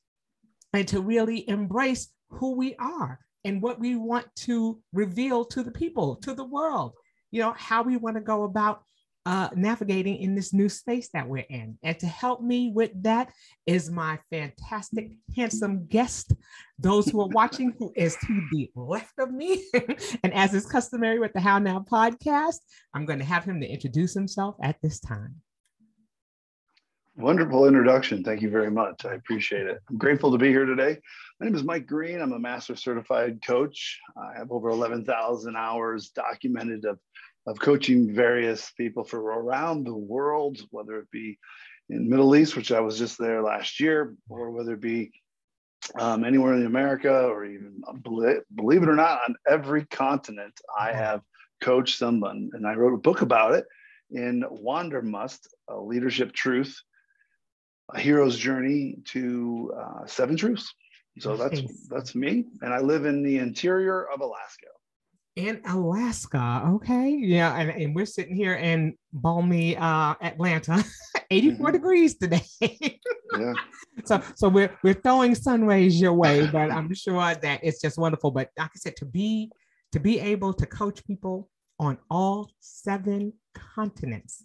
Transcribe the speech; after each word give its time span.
and 0.73 0.89
to 0.89 1.01
really 1.01 1.48
embrace 1.48 2.09
who 2.31 2.56
we 2.56 2.75
are 2.77 3.19
and 3.45 3.61
what 3.61 3.78
we 3.78 3.97
want 3.97 4.27
to 4.37 4.81
reveal 4.92 5.45
to 5.45 5.62
the 5.62 5.70
people, 5.70 6.17
to 6.17 6.34
the 6.34 6.45
world, 6.45 6.92
you 7.31 7.41
know, 7.41 7.53
how 7.53 7.83
we 7.83 7.97
want 7.97 8.17
to 8.17 8.23
go 8.23 8.45
about 8.45 8.83
uh, 9.25 9.48
navigating 9.55 10.17
in 10.17 10.34
this 10.34 10.53
new 10.53 10.69
space 10.69 11.09
that 11.12 11.29
we're 11.29 11.45
in. 11.48 11.79
And 11.83 11.98
to 12.01 12.06
help 12.06 12.42
me 12.42 12.73
with 12.74 12.91
that 13.02 13.30
is 13.67 13.91
my 13.91 14.19
fantastic, 14.30 15.13
handsome 15.36 15.86
guest, 15.86 16.33
those 16.79 17.08
who 17.08 17.20
are 17.20 17.29
watching, 17.29 17.73
who 17.79 17.92
is 17.95 18.17
to 18.17 18.42
the 18.51 18.70
left 18.74 19.18
of 19.18 19.30
me. 19.33 19.64
and 20.24 20.35
as 20.35 20.55
is 20.55 20.67
customary 20.67 21.18
with 21.18 21.33
the 21.35 21.41
How 21.41 21.58
Now 21.58 21.85
podcast, 21.89 22.58
I'm 22.95 23.07
going 23.07 23.20
to 23.20 23.24
have 23.24 23.45
him 23.45 23.61
to 23.61 23.67
introduce 23.67 24.14
himself 24.14 24.57
at 24.63 24.77
this 24.83 24.98
time. 24.98 25.36
Wonderful 27.17 27.67
introduction. 27.67 28.24
Thank 28.24 28.40
you 28.40 28.48
very 28.48 28.70
much. 28.70 29.05
I 29.05 29.12
appreciate 29.12 29.67
it. 29.67 29.83
I'm 29.90 29.98
grateful 29.98 30.33
to 30.33 30.39
be 30.39 30.48
here 30.48 30.64
today. 30.64 30.96
My 31.39 31.45
name 31.45 31.55
is 31.55 31.62
Mike 31.62 31.86
Green. 31.86 32.23
I'm 32.23 32.33
a 32.33 32.39
master 32.39 32.74
certified 32.74 33.39
coach. 33.46 33.98
I 34.17 34.39
have 34.39 34.50
over 34.50 34.70
11,000 34.70 35.55
hours 35.55 36.08
documented 36.08 36.86
of, 36.86 36.98
of 37.46 37.61
coaching 37.61 38.14
various 38.14 38.70
people 38.78 39.05
for 39.05 39.20
around 39.20 39.84
the 39.84 39.95
world, 39.95 40.58
whether 40.70 41.00
it 41.00 41.11
be 41.11 41.39
in 41.90 42.08
Middle 42.08 42.34
East, 42.34 42.56
which 42.56 42.73
I 42.73 42.80
was 42.80 42.96
just 42.96 43.18
there 43.18 43.42
last 43.42 43.79
year, 43.79 44.17
or 44.30 44.50
whether 44.50 44.73
it 44.73 44.80
be 44.80 45.12
um, 45.98 46.24
anywhere 46.24 46.55
in 46.55 46.64
America, 46.64 47.12
or 47.12 47.44
even 47.44 47.83
believe 48.02 48.83
it 48.83 48.89
or 48.89 48.96
not, 48.96 49.20
on 49.29 49.36
every 49.46 49.84
continent, 49.84 50.58
I 50.80 50.94
have 50.94 51.20
coached 51.61 51.98
someone, 51.98 52.48
and 52.55 52.67
I 52.67 52.73
wrote 52.73 52.94
a 52.94 52.98
book 53.02 53.20
about 53.20 53.52
it 53.52 53.67
in 54.11 54.44
Wanderlust, 54.48 55.55
a 55.68 55.79
leadership 55.79 56.33
truth 56.33 56.74
a 57.91 58.01
hero's 58.01 58.37
journey 58.37 58.98
to 59.07 59.73
uh, 59.77 60.07
seven 60.07 60.37
truths. 60.37 60.73
So 61.19 61.37
that's 61.37 61.61
that's 61.89 62.15
me, 62.15 62.47
and 62.63 62.73
I 62.73 62.79
live 62.79 63.05
in 63.05 63.23
the 63.23 63.39
interior 63.39 64.07
of 64.11 64.23
Alaska. 64.23 64.69
In 65.37 65.61
Alaska, 65.67 66.63
okay, 66.67 67.11
yeah, 67.11 67.55
and, 67.59 67.71
and 67.71 67.95
we're 67.95 68.07
sitting 68.07 68.35
here 68.35 68.55
in 68.55 68.95
balmy 69.13 69.77
uh, 69.77 70.15
Atlanta, 70.23 70.83
84 71.31 71.67
mm-hmm. 71.67 71.73
degrees 71.73 72.17
today. 72.17 72.42
yeah. 72.63 73.53
So 74.05 74.23
so 74.35 74.48
we're 74.48 74.75
we're 74.83 74.95
throwing 74.95 75.35
sun 75.35 75.67
rays 75.67 76.01
your 76.01 76.15
way, 76.15 76.47
but 76.53 76.71
I'm 76.71 76.92
sure 76.95 77.35
that 77.35 77.61
it's 77.63 77.83
just 77.83 77.98
wonderful. 77.98 78.31
But 78.31 78.48
like 78.59 78.71
I 78.75 78.79
said, 78.79 78.97
to 78.97 79.05
be 79.05 79.51
to 79.92 80.01
be 80.01 80.19
able 80.19 80.55
to 80.55 80.67
coach 80.67 81.05
people 81.07 81.51
on 81.79 81.98
all 82.11 82.51
seven 82.61 83.35
continents 83.55 84.45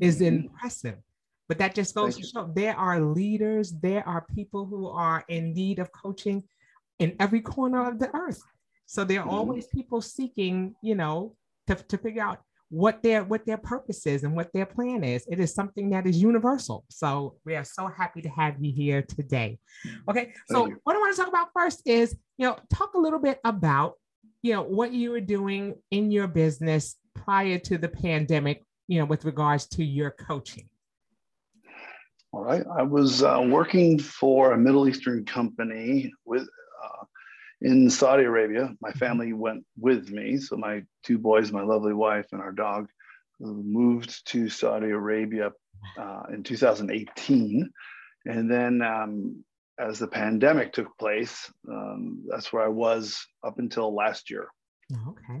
is 0.00 0.16
mm-hmm. 0.16 0.46
impressive. 0.46 0.98
But 1.48 1.58
that 1.58 1.74
just 1.74 1.94
goes 1.94 2.14
Thank 2.14 2.26
to 2.26 2.30
show 2.30 2.52
there 2.54 2.76
are 2.76 3.00
leaders, 3.00 3.72
there 3.72 4.06
are 4.08 4.26
people 4.34 4.64
who 4.64 4.88
are 4.88 5.24
in 5.28 5.52
need 5.52 5.78
of 5.78 5.90
coaching 5.92 6.42
in 6.98 7.16
every 7.20 7.40
corner 7.40 7.86
of 7.88 7.98
the 7.98 8.14
earth. 8.14 8.40
So 8.86 9.04
there 9.04 9.20
are 9.20 9.26
mm-hmm. 9.26 9.34
always 9.34 9.66
people 9.66 10.00
seeking, 10.00 10.74
you 10.82 10.94
know, 10.94 11.34
to, 11.66 11.74
to 11.74 11.98
figure 11.98 12.22
out 12.22 12.40
what 12.72 13.02
their 13.02 13.22
what 13.22 13.44
their 13.44 13.58
purpose 13.58 14.06
is 14.06 14.24
and 14.24 14.34
what 14.34 14.50
their 14.54 14.64
plan 14.64 15.04
is. 15.04 15.26
It 15.30 15.38
is 15.38 15.54
something 15.54 15.90
that 15.90 16.06
is 16.06 16.22
universal. 16.22 16.84
So 16.88 17.36
we 17.44 17.54
are 17.54 17.64
so 17.64 17.86
happy 17.86 18.22
to 18.22 18.30
have 18.30 18.54
you 18.64 18.72
here 18.72 19.02
today. 19.02 19.58
Okay, 20.08 20.32
so 20.48 20.72
what 20.84 20.96
I 20.96 20.98
want 20.98 21.14
to 21.14 21.20
talk 21.20 21.28
about 21.28 21.48
first 21.54 21.82
is, 21.84 22.16
you 22.38 22.46
know, 22.46 22.56
talk 22.72 22.94
a 22.94 22.98
little 22.98 23.18
bit 23.18 23.40
about, 23.44 23.94
you 24.40 24.54
know, 24.54 24.62
what 24.62 24.92
you 24.92 25.10
were 25.10 25.20
doing 25.20 25.74
in 25.90 26.10
your 26.10 26.26
business 26.26 26.96
prior 27.14 27.58
to 27.58 27.76
the 27.76 27.88
pandemic, 27.88 28.64
you 28.88 28.98
know, 28.98 29.04
with 29.04 29.26
regards 29.26 29.66
to 29.66 29.84
your 29.84 30.10
coaching. 30.10 30.68
All 32.32 32.42
right. 32.42 32.64
I 32.78 32.82
was 32.82 33.22
uh, 33.22 33.44
working 33.46 33.98
for 33.98 34.52
a 34.52 34.58
Middle 34.58 34.88
Eastern 34.88 35.24
company 35.26 36.12
with 36.24 36.42
uh, 36.82 37.04
in 37.60 37.90
Saudi 37.90 38.24
Arabia. 38.24 38.74
My 38.80 38.88
mm-hmm. 38.88 38.98
family 38.98 39.32
went 39.34 39.64
with 39.78 40.10
me. 40.10 40.38
So 40.38 40.56
my 40.56 40.82
two 41.04 41.18
boys, 41.18 41.52
my 41.52 41.62
lovely 41.62 41.92
wife, 41.92 42.26
and 42.32 42.40
our 42.40 42.52
dog 42.52 42.88
moved 43.38 44.26
to 44.28 44.48
Saudi 44.48 44.90
Arabia 44.90 45.50
uh, 45.98 46.22
in 46.32 46.42
2018. 46.42 47.70
And 48.24 48.50
then 48.50 48.80
um, 48.82 49.44
as 49.78 49.98
the 49.98 50.06
pandemic 50.06 50.72
took 50.72 50.96
place, 50.98 51.52
um, 51.68 52.24
that's 52.28 52.52
where 52.52 52.64
I 52.64 52.68
was 52.68 53.18
up 53.44 53.58
until 53.58 53.94
last 53.94 54.30
year. 54.30 54.48
Okay. 55.08 55.40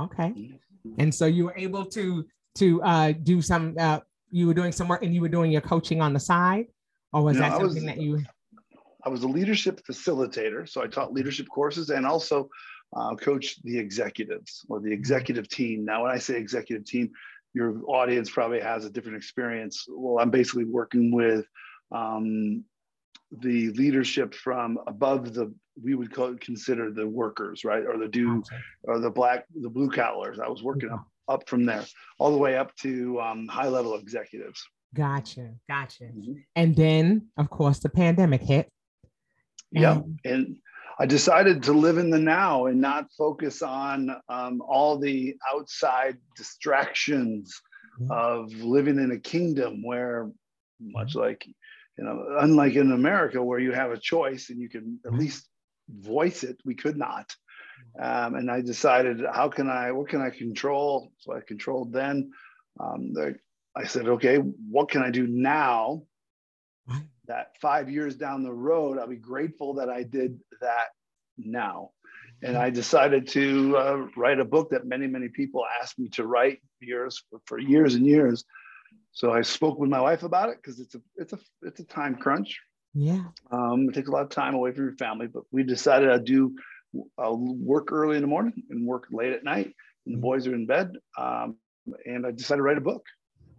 Okay. 0.00 0.28
Mm-hmm. 0.28 0.94
And 0.98 1.14
so 1.14 1.26
you 1.26 1.46
were 1.46 1.56
able 1.56 1.86
to 1.86 2.26
to 2.56 2.82
uh, 2.82 3.12
do 3.12 3.42
some 3.42 3.74
uh, 3.78 4.00
you 4.30 4.46
were 4.46 4.54
doing 4.54 4.72
some 4.72 4.88
work 4.88 5.02
and 5.02 5.14
you 5.14 5.20
were 5.20 5.28
doing 5.28 5.50
your 5.50 5.60
coaching 5.60 6.00
on 6.00 6.12
the 6.12 6.20
side, 6.20 6.66
or 7.12 7.22
was 7.22 7.36
no, 7.36 7.42
that 7.42 7.52
something 7.52 7.74
was, 7.74 7.84
that 7.84 8.00
you? 8.00 8.22
I 9.04 9.08
was 9.08 9.22
a 9.22 9.28
leadership 9.28 9.80
facilitator, 9.88 10.68
so 10.68 10.82
I 10.82 10.86
taught 10.86 11.12
leadership 11.12 11.46
courses 11.48 11.90
and 11.90 12.04
also 12.04 12.48
uh, 12.96 13.14
coached 13.14 13.62
the 13.62 13.78
executives 13.78 14.64
or 14.68 14.80
the 14.80 14.92
executive 14.92 15.48
team. 15.48 15.84
Now, 15.84 16.02
when 16.02 16.12
I 16.12 16.18
say 16.18 16.36
executive 16.36 16.84
team, 16.84 17.10
your 17.54 17.80
audience 17.86 18.30
probably 18.30 18.60
has 18.60 18.84
a 18.84 18.90
different 18.90 19.16
experience. 19.16 19.86
Well, 19.88 20.18
I'm 20.18 20.30
basically 20.30 20.64
working 20.64 21.10
with 21.10 21.46
um, 21.92 22.64
the 23.30 23.70
leadership 23.70 24.34
from 24.34 24.78
above 24.86 25.34
the 25.34 25.54
we 25.82 25.94
would 25.94 26.12
call, 26.12 26.34
consider 26.40 26.90
the 26.90 27.06
workers, 27.06 27.64
right, 27.64 27.84
or 27.84 27.98
the 27.98 28.08
do 28.08 28.42
or 28.84 28.98
the 28.98 29.10
black 29.10 29.44
the 29.60 29.68
blue 29.68 29.90
collars. 29.90 30.38
I 30.38 30.48
was 30.48 30.62
working 30.62 30.90
up 30.90 31.06
up 31.28 31.48
from 31.48 31.66
there, 31.66 31.84
all 32.18 32.30
the 32.30 32.38
way 32.38 32.56
up 32.56 32.74
to 32.76 33.20
um, 33.20 33.46
high 33.48 33.68
level 33.68 33.94
executives. 33.96 34.62
Gotcha, 34.94 35.50
gotcha. 35.68 36.04
Mm-hmm. 36.04 36.32
And 36.54 36.74
then, 36.74 37.28
of 37.36 37.50
course, 37.50 37.78
the 37.80 37.88
pandemic 37.88 38.42
hit. 38.42 38.70
Yeah, 39.72 40.00
and 40.24 40.56
I 40.98 41.06
decided 41.06 41.62
to 41.64 41.72
live 41.72 41.98
in 41.98 42.10
the 42.10 42.18
now 42.18 42.66
and 42.66 42.80
not 42.80 43.08
focus 43.18 43.62
on 43.62 44.10
um, 44.28 44.62
all 44.66 44.98
the 44.98 45.36
outside 45.52 46.16
distractions 46.36 47.60
mm-hmm. 48.00 48.10
of 48.10 48.52
living 48.52 48.98
in 48.98 49.10
a 49.10 49.18
kingdom 49.18 49.82
where, 49.82 50.30
much 50.80 51.14
like 51.14 51.46
you 51.98 52.04
know, 52.04 52.36
unlike 52.40 52.74
in 52.74 52.92
America 52.92 53.42
where 53.42 53.58
you 53.58 53.72
have 53.72 53.90
a 53.90 53.98
choice 53.98 54.50
and 54.50 54.60
you 54.60 54.68
can 54.68 55.00
at 55.06 55.14
least 55.14 55.48
voice 55.88 56.42
it, 56.42 56.58
we 56.64 56.74
could 56.74 56.96
not. 56.96 57.34
Um, 57.98 58.34
and 58.34 58.50
I 58.50 58.60
decided, 58.60 59.22
how 59.32 59.48
can 59.48 59.70
I, 59.70 59.92
what 59.92 60.08
can 60.08 60.20
I 60.20 60.30
control? 60.30 61.12
So 61.18 61.34
I 61.34 61.40
controlled 61.40 61.92
then. 61.92 62.30
Um, 62.78 63.12
the, 63.12 63.36
I 63.74 63.84
said, 63.86 64.08
okay, 64.08 64.36
what 64.36 64.90
can 64.90 65.02
I 65.02 65.10
do 65.10 65.26
now 65.26 66.02
that 67.26 67.56
five 67.60 67.90
years 67.90 68.16
down 68.16 68.42
the 68.42 68.52
road, 68.52 68.98
I'll 68.98 69.08
be 69.08 69.16
grateful 69.16 69.74
that 69.74 69.88
I 69.88 70.02
did 70.02 70.38
that 70.60 70.88
now. 71.36 71.90
And 72.42 72.56
I 72.56 72.70
decided 72.70 73.26
to 73.28 73.76
uh, 73.76 74.06
write 74.16 74.40
a 74.40 74.44
book 74.44 74.70
that 74.70 74.86
many, 74.86 75.06
many 75.06 75.28
people 75.28 75.64
asked 75.80 75.98
me 75.98 76.08
to 76.10 76.26
write 76.26 76.60
years 76.80 77.22
for, 77.30 77.40
for 77.46 77.58
years 77.58 77.94
and 77.94 78.06
years. 78.06 78.44
So 79.12 79.32
I 79.32 79.40
spoke 79.42 79.78
with 79.78 79.88
my 79.88 80.00
wife 80.00 80.22
about 80.22 80.50
it 80.50 80.58
because 80.62 80.78
it's 80.78 80.94
a 80.94 81.00
it's 81.16 81.32
a 81.32 81.38
it's 81.62 81.80
a 81.80 81.84
time 81.84 82.16
crunch. 82.16 82.60
Yeah. 82.92 83.24
Um, 83.50 83.88
it 83.88 83.94
takes 83.94 84.08
a 84.08 84.10
lot 84.10 84.22
of 84.22 84.28
time 84.28 84.54
away 84.54 84.72
from 84.72 84.84
your 84.84 84.96
family, 84.96 85.26
but 85.26 85.44
we 85.50 85.62
decided 85.62 86.10
I'd 86.10 86.24
do 86.24 86.54
I'll 87.18 87.38
work 87.38 87.92
early 87.92 88.16
in 88.16 88.22
the 88.22 88.28
morning 88.28 88.62
and 88.70 88.86
work 88.86 89.06
late 89.10 89.32
at 89.32 89.44
night. 89.44 89.66
And 90.06 90.14
the 90.14 90.18
mm-hmm. 90.18 90.20
boys 90.20 90.46
are 90.46 90.54
in 90.54 90.66
bed. 90.66 90.92
Um, 91.18 91.56
and 92.04 92.26
I 92.26 92.30
decided 92.30 92.58
to 92.58 92.62
write 92.62 92.78
a 92.78 92.82
book. 92.82 93.04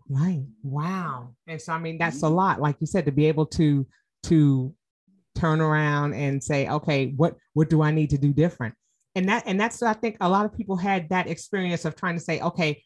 Right. 0.10 0.44
Wow. 0.64 1.34
And 1.48 1.62
so 1.62 1.74
I 1.74 1.80
mean 1.80 1.98
that's 1.98 2.24
a 2.24 2.30
lot, 2.30 2.62
like 2.62 2.78
you 2.80 2.88
said, 2.88 3.06
to 3.06 3.12
be 3.12 3.26
able 3.28 3.46
to 3.48 3.86
to 4.24 4.74
turn 5.36 5.62
around 5.62 6.14
and 6.14 6.44
say, 6.44 6.68
okay, 6.70 7.14
what 7.18 7.36
what 7.54 7.70
do 7.70 7.82
I 7.82 7.92
need 7.92 8.10
to 8.12 8.18
do 8.18 8.32
different? 8.34 8.74
And 9.16 9.28
that 9.30 9.44
and 9.46 9.60
that's 9.60 9.82
I 9.84 9.94
think 9.94 10.18
a 10.22 10.30
lot 10.30 10.46
of 10.46 10.56
people 10.56 10.78
had 10.78 11.10
that 11.10 11.28
experience 11.28 11.86
of 11.86 11.96
trying 11.96 12.16
to 12.16 12.24
say, 12.24 12.40
okay, 12.40 12.84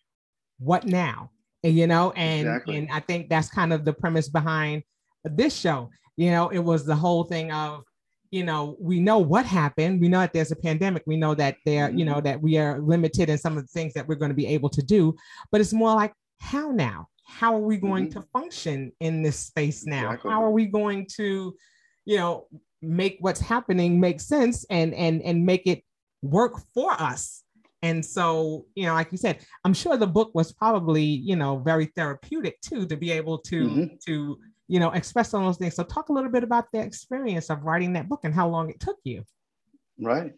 what 0.59 0.86
now? 0.86 1.31
And, 1.63 1.75
you 1.75 1.86
know, 1.86 2.12
and 2.15 2.48
exactly. 2.48 2.77
and 2.77 2.89
I 2.92 3.01
think 3.01 3.30
that's 3.30 3.50
kind 3.50 3.71
of 3.71 3.86
the 3.86 3.94
premise 3.94 4.30
behind 4.30 4.83
this 5.24 5.56
show. 5.56 5.89
You 6.18 6.31
know, 6.31 6.50
it 6.50 6.59
was 6.59 6.86
the 6.86 6.95
whole 6.95 7.24
thing 7.24 7.51
of 7.51 7.83
you 8.31 8.45
know, 8.45 8.77
we 8.79 9.01
know 9.01 9.19
what 9.19 9.45
happened. 9.45 9.99
We 9.99 10.07
know 10.07 10.19
that 10.19 10.31
there's 10.31 10.51
a 10.51 10.55
pandemic. 10.55 11.03
We 11.05 11.17
know 11.17 11.35
that 11.35 11.57
there, 11.65 11.91
you 11.91 12.05
know, 12.05 12.15
mm-hmm. 12.15 12.25
that 12.25 12.41
we 12.41 12.57
are 12.57 12.79
limited 12.79 13.29
in 13.29 13.37
some 13.37 13.57
of 13.57 13.63
the 13.63 13.67
things 13.67 13.93
that 13.93 14.07
we're 14.07 14.15
going 14.15 14.31
to 14.31 14.35
be 14.35 14.47
able 14.47 14.69
to 14.69 14.81
do. 14.81 15.13
But 15.51 15.59
it's 15.59 15.73
more 15.73 15.93
like, 15.93 16.13
how 16.39 16.71
now? 16.71 17.07
How 17.25 17.53
are 17.55 17.59
we 17.59 17.77
going 17.77 18.07
mm-hmm. 18.07 18.19
to 18.19 18.27
function 18.33 18.93
in 19.01 19.21
this 19.21 19.37
space 19.37 19.85
now? 19.85 20.11
Exactly. 20.11 20.31
How 20.31 20.43
are 20.43 20.51
we 20.51 20.65
going 20.65 21.07
to, 21.17 21.55
you 22.05 22.17
know, 22.17 22.47
make 22.81 23.17
what's 23.19 23.39
happening 23.39 23.99
make 23.99 24.19
sense 24.19 24.65
and 24.69 24.93
and 24.95 25.21
and 25.21 25.45
make 25.45 25.67
it 25.67 25.83
work 26.21 26.59
for 26.73 26.91
us? 26.93 27.43
And 27.83 28.05
so, 28.05 28.65
you 28.75 28.85
know, 28.85 28.93
like 28.93 29.11
you 29.11 29.17
said, 29.17 29.39
I'm 29.65 29.73
sure 29.73 29.97
the 29.97 30.07
book 30.07 30.31
was 30.33 30.51
probably, 30.51 31.03
you 31.03 31.35
know, 31.35 31.57
very 31.57 31.87
therapeutic 31.95 32.61
too 32.61 32.85
to 32.85 32.95
be 32.95 33.11
able 33.11 33.39
to 33.39 33.67
mm-hmm. 33.67 33.95
to 34.05 34.37
you 34.71 34.79
know, 34.79 34.91
express 34.91 35.33
on 35.33 35.44
those 35.44 35.57
things. 35.57 35.75
So 35.75 35.83
talk 35.83 36.07
a 36.07 36.13
little 36.13 36.31
bit 36.31 36.45
about 36.45 36.71
the 36.71 36.79
experience 36.79 37.50
of 37.50 37.63
writing 37.63 37.91
that 37.91 38.07
book 38.07 38.21
and 38.23 38.33
how 38.33 38.47
long 38.47 38.69
it 38.69 38.79
took 38.79 38.95
you. 39.03 39.25
Right. 40.00 40.31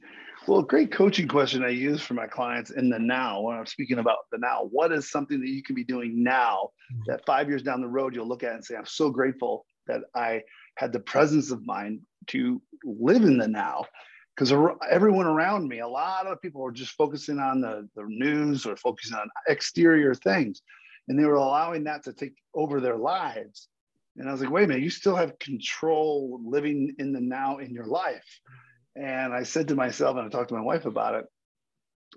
Well, 0.47 0.62
a 0.62 0.65
great 0.65 0.91
coaching 0.91 1.27
question 1.27 1.63
I 1.63 1.69
use 1.69 2.01
for 2.01 2.15
my 2.15 2.25
clients 2.25 2.71
in 2.71 2.89
the 2.89 2.97
now 2.97 3.41
when 3.41 3.56
I'm 3.56 3.68
speaking 3.68 4.00
about 4.00 4.18
the 4.31 4.39
now. 4.39 4.68
What 4.71 4.91
is 4.91 5.12
something 5.12 5.39
that 5.39 5.50
you 5.50 5.62
can 5.62 5.75
be 5.75 5.83
doing 5.83 6.24
now 6.24 6.71
mm-hmm. 6.91 7.12
that 7.12 7.27
five 7.27 7.47
years 7.47 7.62
down 7.62 7.80
the 7.80 7.88
road 7.88 8.15
you'll 8.15 8.27
look 8.27 8.41
at 8.41 8.56
and 8.56 8.65
say, 8.65 8.75
I'm 8.75 8.88
so 8.88 9.12
grateful 9.12 9.68
that 9.85 10.01
I 10.15 10.41
had 10.77 10.91
the 10.91 11.00
presence 11.00 11.51
of 11.51 11.63
mind 11.63 12.00
to 12.29 12.59
live 12.83 13.21
in 13.25 13.38
the 13.38 13.47
now. 13.47 13.86
Because 14.36 14.51
everyone 14.89 15.27
around 15.27 15.68
me, 15.68 15.81
a 15.81 15.88
lot 15.88 16.25
of 16.25 16.41
people 16.41 16.62
were 16.62 16.71
just 16.71 16.94
focusing 16.94 17.38
on 17.38 17.62
the, 17.62 17.88
the 17.95 18.03
news 18.07 18.65
or 18.65 18.75
focusing 18.77 19.15
on 19.15 19.29
exterior 19.47 20.15
things. 20.15 20.63
And 21.07 21.19
they 21.19 21.25
were 21.25 21.36
allowing 21.36 21.83
that 21.83 22.01
to 22.06 22.13
take 22.13 22.33
over 22.56 22.81
their 22.81 22.97
lives 22.97 23.69
and 24.18 24.30
I 24.30 24.31
was 24.31 24.42
like, 24.42 24.51
wait 24.51 24.65
a 24.65 24.68
minute, 24.68 24.83
you 24.83 24.89
still 24.89 25.15
have 25.15 25.39
control 25.39 26.39
living 26.45 26.95
in 27.00 27.13
the 27.13 27.21
now 27.21 27.57
in 27.57 27.74
your 27.74 27.88
life. 27.88 28.39
And 28.95 29.33
I 29.33 29.44
said 29.44 29.69
to 29.69 29.75
myself, 29.75 30.18
and 30.18 30.25
I 30.25 30.30
talked 30.30 30.50
to 30.50 30.56
my 30.56 30.62
wife 30.62 30.86
about 30.86 31.15
it, 31.15 31.25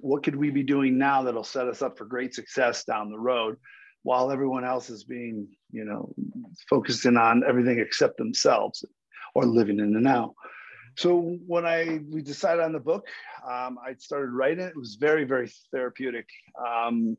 what 0.01 0.23
could 0.23 0.37
we 0.37 0.51
be 0.51 0.63
doing 0.63 0.99
now 0.99 1.23
that'll 1.23 1.45
set 1.45 1.69
us 1.69 1.81
up 1.81 1.97
for 1.97 2.05
great 2.05 2.35
success 2.35 2.85
down 2.85 3.11
the 3.11 3.19
road 3.19 3.57
while 4.03 4.31
everyone 4.31 4.65
else 4.65 4.91
is 4.91 5.05
being, 5.05 5.49
you 5.71 5.85
know, 5.85 6.15
focusing 6.69 7.17
on 7.17 7.43
everything 7.49 7.79
except 7.79 8.19
themselves 8.19 8.85
or 9.35 9.47
living 9.47 9.81
in 9.81 9.95
the 9.95 10.01
now. 10.01 10.35
So 10.97 11.39
when 11.47 11.67
I 11.67 12.01
we 12.11 12.23
decided 12.23 12.63
on 12.63 12.73
the 12.73 12.81
book, 12.81 13.07
um, 13.47 13.79
I 13.85 13.95
started 13.99 14.31
writing 14.31 14.65
it. 14.65 14.69
It 14.69 14.77
was 14.77 14.97
very, 14.99 15.25
very 15.25 15.51
therapeutic 15.73 16.27
um, 16.59 17.17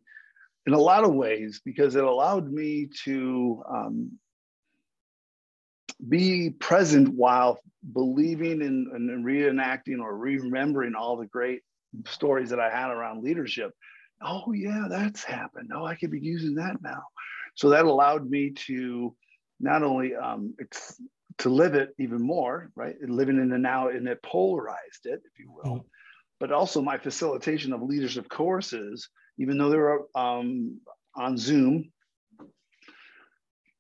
in 0.66 0.74
a 0.74 0.80
lot 0.80 1.04
of 1.04 1.14
ways 1.14 1.62
because 1.64 1.96
it 1.96 2.04
allowed 2.04 2.52
me 2.52 2.90
to 3.06 3.64
um, 3.70 4.12
be 6.08 6.52
present 6.52 7.10
while 7.10 7.60
believing 7.94 8.62
in 8.62 8.90
and 8.94 9.26
reenacting 9.26 10.00
or 10.00 10.18
remembering 10.18 10.96
all 10.96 11.18
the 11.18 11.26
great 11.26 11.62
stories 12.06 12.50
that 12.50 12.60
I 12.60 12.70
had 12.70 12.90
around 12.90 13.24
leadership. 13.24 13.72
Oh, 14.22 14.52
yeah, 14.52 14.86
that's 14.90 15.24
happened. 15.24 15.72
Oh, 15.74 15.86
I 15.86 15.96
could 15.96 16.12
be 16.12 16.20
using 16.20 16.56
that 16.56 16.82
now. 16.82 17.04
So 17.56 17.70
that 17.70 17.86
allowed 17.86 18.30
me 18.30 18.52
to 18.68 19.16
not 19.60 19.84
only 19.84 20.16
um, 20.16 20.54
ex- 20.60 21.02
to 21.40 21.50
live 21.50 21.76
it 21.76 21.94
even 22.00 22.22
more, 22.22 22.72
right? 22.76 22.96
Living 23.02 23.38
in 23.38 23.50
the 23.50 23.58
now, 23.58 23.90
and 23.90 24.08
it 24.08 24.22
polarized 24.24 25.06
it, 25.06 25.22
if 25.26 25.40
you 25.40 25.52
will. 25.52 25.78
Mm-hmm. 25.78 25.88
But 26.40 26.52
also 26.52 26.82
my 26.82 26.98
facilitation 26.98 27.74
of 27.74 27.82
leadership 27.82 28.30
courses, 28.30 29.10
even 29.40 29.58
though 29.58 29.70
they 29.70 29.78
were 29.78 30.08
um, 30.16 30.80
on 31.16 31.38
Zoom, 31.38 31.92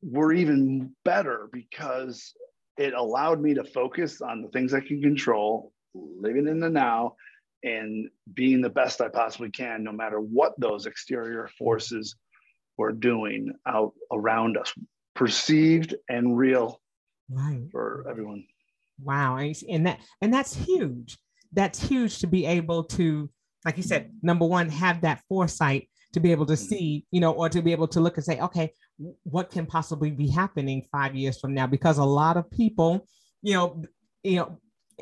were 0.09 0.33
even 0.33 0.95
better 1.03 1.49
because 1.51 2.33
it 2.77 2.93
allowed 2.93 3.41
me 3.41 3.53
to 3.55 3.63
focus 3.63 4.21
on 4.21 4.41
the 4.41 4.47
things 4.49 4.73
I 4.73 4.79
can 4.79 5.01
control, 5.01 5.73
living 5.93 6.47
in 6.47 6.59
the 6.59 6.69
now, 6.69 7.15
and 7.63 8.09
being 8.33 8.61
the 8.61 8.69
best 8.69 9.01
I 9.01 9.09
possibly 9.09 9.49
can, 9.49 9.83
no 9.83 9.91
matter 9.91 10.19
what 10.19 10.53
those 10.59 10.85
exterior 10.85 11.49
forces 11.57 12.15
were 12.77 12.91
doing 12.91 13.51
out 13.67 13.93
around 14.11 14.57
us, 14.57 14.73
perceived 15.15 15.95
and 16.07 16.37
real 16.37 16.79
right. 17.29 17.63
for 17.71 18.05
everyone. 18.09 18.45
Wow, 19.01 19.37
and 19.37 19.87
that 19.87 19.99
and 20.21 20.33
that's 20.33 20.55
huge. 20.55 21.17
That's 21.53 21.81
huge 21.81 22.19
to 22.19 22.27
be 22.27 22.45
able 22.45 22.83
to, 22.83 23.29
like 23.65 23.77
you 23.77 23.83
said, 23.83 24.11
number 24.21 24.45
one, 24.45 24.69
have 24.69 25.01
that 25.01 25.21
foresight 25.27 25.89
to 26.13 26.19
be 26.19 26.31
able 26.31 26.45
to 26.47 26.53
mm-hmm. 26.53 26.65
see, 26.67 27.05
you 27.11 27.19
know, 27.19 27.31
or 27.31 27.49
to 27.49 27.61
be 27.61 27.71
able 27.71 27.87
to 27.89 27.99
look 27.99 28.17
and 28.17 28.25
say, 28.25 28.39
okay, 28.39 28.71
what 29.23 29.51
can 29.51 29.65
possibly 29.65 30.11
be 30.11 30.27
happening 30.27 30.87
five 30.91 31.15
years 31.15 31.39
from 31.39 31.53
now? 31.53 31.67
Because 31.67 31.97
a 31.97 32.03
lot 32.03 32.37
of 32.37 32.49
people, 32.49 33.05
you 33.41 33.53
know, 33.53 33.83
you 34.23 34.37
know, 34.37 34.59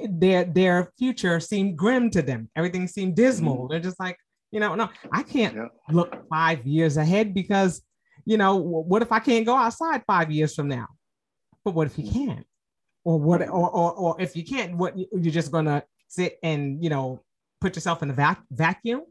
their 0.09 0.43
their 0.43 0.91
future 0.97 1.39
seemed 1.39 1.77
grim 1.77 2.09
to 2.11 2.21
them. 2.21 2.49
Everything 2.55 2.87
seemed 2.87 3.15
dismal. 3.15 3.57
Mm-hmm. 3.57 3.71
They're 3.71 3.79
just 3.79 3.99
like, 3.99 4.17
you 4.51 4.59
know, 4.59 4.75
no, 4.75 4.89
I 5.11 5.23
can't 5.23 5.55
yeah. 5.55 5.67
look 5.89 6.27
five 6.29 6.65
years 6.65 6.97
ahead 6.97 7.33
because, 7.33 7.81
you 8.25 8.37
know, 8.37 8.57
what 8.57 9.01
if 9.01 9.11
I 9.11 9.19
can't 9.19 9.45
go 9.45 9.55
outside 9.55 10.03
five 10.05 10.31
years 10.31 10.53
from 10.53 10.67
now? 10.67 10.87
But 11.63 11.73
what 11.73 11.87
if 11.87 11.97
you 11.97 12.05
mm-hmm. 12.05 12.25
can't? 12.25 12.47
Or 13.05 13.19
what? 13.19 13.41
Or 13.41 13.69
or, 13.69 13.93
or 13.93 14.21
if 14.21 14.35
you 14.35 14.43
can't, 14.43 14.75
what 14.75 14.97
you're 14.97 15.33
just 15.33 15.51
gonna 15.51 15.83
sit 16.07 16.37
and 16.43 16.83
you 16.83 16.89
know 16.89 17.23
put 17.61 17.75
yourself 17.75 18.03
in 18.03 18.09
a 18.09 18.13
vac- 18.13 18.43
vacuum? 18.51 19.03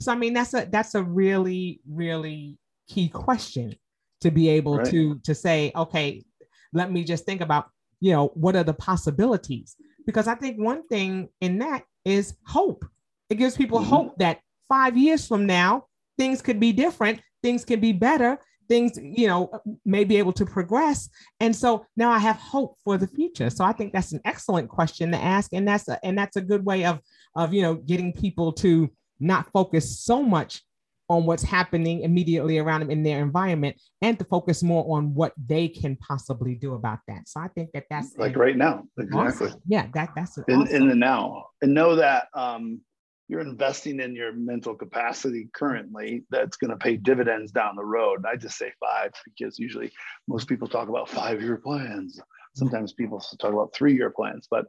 So 0.00 0.10
I 0.10 0.16
mean, 0.16 0.32
that's 0.32 0.54
a 0.54 0.66
that's 0.68 0.94
a 0.96 1.02
really 1.02 1.80
really 1.86 2.58
key 2.88 3.08
question 3.08 3.76
to 4.20 4.30
be 4.30 4.48
able 4.48 4.78
right. 4.78 4.90
to 4.90 5.18
to 5.24 5.34
say, 5.34 5.72
okay, 5.74 6.24
let 6.72 6.90
me 6.90 7.04
just 7.04 7.24
think 7.24 7.40
about 7.40 7.68
you 8.00 8.12
know 8.12 8.28
what 8.34 8.56
are 8.56 8.64
the 8.64 8.74
possibilities 8.74 9.76
because 10.06 10.28
I 10.28 10.34
think 10.34 10.58
one 10.58 10.86
thing 10.88 11.28
in 11.40 11.58
that 11.58 11.84
is 12.04 12.34
hope. 12.46 12.84
It 13.28 13.36
gives 13.36 13.56
people 13.56 13.80
mm-hmm. 13.80 13.88
hope 13.88 14.18
that 14.18 14.40
five 14.68 14.96
years 14.96 15.26
from 15.26 15.46
now 15.46 15.86
things 16.16 16.40
could 16.40 16.60
be 16.60 16.72
different, 16.72 17.20
things 17.42 17.64
can 17.64 17.80
be 17.80 17.92
better, 17.92 18.38
things 18.68 18.98
you 19.00 19.26
know 19.26 19.50
may 19.84 20.04
be 20.04 20.16
able 20.16 20.32
to 20.32 20.44
progress 20.44 21.08
and 21.40 21.54
so 21.54 21.86
now 21.96 22.10
i 22.10 22.18
have 22.18 22.36
hope 22.36 22.76
for 22.82 22.98
the 22.98 23.06
future 23.06 23.50
so 23.50 23.64
i 23.64 23.72
think 23.72 23.92
that's 23.92 24.12
an 24.12 24.20
excellent 24.24 24.68
question 24.68 25.10
to 25.10 25.16
ask 25.16 25.52
and 25.52 25.66
that's 25.66 25.88
a, 25.88 26.04
and 26.04 26.18
that's 26.18 26.36
a 26.36 26.40
good 26.40 26.64
way 26.64 26.84
of 26.84 27.00
of 27.36 27.52
you 27.52 27.62
know 27.62 27.74
getting 27.74 28.12
people 28.12 28.52
to 28.52 28.90
not 29.20 29.50
focus 29.52 30.00
so 30.00 30.22
much 30.22 30.62
on 31.08 31.24
what's 31.24 31.42
happening 31.42 32.00
immediately 32.00 32.58
around 32.58 32.80
them 32.80 32.90
in 32.90 33.02
their 33.02 33.22
environment 33.22 33.80
and 34.02 34.18
to 34.18 34.24
focus 34.24 34.62
more 34.62 34.84
on 34.96 35.14
what 35.14 35.32
they 35.46 35.68
can 35.68 35.96
possibly 35.96 36.54
do 36.54 36.74
about 36.74 36.98
that. 37.08 37.28
So 37.28 37.40
I 37.40 37.48
think 37.48 37.70
that 37.74 37.84
that's 37.90 38.16
like 38.18 38.36
a, 38.36 38.38
right 38.38 38.56
now. 38.56 38.84
Exactly. 38.98 39.48
Awesome. 39.48 39.62
Yeah, 39.66 39.86
that 39.94 40.10
that's 40.16 40.38
in, 40.48 40.62
awesome. 40.62 40.74
in 40.74 40.88
the 40.88 40.94
now. 40.94 41.46
And 41.62 41.74
know 41.74 41.96
that 41.96 42.28
um, 42.34 42.80
you're 43.28 43.40
investing 43.40 44.00
in 44.00 44.14
your 44.14 44.32
mental 44.32 44.74
capacity 44.74 45.48
currently 45.54 46.24
that's 46.30 46.56
going 46.56 46.70
to 46.70 46.76
pay 46.76 46.96
dividends 46.96 47.52
down 47.52 47.76
the 47.76 47.84
road. 47.84 48.24
I 48.26 48.36
just 48.36 48.58
say 48.58 48.72
five 48.80 49.12
because 49.24 49.58
usually 49.58 49.92
most 50.28 50.48
people 50.48 50.68
talk 50.68 50.88
about 50.88 51.08
five 51.08 51.40
year 51.42 51.56
plans. 51.56 52.20
Sometimes 52.54 52.94
people 52.94 53.22
talk 53.38 53.52
about 53.52 53.74
three 53.74 53.94
year 53.94 54.10
plans, 54.10 54.48
but 54.50 54.66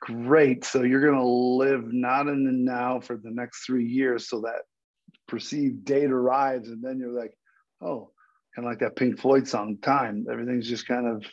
Great. 0.00 0.64
So 0.64 0.82
you're 0.82 1.00
going 1.00 1.18
to 1.18 1.24
live 1.24 1.92
not 1.92 2.28
in 2.28 2.44
the 2.44 2.52
now 2.52 3.00
for 3.00 3.16
the 3.16 3.30
next 3.30 3.64
three 3.64 3.84
years 3.84 4.28
so 4.28 4.40
that 4.42 4.62
perceived 5.28 5.84
date 5.84 6.10
arrives. 6.10 6.70
And 6.70 6.82
then 6.82 6.98
you're 6.98 7.18
like, 7.18 7.34
oh, 7.80 8.10
kind 8.54 8.66
of 8.66 8.72
like 8.72 8.80
that 8.80 8.96
Pink 8.96 9.20
Floyd 9.20 9.46
song, 9.46 9.78
Time. 9.82 10.26
Everything's 10.30 10.68
just 10.68 10.88
kind 10.88 11.06
of 11.06 11.24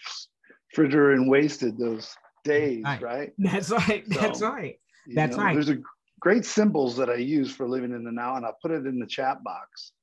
fritter 0.74 1.14
and 1.14 1.30
wasted 1.30 1.78
those 1.78 2.16
days, 2.44 2.84
right? 2.84 3.02
right? 3.02 3.34
That's 3.38 3.72
right. 3.72 4.04
That's 4.08 4.42
right. 4.42 4.80
That's 5.08 5.38
know, 5.38 5.44
right. 5.44 5.54
There's 5.54 5.70
a 5.70 5.80
great 6.20 6.46
symbols 6.46 6.98
that 6.98 7.10
I 7.10 7.16
use 7.16 7.54
for 7.54 7.68
living 7.68 7.92
in 7.92 8.04
the 8.04 8.12
now, 8.12 8.36
and 8.36 8.46
I'll 8.46 8.58
put 8.62 8.72
it 8.72 8.86
in 8.86 9.00
the 9.00 9.08
chat 9.08 9.44
box. 9.44 9.94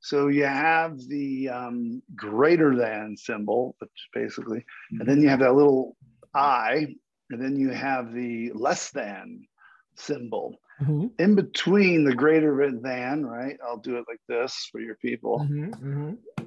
So 0.00 0.28
you 0.28 0.44
have 0.44 0.98
the 1.08 1.48
um, 1.48 2.02
greater 2.14 2.76
than 2.76 3.16
symbol, 3.16 3.74
which 3.78 3.90
basically, 4.12 4.64
and 4.90 5.08
then 5.08 5.22
you 5.22 5.30
have 5.30 5.38
that 5.40 5.54
little 5.54 5.96
I, 6.34 6.94
and 7.30 7.42
then 7.42 7.56
you 7.56 7.70
have 7.70 8.12
the 8.12 8.52
less 8.54 8.90
than 8.90 9.46
symbol. 9.96 10.60
Mm-hmm. 10.82 11.06
In 11.18 11.34
between 11.34 12.04
the 12.04 12.14
greater 12.14 12.70
than, 12.70 13.24
right? 13.24 13.56
I'll 13.64 13.78
do 13.78 13.96
it 13.96 14.04
like 14.08 14.20
this 14.28 14.68
for 14.72 14.80
your 14.80 14.96
people. 14.96 15.40
Mm-hmm. 15.40 15.70
Mm-hmm. 15.70 16.44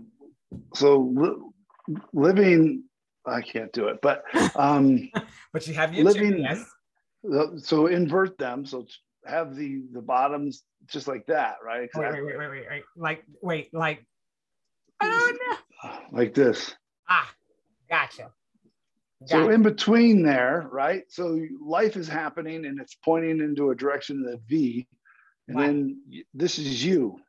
So 0.74 1.00
li- 1.16 1.98
living, 2.14 2.84
I 3.26 3.42
can't 3.42 3.72
do 3.72 3.88
it, 3.88 4.00
but 4.02 4.24
um, 4.56 5.10
but 5.54 5.68
you 5.68 5.74
have 5.76 5.94
your 5.94 6.06
living. 6.06 6.40
Yes. 6.40 6.66
So 7.66 7.88
invert 7.88 8.38
them. 8.38 8.66
So 8.66 8.86
have 9.26 9.56
the 9.56 9.84
the 9.94 10.02
bottoms 10.02 10.64
just 10.88 11.08
like 11.08 11.26
that, 11.28 11.56
right? 11.66 11.84
Exactly. 11.84 12.22
Wait, 12.22 12.38
wait, 12.38 12.38
wait, 12.38 12.50
wait, 12.50 12.66
wait, 12.70 12.84
like 12.96 13.24
wait, 13.42 13.74
like 13.74 14.06
oh, 15.02 15.38
no. 15.84 15.92
like 16.12 16.34
this. 16.34 16.76
Ah, 17.10 17.30
gotcha. 17.90 18.32
Got 19.22 19.30
so 19.30 19.50
in 19.50 19.64
between 19.64 20.22
there, 20.22 20.68
right? 20.72 21.04
So 21.10 21.42
life 21.60 21.96
is 21.96 22.08
happening 22.08 22.66
and 22.66 22.80
it's 22.80 22.96
pointing 22.96 23.40
into 23.40 23.72
a 23.72 23.76
direction 23.76 24.20
of 24.20 24.32
the 24.32 24.40
V, 24.48 24.88
and 25.48 25.58
right. 25.58 25.66
then 25.66 26.02
this 26.34 26.60
is 26.60 26.84
you. 26.86 27.20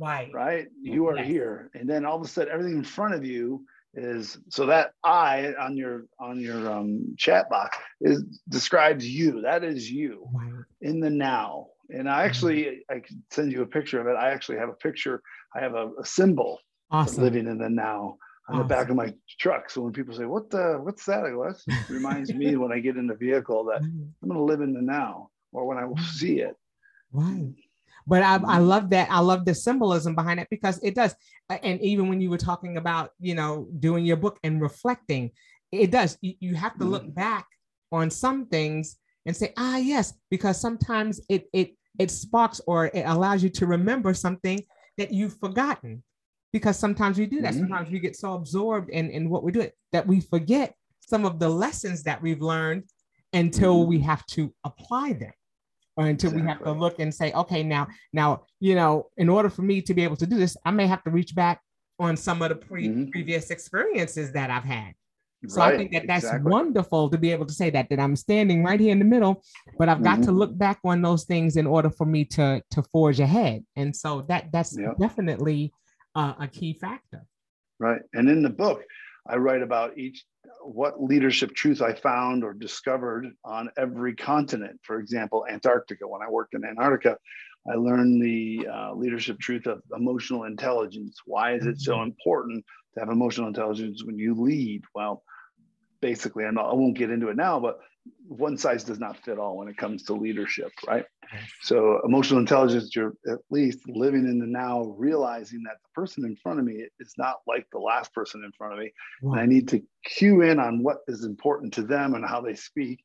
Right. 0.00 0.30
Right. 0.32 0.68
You 0.80 1.08
are 1.08 1.16
yes. 1.16 1.26
here, 1.26 1.70
and 1.74 1.88
then 1.90 2.04
all 2.06 2.16
of 2.16 2.22
a 2.22 2.28
sudden, 2.28 2.52
everything 2.52 2.78
in 2.78 2.84
front 2.84 3.14
of 3.14 3.24
you 3.24 3.64
is 3.94 4.38
so 4.48 4.66
that 4.66 4.92
I 5.04 5.52
on 5.60 5.76
your 5.76 6.06
on 6.20 6.40
your 6.40 6.70
um, 6.70 7.14
chat 7.18 7.50
box 7.50 7.76
is 8.00 8.22
describes 8.48 9.06
you. 9.06 9.40
That 9.42 9.64
is 9.64 9.90
you 9.90 10.28
right. 10.32 10.64
in 10.80 11.00
the 11.00 11.10
now. 11.10 11.66
And 11.90 12.08
I 12.08 12.22
actually. 12.22 12.84
I 12.88 13.00
can 13.00 13.22
send 13.30 13.52
you 13.52 13.62
a 13.62 13.66
picture 13.66 14.00
of 14.00 14.06
it. 14.06 14.14
I 14.16 14.30
actually 14.30 14.58
have 14.58 14.68
a 14.68 14.74
picture. 14.74 15.20
I 15.54 15.60
have 15.60 15.74
a, 15.74 15.90
a 16.00 16.06
symbol 16.06 16.60
awesome. 16.92 17.24
living 17.24 17.46
in 17.46 17.58
the 17.58 17.68
now 17.68 18.16
on 18.48 18.58
the 18.58 18.64
back 18.64 18.88
of 18.88 18.96
my 18.96 19.14
truck. 19.38 19.70
So 19.70 19.82
when 19.82 19.92
people 19.92 20.14
say, 20.14 20.24
"What 20.24 20.50
the? 20.50 20.78
What's 20.82 21.04
that?" 21.06 21.24
I 21.24 21.30
go, 21.30 21.52
"That 21.66 21.88
reminds 21.88 22.32
me 22.32 22.56
when 22.62 22.72
I 22.72 22.80
get 22.80 22.96
in 22.96 23.06
the 23.06 23.14
vehicle 23.14 23.64
that. 23.64 23.82
I'm 23.82 24.14
going 24.28 24.36
to 24.36 24.42
live 24.42 24.60
in 24.60 24.72
the 24.72 24.82
now, 24.82 25.30
or 25.52 25.66
when 25.66 25.78
I 25.78 25.82
mm. 25.82 25.98
see 26.00 26.40
it." 26.40 26.56
Right. 27.12 27.54
But 28.06 28.22
I, 28.22 28.34
I 28.34 28.38
mm-hmm. 28.38 28.64
love 28.66 28.90
that. 28.90 29.08
I 29.10 29.20
love 29.20 29.44
the 29.44 29.54
symbolism 29.54 30.14
behind 30.14 30.40
it 30.40 30.48
because 30.50 30.82
it 30.82 30.94
does. 30.94 31.14
And 31.48 31.80
even 31.80 32.08
when 32.08 32.20
you 32.20 32.30
were 32.30 32.38
talking 32.38 32.76
about, 32.76 33.10
you 33.20 33.34
know, 33.34 33.68
doing 33.78 34.04
your 34.04 34.16
book 34.16 34.38
and 34.42 34.60
reflecting, 34.60 35.30
it 35.70 35.90
does. 35.90 36.18
You, 36.20 36.34
you 36.40 36.54
have 36.56 36.76
to 36.78 36.84
look 36.84 37.12
back 37.14 37.46
on 37.92 38.10
some 38.10 38.46
things 38.46 38.96
and 39.26 39.36
say, 39.36 39.52
ah, 39.56 39.76
yes, 39.76 40.14
because 40.30 40.60
sometimes 40.60 41.20
it 41.28 41.48
it 41.52 41.76
it 41.98 42.10
sparks 42.10 42.60
or 42.66 42.86
it 42.86 43.04
allows 43.06 43.42
you 43.42 43.50
to 43.50 43.66
remember 43.66 44.14
something 44.14 44.60
that 44.98 45.12
you've 45.12 45.38
forgotten 45.38 46.02
because 46.52 46.78
sometimes 46.78 47.18
we 47.18 47.26
do 47.26 47.40
that. 47.40 47.52
Mm-hmm. 47.52 47.60
Sometimes 47.60 47.90
we 47.90 47.98
get 47.98 48.16
so 48.16 48.34
absorbed 48.34 48.90
in, 48.90 49.10
in 49.10 49.28
what 49.30 49.42
we're 49.42 49.50
doing 49.50 49.70
that 49.92 50.06
we 50.06 50.20
forget 50.20 50.74
some 51.00 51.24
of 51.24 51.38
the 51.38 51.48
lessons 51.48 52.02
that 52.04 52.22
we've 52.22 52.42
learned 52.42 52.84
until 53.32 53.80
mm-hmm. 53.80 53.88
we 53.88 54.00
have 54.00 54.24
to 54.26 54.52
apply 54.64 55.14
them 55.14 55.32
or 55.96 56.06
until 56.06 56.30
exactly. 56.30 56.42
we 56.42 56.48
have 56.48 56.64
to 56.64 56.72
look 56.72 56.98
and 56.98 57.14
say, 57.14 57.32
okay, 57.32 57.62
now, 57.62 57.86
now, 58.12 58.42
you 58.60 58.74
know, 58.74 59.08
in 59.16 59.28
order 59.28 59.50
for 59.50 59.62
me 59.62 59.82
to 59.82 59.94
be 59.94 60.04
able 60.04 60.16
to 60.16 60.26
do 60.26 60.36
this, 60.36 60.56
I 60.64 60.70
may 60.70 60.86
have 60.86 61.02
to 61.04 61.10
reach 61.10 61.34
back 61.34 61.60
on 61.98 62.16
some 62.16 62.42
of 62.42 62.48
the 62.48 62.56
pre- 62.56 62.88
mm-hmm. 62.88 63.10
previous 63.10 63.50
experiences 63.50 64.32
that 64.32 64.50
I've 64.50 64.64
had. 64.64 64.94
So 65.48 65.60
right, 65.60 65.74
I 65.74 65.76
think 65.76 65.92
that 65.92 66.06
that's 66.06 66.24
exactly. 66.24 66.50
wonderful 66.50 67.10
to 67.10 67.18
be 67.18 67.32
able 67.32 67.46
to 67.46 67.52
say 67.52 67.68
that 67.70 67.88
that 67.90 67.98
I'm 67.98 68.14
standing 68.14 68.62
right 68.62 68.78
here 68.78 68.92
in 68.92 69.00
the 69.00 69.04
middle, 69.04 69.42
but 69.76 69.88
I've 69.88 70.02
got 70.02 70.18
mm-hmm. 70.18 70.26
to 70.26 70.32
look 70.32 70.56
back 70.56 70.78
on 70.84 71.02
those 71.02 71.24
things 71.24 71.56
in 71.56 71.66
order 71.66 71.90
for 71.90 72.06
me 72.06 72.24
to 72.26 72.62
to 72.70 72.82
forge 72.92 73.18
ahead. 73.18 73.64
And 73.74 73.94
so 73.94 74.22
that 74.28 74.52
that's 74.52 74.78
yep. 74.78 74.96
definitely 75.00 75.72
uh, 76.14 76.34
a 76.38 76.48
key 76.48 76.74
factor. 76.74 77.26
Right. 77.78 78.02
And 78.14 78.28
in 78.28 78.42
the 78.42 78.50
book, 78.50 78.84
I 79.26 79.36
write 79.36 79.62
about 79.62 79.98
each 79.98 80.24
what 80.64 81.02
leadership 81.02 81.54
truth 81.54 81.82
I 81.82 81.94
found 81.94 82.44
or 82.44 82.52
discovered 82.52 83.26
on 83.44 83.70
every 83.76 84.14
continent. 84.14 84.80
For 84.82 84.98
example, 84.98 85.46
Antarctica. 85.48 86.06
When 86.06 86.22
I 86.22 86.30
worked 86.30 86.54
in 86.54 86.64
Antarctica, 86.64 87.16
I 87.70 87.74
learned 87.74 88.20
the 88.22 88.66
uh, 88.72 88.94
leadership 88.94 89.38
truth 89.38 89.66
of 89.66 89.82
emotional 89.96 90.44
intelligence. 90.44 91.18
Why 91.24 91.54
is 91.54 91.66
it 91.66 91.80
so 91.80 91.94
mm-hmm. 91.94 92.10
important 92.10 92.64
to 92.94 93.00
have 93.00 93.08
emotional 93.08 93.48
intelligence 93.48 94.04
when 94.04 94.18
you 94.18 94.34
lead? 94.34 94.82
Well, 94.94 95.22
basically, 96.00 96.44
I'm 96.44 96.54
not, 96.54 96.70
I 96.70 96.74
won't 96.74 96.98
get 96.98 97.10
into 97.10 97.28
it 97.28 97.36
now, 97.36 97.60
but 97.60 97.78
one 98.26 98.56
size 98.56 98.84
does 98.84 98.98
not 98.98 99.16
fit 99.18 99.38
all 99.38 99.56
when 99.56 99.68
it 99.68 99.76
comes 99.76 100.02
to 100.04 100.14
leadership, 100.14 100.72
right? 100.86 101.04
So 101.62 102.00
emotional 102.04 102.40
intelligence, 102.40 102.94
you're 102.94 103.14
at 103.28 103.38
least 103.50 103.80
living 103.88 104.24
in 104.24 104.38
the 104.38 104.46
now, 104.46 104.94
realizing 104.98 105.62
that 105.64 105.76
the 105.82 106.00
person 106.00 106.24
in 106.24 106.36
front 106.36 106.58
of 106.58 106.64
me 106.64 106.86
is 107.00 107.14
not 107.16 107.36
like 107.46 107.66
the 107.72 107.78
last 107.78 108.12
person 108.12 108.42
in 108.44 108.52
front 108.52 108.74
of 108.74 108.78
me. 108.80 108.92
Wow. 109.22 109.32
And 109.32 109.40
I 109.40 109.46
need 109.46 109.68
to 109.68 109.82
cue 110.04 110.42
in 110.42 110.58
on 110.58 110.82
what 110.82 110.98
is 111.08 111.24
important 111.24 111.72
to 111.74 111.82
them 111.82 112.14
and 112.14 112.24
how 112.24 112.40
they 112.40 112.54
speak 112.54 113.02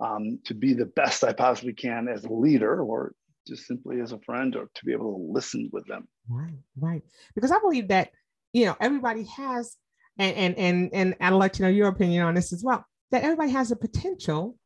um, 0.00 0.40
to 0.44 0.54
be 0.54 0.74
the 0.74 0.86
best 0.86 1.24
I 1.24 1.32
possibly 1.32 1.72
can 1.72 2.08
as 2.08 2.24
a 2.24 2.32
leader 2.32 2.82
or 2.82 3.14
just 3.46 3.66
simply 3.66 4.00
as 4.00 4.12
a 4.12 4.20
friend 4.20 4.56
or 4.56 4.68
to 4.74 4.84
be 4.84 4.92
able 4.92 5.12
to 5.12 5.32
listen 5.32 5.70
with 5.72 5.86
them. 5.86 6.08
Right, 6.28 6.58
right. 6.78 7.02
Because 7.34 7.50
I 7.50 7.58
believe 7.60 7.88
that, 7.88 8.10
you 8.52 8.66
know, 8.66 8.76
everybody 8.80 9.24
has, 9.36 9.76
and 10.16 10.36
and 10.36 10.56
and, 10.56 10.90
and 10.92 11.14
I'd 11.20 11.30
like 11.30 11.54
to 11.54 11.62
know 11.62 11.68
your 11.68 11.88
opinion 11.88 12.24
on 12.24 12.34
this 12.34 12.52
as 12.52 12.62
well, 12.62 12.84
that 13.14 13.22
everybody 13.22 13.52
has 13.52 13.70
a 13.70 13.76
potential 13.76 14.56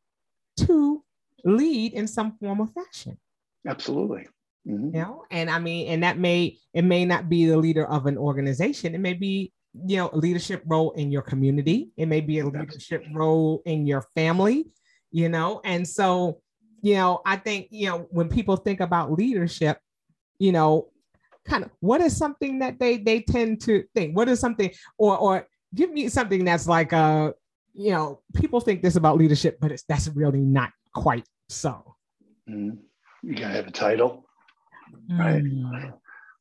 to 0.57 1.05
lead 1.45 1.93
in 1.93 2.07
some 2.09 2.33
form 2.41 2.63
of 2.63 2.73
fashion. 2.73 3.19
Absolutely. 3.67 4.27
Mm-hmm. 4.67 4.97
You 4.97 5.03
know, 5.03 5.25
and 5.31 5.51
I 5.51 5.59
mean, 5.59 5.89
and 5.89 6.03
that 6.03 6.19
may 6.19 6.57
it 6.73 6.83
may 6.83 7.05
not 7.05 7.29
be 7.29 7.45
the 7.45 7.59
leader 7.59 7.87
of 7.87 8.07
an 8.07 8.17
organization. 8.17 8.95
It 8.95 9.01
may 9.01 9.13
be 9.13 9.53
you 9.87 9.99
know 9.99 10.09
a 10.15 10.17
leadership 10.17 10.63
role 10.65 10.93
in 10.93 11.13
your 11.13 11.21
community. 11.21 11.91
It 11.99 12.07
may 12.07 12.23
be 12.23 12.39
a 12.39 12.47
leadership 12.47 13.05
role 13.13 13.61
in 13.67 13.87
your 13.87 14.07
family. 14.15 14.67
You 15.11 15.29
know, 15.29 15.61
and 15.63 15.87
so 15.87 16.41
you 16.81 16.95
know, 16.95 17.21
I 17.27 17.37
think 17.37 17.69
you 17.71 17.91
know 17.91 18.07
when 18.11 18.31
people 18.31 18.57
think 18.57 18.81
about 18.81 19.13
leadership, 19.13 19.79
you 20.39 20.53
know, 20.53 20.89
kind 21.45 21.65
of 21.65 21.71
what 21.81 22.01
is 22.01 22.17
something 22.17 22.61
that 22.61 22.79
they 22.79 22.97
they 22.97 23.21
tend 23.21 23.61
to 23.63 23.85
think. 23.95 24.17
What 24.17 24.31
is 24.31 24.41
something 24.41 24.71
or 24.97 25.19
or 25.19 25.47
give 25.75 25.93
me 25.93 26.09
something 26.09 26.47
that's 26.47 26.67
like 26.67 26.95
uh 26.95 27.33
you 27.75 27.93
know 27.93 28.21
people 28.35 28.61
think 28.61 28.83
this 28.83 28.97
about 28.97 29.17
leadership, 29.17 29.59
but 29.61 29.73
it's 29.73 29.85
that's 29.85 30.09
really 30.09 30.41
not 30.41 30.71
quite 30.95 31.27
so. 31.49 31.97
Mm. 32.49 32.79
You 33.23 33.35
gotta 33.35 33.55
have 33.55 33.67
a 33.67 33.73
title, 33.73 34.25
right? 35.11 35.43
Mm. 35.43 35.95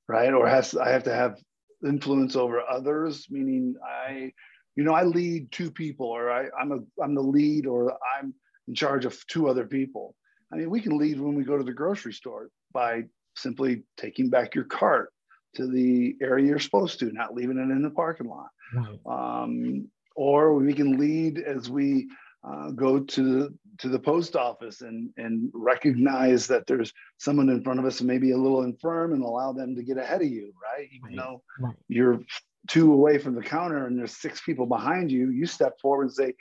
Right, 0.07 0.33
or 0.33 0.47
has 0.47 0.75
I 0.75 0.89
have 0.89 1.03
to 1.03 1.13
have 1.13 1.37
influence 1.85 2.35
over 2.35 2.61
others, 2.61 3.27
meaning 3.29 3.75
I, 3.85 4.31
you 4.75 4.83
know, 4.83 4.93
I 4.93 5.03
lead 5.03 5.51
two 5.51 5.69
people, 5.69 6.07
or 6.07 6.31
I, 6.31 6.45
I'm 6.59 6.71
a 6.71 6.79
I'm 7.03 7.13
the 7.13 7.21
lead, 7.21 7.65
or 7.65 7.97
I'm 8.17 8.33
in 8.67 8.75
charge 8.75 9.05
of 9.05 9.25
two 9.27 9.49
other 9.49 9.65
people. 9.65 10.15
I 10.51 10.55
mean, 10.55 10.69
we 10.69 10.81
can 10.81 10.97
lead 10.97 11.19
when 11.19 11.35
we 11.35 11.43
go 11.43 11.57
to 11.57 11.63
the 11.63 11.73
grocery 11.73 12.13
store 12.13 12.49
by 12.73 13.03
simply 13.35 13.83
taking 13.97 14.29
back 14.29 14.55
your 14.55 14.63
cart 14.63 15.11
to 15.55 15.67
the 15.67 16.15
area 16.21 16.45
you're 16.45 16.59
supposed 16.59 16.99
to, 16.99 17.11
not 17.11 17.33
leaving 17.33 17.57
it 17.57 17.71
in 17.71 17.81
the 17.81 17.89
parking 17.89 18.27
lot. 18.27 18.49
Right. 18.73 18.99
Um, 19.43 19.89
or 20.17 20.55
we 20.55 20.73
can 20.73 20.97
lead 20.97 21.37
as 21.37 21.69
we 21.69 22.09
uh, 22.43 22.71
go 22.71 22.99
to 22.99 23.23
the 23.23 23.57
to 23.77 23.87
the 23.87 23.99
post 23.99 24.35
office 24.35 24.81
and 24.81 25.09
and 25.17 25.49
recognize 25.53 26.47
that 26.47 26.65
there's 26.65 26.91
someone 27.17 27.49
in 27.49 27.63
front 27.63 27.79
of 27.79 27.85
us 27.85 27.99
who 27.99 28.05
may 28.05 28.17
a 28.31 28.37
little 28.37 28.63
infirm 28.63 29.13
and 29.13 29.23
allow 29.23 29.53
them 29.53 29.75
to 29.75 29.83
get 29.83 29.97
ahead 29.97 30.21
of 30.21 30.27
you, 30.27 30.51
right? 30.61 30.87
Even 30.91 31.15
right. 31.15 31.17
though 31.17 31.41
right. 31.59 31.75
you're 31.87 32.19
two 32.67 32.91
away 32.91 33.17
from 33.17 33.35
the 33.35 33.41
counter 33.41 33.85
and 33.85 33.97
there's 33.97 34.17
six 34.17 34.41
people 34.41 34.65
behind 34.65 35.11
you, 35.11 35.29
you 35.29 35.45
step 35.45 35.79
forward 35.79 36.05
and 36.05 36.13
say, 36.13 36.33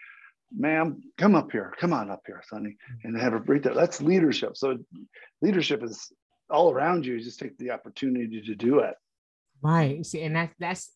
"Ma'am, 0.57 1.03
come 1.19 1.35
up 1.35 1.53
here. 1.53 1.75
Come 1.79 1.93
on 1.93 2.11
up 2.11 2.23
here, 2.27 2.43
Sonny," 2.49 2.71
mm-hmm. 2.71 3.09
and 3.09 3.21
have 3.21 3.35
a 3.35 3.41
break 3.41 3.63
there. 3.63 3.75
That's 3.75 4.01
leadership. 4.01 4.57
So 4.57 4.79
leadership 5.43 5.83
is 5.83 6.11
all 6.49 6.73
around 6.73 7.05
you. 7.05 7.15
You 7.15 7.21
just 7.21 7.39
take 7.39 7.59
the 7.59 7.73
opportunity 7.73 8.41
to 8.41 8.55
do 8.55 8.79
it. 8.79 8.95
Right. 9.63 10.05
See, 10.07 10.23
and 10.23 10.35
that's 10.35 10.55
that's 10.59 10.93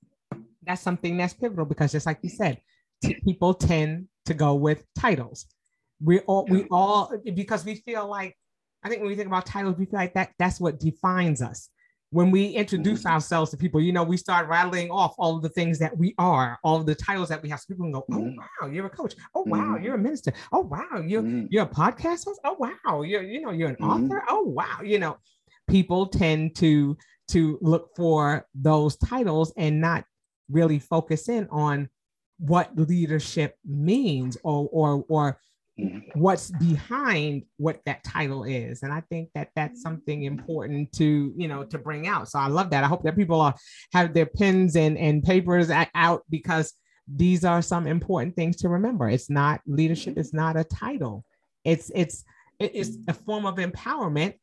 that's 0.66 0.82
something 0.82 1.16
that's 1.16 1.34
pivotal 1.34 1.64
because 1.64 1.92
just 1.92 2.06
like 2.06 2.18
you 2.22 2.30
said, 2.30 2.60
t- 3.02 3.20
people 3.24 3.54
tend 3.54 4.06
to 4.26 4.34
go 4.34 4.54
with 4.54 4.84
titles. 4.98 5.46
We 6.02 6.20
all 6.20 6.46
we 6.48 6.64
all 6.70 7.12
because 7.34 7.64
we 7.64 7.76
feel 7.76 8.08
like 8.08 8.36
I 8.82 8.88
think 8.88 9.00
when 9.00 9.10
we 9.10 9.16
think 9.16 9.26
about 9.26 9.46
titles, 9.46 9.76
we 9.76 9.84
feel 9.84 9.98
like 9.98 10.14
that 10.14 10.30
that's 10.38 10.60
what 10.60 10.80
defines 10.80 11.42
us. 11.42 11.68
When 12.12 12.32
we 12.32 12.46
introduce 12.46 13.00
mm-hmm. 13.00 13.12
ourselves 13.12 13.52
to 13.52 13.56
people, 13.56 13.80
you 13.80 13.92
know, 13.92 14.02
we 14.02 14.16
start 14.16 14.48
rattling 14.48 14.90
off 14.90 15.14
all 15.16 15.36
of 15.36 15.42
the 15.42 15.48
things 15.48 15.78
that 15.78 15.96
we 15.96 16.14
are, 16.18 16.58
all 16.64 16.76
of 16.80 16.86
the 16.86 16.94
titles 16.94 17.28
that 17.28 17.40
we 17.40 17.48
have. 17.50 17.60
So 17.60 17.66
people 17.68 17.84
can 17.84 17.92
go, 17.92 18.04
"Oh 18.10 18.14
mm-hmm. 18.16 18.36
wow, 18.36 18.70
you're 18.72 18.86
a 18.86 18.90
coach. 18.90 19.14
Oh 19.34 19.42
wow, 19.42 19.58
mm-hmm. 19.58 19.84
you're 19.84 19.94
a 19.94 19.98
minister. 19.98 20.32
Oh 20.52 20.60
wow, 20.60 21.02
you're 21.06 21.22
mm-hmm. 21.22 21.46
you're 21.50 21.64
a 21.64 21.68
podcast 21.68 22.24
host. 22.24 22.40
Oh 22.44 22.56
wow, 22.58 23.02
you're 23.02 23.22
you 23.22 23.42
know 23.42 23.52
you're 23.52 23.68
an 23.68 23.76
mm-hmm. 23.76 24.04
author. 24.04 24.24
Oh 24.28 24.42
wow, 24.42 24.80
you 24.82 24.98
know." 24.98 25.18
People 25.68 26.06
tend 26.06 26.56
to 26.56 26.96
to 27.28 27.58
look 27.60 27.90
for 27.94 28.44
those 28.56 28.96
titles 28.96 29.52
and 29.56 29.80
not 29.80 30.04
really 30.50 30.78
focus 30.78 31.28
in 31.28 31.48
on 31.50 31.88
what 32.38 32.76
leadership 32.76 33.56
means 33.64 34.36
or 34.42 34.68
or 34.72 35.04
or 35.08 35.38
what's 36.14 36.50
behind 36.50 37.42
what 37.56 37.80
that 37.86 38.04
title 38.04 38.44
is. 38.44 38.82
And 38.82 38.92
i 38.92 39.00
think 39.10 39.30
that 39.34 39.48
that's 39.54 39.82
something 39.82 40.24
important 40.24 40.92
to 40.92 41.32
you 41.36 41.48
know 41.48 41.64
to 41.64 41.78
bring 41.78 42.06
out. 42.06 42.28
So 42.28 42.38
i 42.38 42.48
love 42.48 42.70
that. 42.70 42.84
I 42.84 42.88
hope 42.88 43.02
that 43.04 43.16
people 43.16 43.40
are 43.40 43.54
have 43.92 44.14
their 44.14 44.26
pens 44.26 44.76
and 44.76 44.98
and 44.98 45.22
papers 45.22 45.70
out 45.94 46.22
because 46.30 46.72
these 47.12 47.44
are 47.44 47.62
some 47.62 47.86
important 47.86 48.36
things 48.36 48.56
to 48.58 48.68
remember. 48.68 49.08
It's 49.08 49.30
not 49.30 49.60
leadership 49.66 50.16
it's 50.16 50.32
not 50.32 50.56
a 50.56 50.64
title. 50.64 51.24
It's 51.64 51.90
it's 51.94 52.24
it's 52.58 52.96
a 53.08 53.14
form 53.14 53.46
of 53.46 53.56
empowerment 53.56 54.34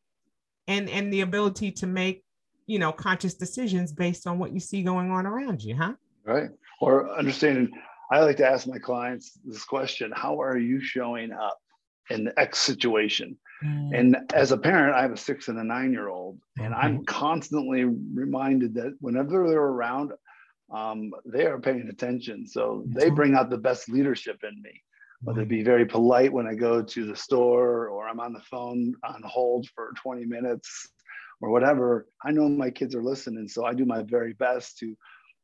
and 0.68 0.90
and 0.90 1.12
the 1.12 1.22
ability 1.22 1.72
to 1.72 1.88
make 1.88 2.24
you 2.68 2.80
know 2.80 2.92
conscious 2.92 3.34
decisions 3.34 3.92
based 3.92 4.28
on 4.28 4.38
what 4.38 4.54
you 4.54 4.60
see 4.60 4.84
going 4.84 5.12
on 5.12 5.26
around 5.26 5.64
you 5.64 5.76
huh? 5.76 5.94
Right. 6.26 6.50
Or 6.82 7.18
understanding 7.18 7.72
i 8.12 8.20
like 8.20 8.38
to 8.38 8.48
ask 8.48 8.68
my 8.68 8.78
clients 8.78 9.40
this 9.44 9.64
question 9.64 10.12
how 10.16 10.40
are 10.40 10.58
you 10.58 10.80
showing 10.80 11.32
up 11.32 11.58
in 12.10 12.26
the 12.26 12.40
x 12.40 12.60
situation? 12.60 13.38
Mm. 13.66 13.98
and 13.98 14.18
as 14.36 14.52
a 14.52 14.58
parent 14.58 14.96
i 14.96 15.02
have 15.02 15.12
a 15.12 15.18
six 15.18 15.48
and 15.48 15.58
a 15.58 15.64
nine 15.64 15.92
year 15.92 16.10
old 16.10 16.38
and 16.60 16.76
i'm 16.76 17.04
constantly 17.06 17.86
reminded 17.86 18.76
that 18.76 18.94
whenever 19.00 19.50
they're 19.50 19.60
around 19.60 20.12
um, 20.70 21.12
they 21.26 21.46
are 21.46 21.60
paying 21.60 21.88
attention. 21.88 22.46
So 22.46 22.84
they 22.88 23.10
bring 23.10 23.36
out 23.36 23.50
the 23.50 23.58
best 23.58 23.88
leadership 23.88 24.44
in 24.44 24.62
me 24.62 24.84
whether 25.22 25.42
it 25.42 25.48
be 25.48 25.64
very 25.64 25.86
polite 25.86 26.32
when 26.32 26.48
I 26.48 26.54
go 26.54 26.82
to 26.82 27.06
the 27.06 27.16
store 27.16 27.88
or 27.88 28.08
I'm 28.08 28.20
on 28.20 28.34
the 28.34 28.42
phone 28.42 28.94
on 29.04 29.22
hold 29.26 29.68
for 29.74 29.94
20 30.02 30.26
minutes 30.26 30.90
or 31.42 31.50
whatever. 31.50 32.08
I 32.24 32.32
know 32.32 32.48
my 32.50 32.70
kids 32.70 32.96
are 32.96 33.04
listening, 33.04 33.48
so 33.48 33.66
I 33.66 33.74
do 33.74 33.86
my 33.86 34.04
very 34.04 34.34
best 34.34 34.78
to 34.80 34.96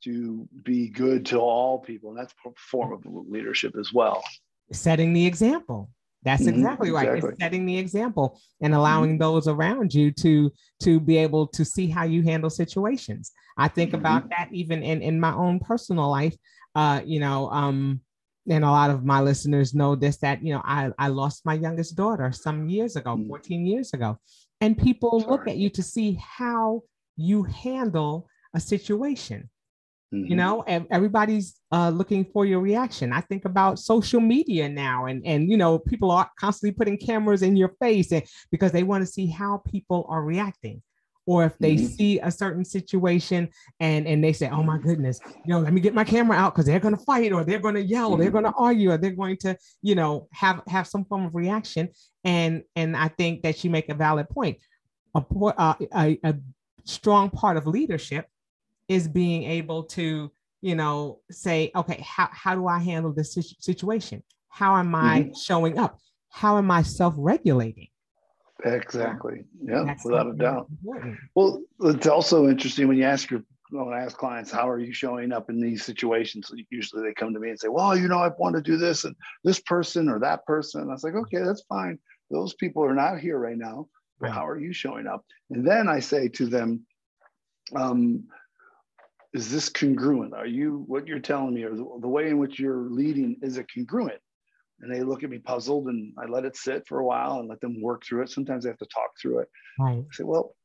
to 0.03 0.47
be 0.63 0.89
good 0.89 1.25
to 1.27 1.39
all 1.39 1.79
people, 1.79 2.09
and 2.09 2.19
that's 2.19 2.33
a 2.45 2.49
form 2.57 2.93
of 2.93 3.01
leadership 3.05 3.73
as 3.79 3.93
well. 3.93 4.23
Setting 4.71 5.13
the 5.13 5.25
example. 5.25 5.89
That's 6.23 6.43
mm-hmm, 6.43 6.55
exactly 6.59 6.91
right. 6.91 7.07
Exactly. 7.07 7.29
It's 7.31 7.39
setting 7.41 7.65
the 7.65 7.77
example 7.77 8.39
and 8.61 8.73
allowing 8.73 9.11
mm-hmm. 9.11 9.23
those 9.23 9.47
around 9.47 9.93
you 9.93 10.11
to 10.11 10.51
to 10.81 10.99
be 10.99 11.17
able 11.17 11.47
to 11.47 11.65
see 11.65 11.87
how 11.87 12.03
you 12.05 12.23
handle 12.23 12.49
situations. 12.49 13.31
I 13.57 13.67
think 13.67 13.89
mm-hmm. 13.89 13.99
about 13.99 14.29
that 14.29 14.49
even 14.51 14.83
in 14.83 15.01
in 15.01 15.19
my 15.19 15.33
own 15.33 15.59
personal 15.59 16.09
life. 16.09 16.35
Uh, 16.75 17.01
you 17.05 17.19
know, 17.19 17.51
um, 17.51 18.01
and 18.49 18.63
a 18.63 18.69
lot 18.69 18.89
of 18.89 19.05
my 19.05 19.21
listeners 19.21 19.73
know 19.73 19.95
this 19.95 20.17
that 20.17 20.43
you 20.43 20.53
know 20.53 20.61
I, 20.63 20.91
I 20.97 21.07
lost 21.07 21.45
my 21.45 21.53
youngest 21.53 21.95
daughter 21.95 22.31
some 22.31 22.67
years 22.67 22.95
ago 22.95 23.15
mm. 23.15 23.27
14 23.27 23.65
years 23.65 23.93
ago 23.93 24.17
and 24.63 24.77
people 24.77 25.19
Sorry. 25.19 25.31
look 25.31 25.47
at 25.47 25.57
you 25.57 25.69
to 25.71 25.83
see 25.83 26.17
how 26.37 26.83
you 27.17 27.43
handle 27.43 28.27
a 28.55 28.59
situation 28.59 29.49
mm-hmm. 30.13 30.25
you 30.25 30.35
know 30.35 30.63
and 30.67 30.87
everybody's 30.89 31.59
uh, 31.71 31.89
looking 31.89 32.23
for 32.23 32.45
your 32.45 32.59
reaction 32.59 33.11
i 33.11 33.21
think 33.21 33.45
about 33.45 33.77
social 33.77 34.21
media 34.21 34.69
now 34.69 35.05
and 35.05 35.21
and 35.25 35.49
you 35.49 35.57
know 35.57 35.77
people 35.77 36.11
are 36.11 36.29
constantly 36.39 36.71
putting 36.71 36.97
cameras 36.97 37.41
in 37.43 37.57
your 37.57 37.73
face 37.81 38.11
and 38.11 38.23
because 38.51 38.71
they 38.71 38.83
want 38.83 39.01
to 39.05 39.11
see 39.11 39.27
how 39.27 39.61
people 39.69 40.05
are 40.09 40.23
reacting 40.23 40.81
or 41.25 41.45
if 41.45 41.57
they 41.57 41.75
mm-hmm. 41.75 41.85
see 41.85 42.19
a 42.19 42.31
certain 42.31 42.65
situation 42.65 43.49
and 43.79 44.07
and 44.07 44.23
they 44.23 44.33
say 44.33 44.49
oh 44.49 44.63
my 44.63 44.77
goodness 44.77 45.19
you 45.45 45.53
know 45.53 45.59
let 45.59 45.73
me 45.73 45.81
get 45.81 45.93
my 45.93 46.03
camera 46.03 46.37
out 46.37 46.53
because 46.53 46.65
they're 46.65 46.79
going 46.79 46.95
to 46.95 47.03
fight 47.03 47.31
or 47.31 47.43
they're 47.43 47.59
going 47.59 47.75
to 47.75 47.83
yell 47.83 48.11
mm-hmm. 48.11 48.21
they're 48.21 48.31
going 48.31 48.43
to 48.43 48.53
argue 48.57 48.91
or 48.91 48.97
they're 48.97 49.11
going 49.11 49.37
to 49.37 49.57
you 49.81 49.95
know 49.95 50.27
have 50.31 50.61
have 50.67 50.87
some 50.87 51.05
form 51.05 51.25
of 51.25 51.35
reaction 51.35 51.89
and 52.23 52.63
and 52.75 52.95
i 52.95 53.07
think 53.07 53.41
that 53.43 53.63
you 53.63 53.69
make 53.69 53.89
a 53.89 53.93
valid 53.93 54.29
point 54.29 54.57
a, 55.15 55.23
uh, 55.57 55.75
a, 55.95 56.19
a 56.23 56.35
strong 56.85 57.29
part 57.29 57.57
of 57.57 57.67
leadership 57.67 58.27
is 58.87 59.07
being 59.07 59.43
able 59.43 59.83
to 59.83 60.31
you 60.61 60.75
know 60.75 61.19
say 61.31 61.71
okay 61.75 62.03
how, 62.05 62.29
how 62.31 62.55
do 62.55 62.67
i 62.67 62.79
handle 62.79 63.13
this 63.13 63.37
situation 63.59 64.23
how 64.49 64.75
am 64.75 64.93
i 64.95 65.21
mm-hmm. 65.21 65.33
showing 65.33 65.77
up 65.77 65.99
how 66.29 66.57
am 66.57 66.69
i 66.71 66.81
self-regulating 66.81 67.87
Exactly. 68.63 69.43
Yeah, 69.61 69.83
That's 69.85 70.05
without 70.05 70.27
a 70.27 70.33
doubt. 70.33 70.67
Important. 70.69 71.17
Well, 71.35 71.63
it's 71.81 72.07
also 72.07 72.47
interesting 72.47 72.87
when 72.87 72.97
you 72.97 73.03
ask 73.03 73.29
your 73.29 73.43
when 73.71 73.93
I 73.93 74.03
ask 74.03 74.15
clients, 74.15 74.51
how 74.51 74.69
are 74.69 74.79
you 74.79 74.93
showing 74.93 75.31
up 75.31 75.49
in 75.49 75.59
these 75.59 75.83
situations? 75.83 76.51
Usually 76.69 77.01
they 77.01 77.13
come 77.13 77.33
to 77.33 77.39
me 77.39 77.49
and 77.49 77.59
say, 77.59 77.69
well, 77.69 77.97
you 77.97 78.07
know, 78.07 78.19
I 78.19 78.29
want 78.37 78.55
to 78.55 78.61
do 78.61 78.77
this 78.77 79.03
and 79.03 79.15
this 79.43 79.59
person 79.59 80.09
or 80.09 80.19
that 80.19 80.45
person. 80.45 80.81
And 80.81 80.91
I 80.91 80.93
was 80.93 81.03
like, 81.03 81.15
okay, 81.15 81.39
that's 81.39 81.63
fine. 81.63 81.97
Those 82.29 82.53
people 82.53 82.83
are 82.83 82.93
not 82.93 83.19
here 83.19 83.39
right 83.39 83.57
now. 83.57 83.87
But 84.19 84.27
right. 84.27 84.35
how 84.35 84.47
are 84.47 84.59
you 84.59 84.73
showing 84.73 85.07
up? 85.07 85.25
And 85.49 85.65
then 85.65 85.87
I 85.89 85.99
say 85.99 86.27
to 86.29 86.45
them, 86.45 86.85
um, 87.75 88.25
is 89.33 89.51
this 89.51 89.69
congruent? 89.69 90.33
Are 90.35 90.45
you 90.45 90.83
what 90.87 91.07
you're 91.07 91.19
telling 91.19 91.55
me 91.55 91.63
or 91.63 91.71
the, 91.71 91.85
the 92.01 92.07
way 92.07 92.29
in 92.29 92.37
which 92.37 92.59
you're 92.59 92.89
leading, 92.89 93.37
is 93.41 93.57
it 93.57 93.67
congruent? 93.73 94.21
And 94.83 94.93
they 94.93 95.01
look 95.01 95.23
at 95.23 95.29
me 95.29 95.39
puzzled 95.39 95.87
and 95.87 96.13
I 96.17 96.25
let 96.25 96.45
it 96.45 96.57
sit 96.57 96.85
for 96.87 96.99
a 96.99 97.05
while 97.05 97.39
and 97.39 97.47
let 97.47 97.61
them 97.61 97.81
work 97.81 98.03
through 98.05 98.23
it. 98.23 98.29
Sometimes 98.29 98.63
they 98.63 98.69
have 98.69 98.77
to 98.79 98.85
talk 98.85 99.11
through 99.19 99.39
it. 99.39 99.49
Right. 99.79 99.99
I 99.99 100.15
say, 100.15 100.23
well, 100.25 100.55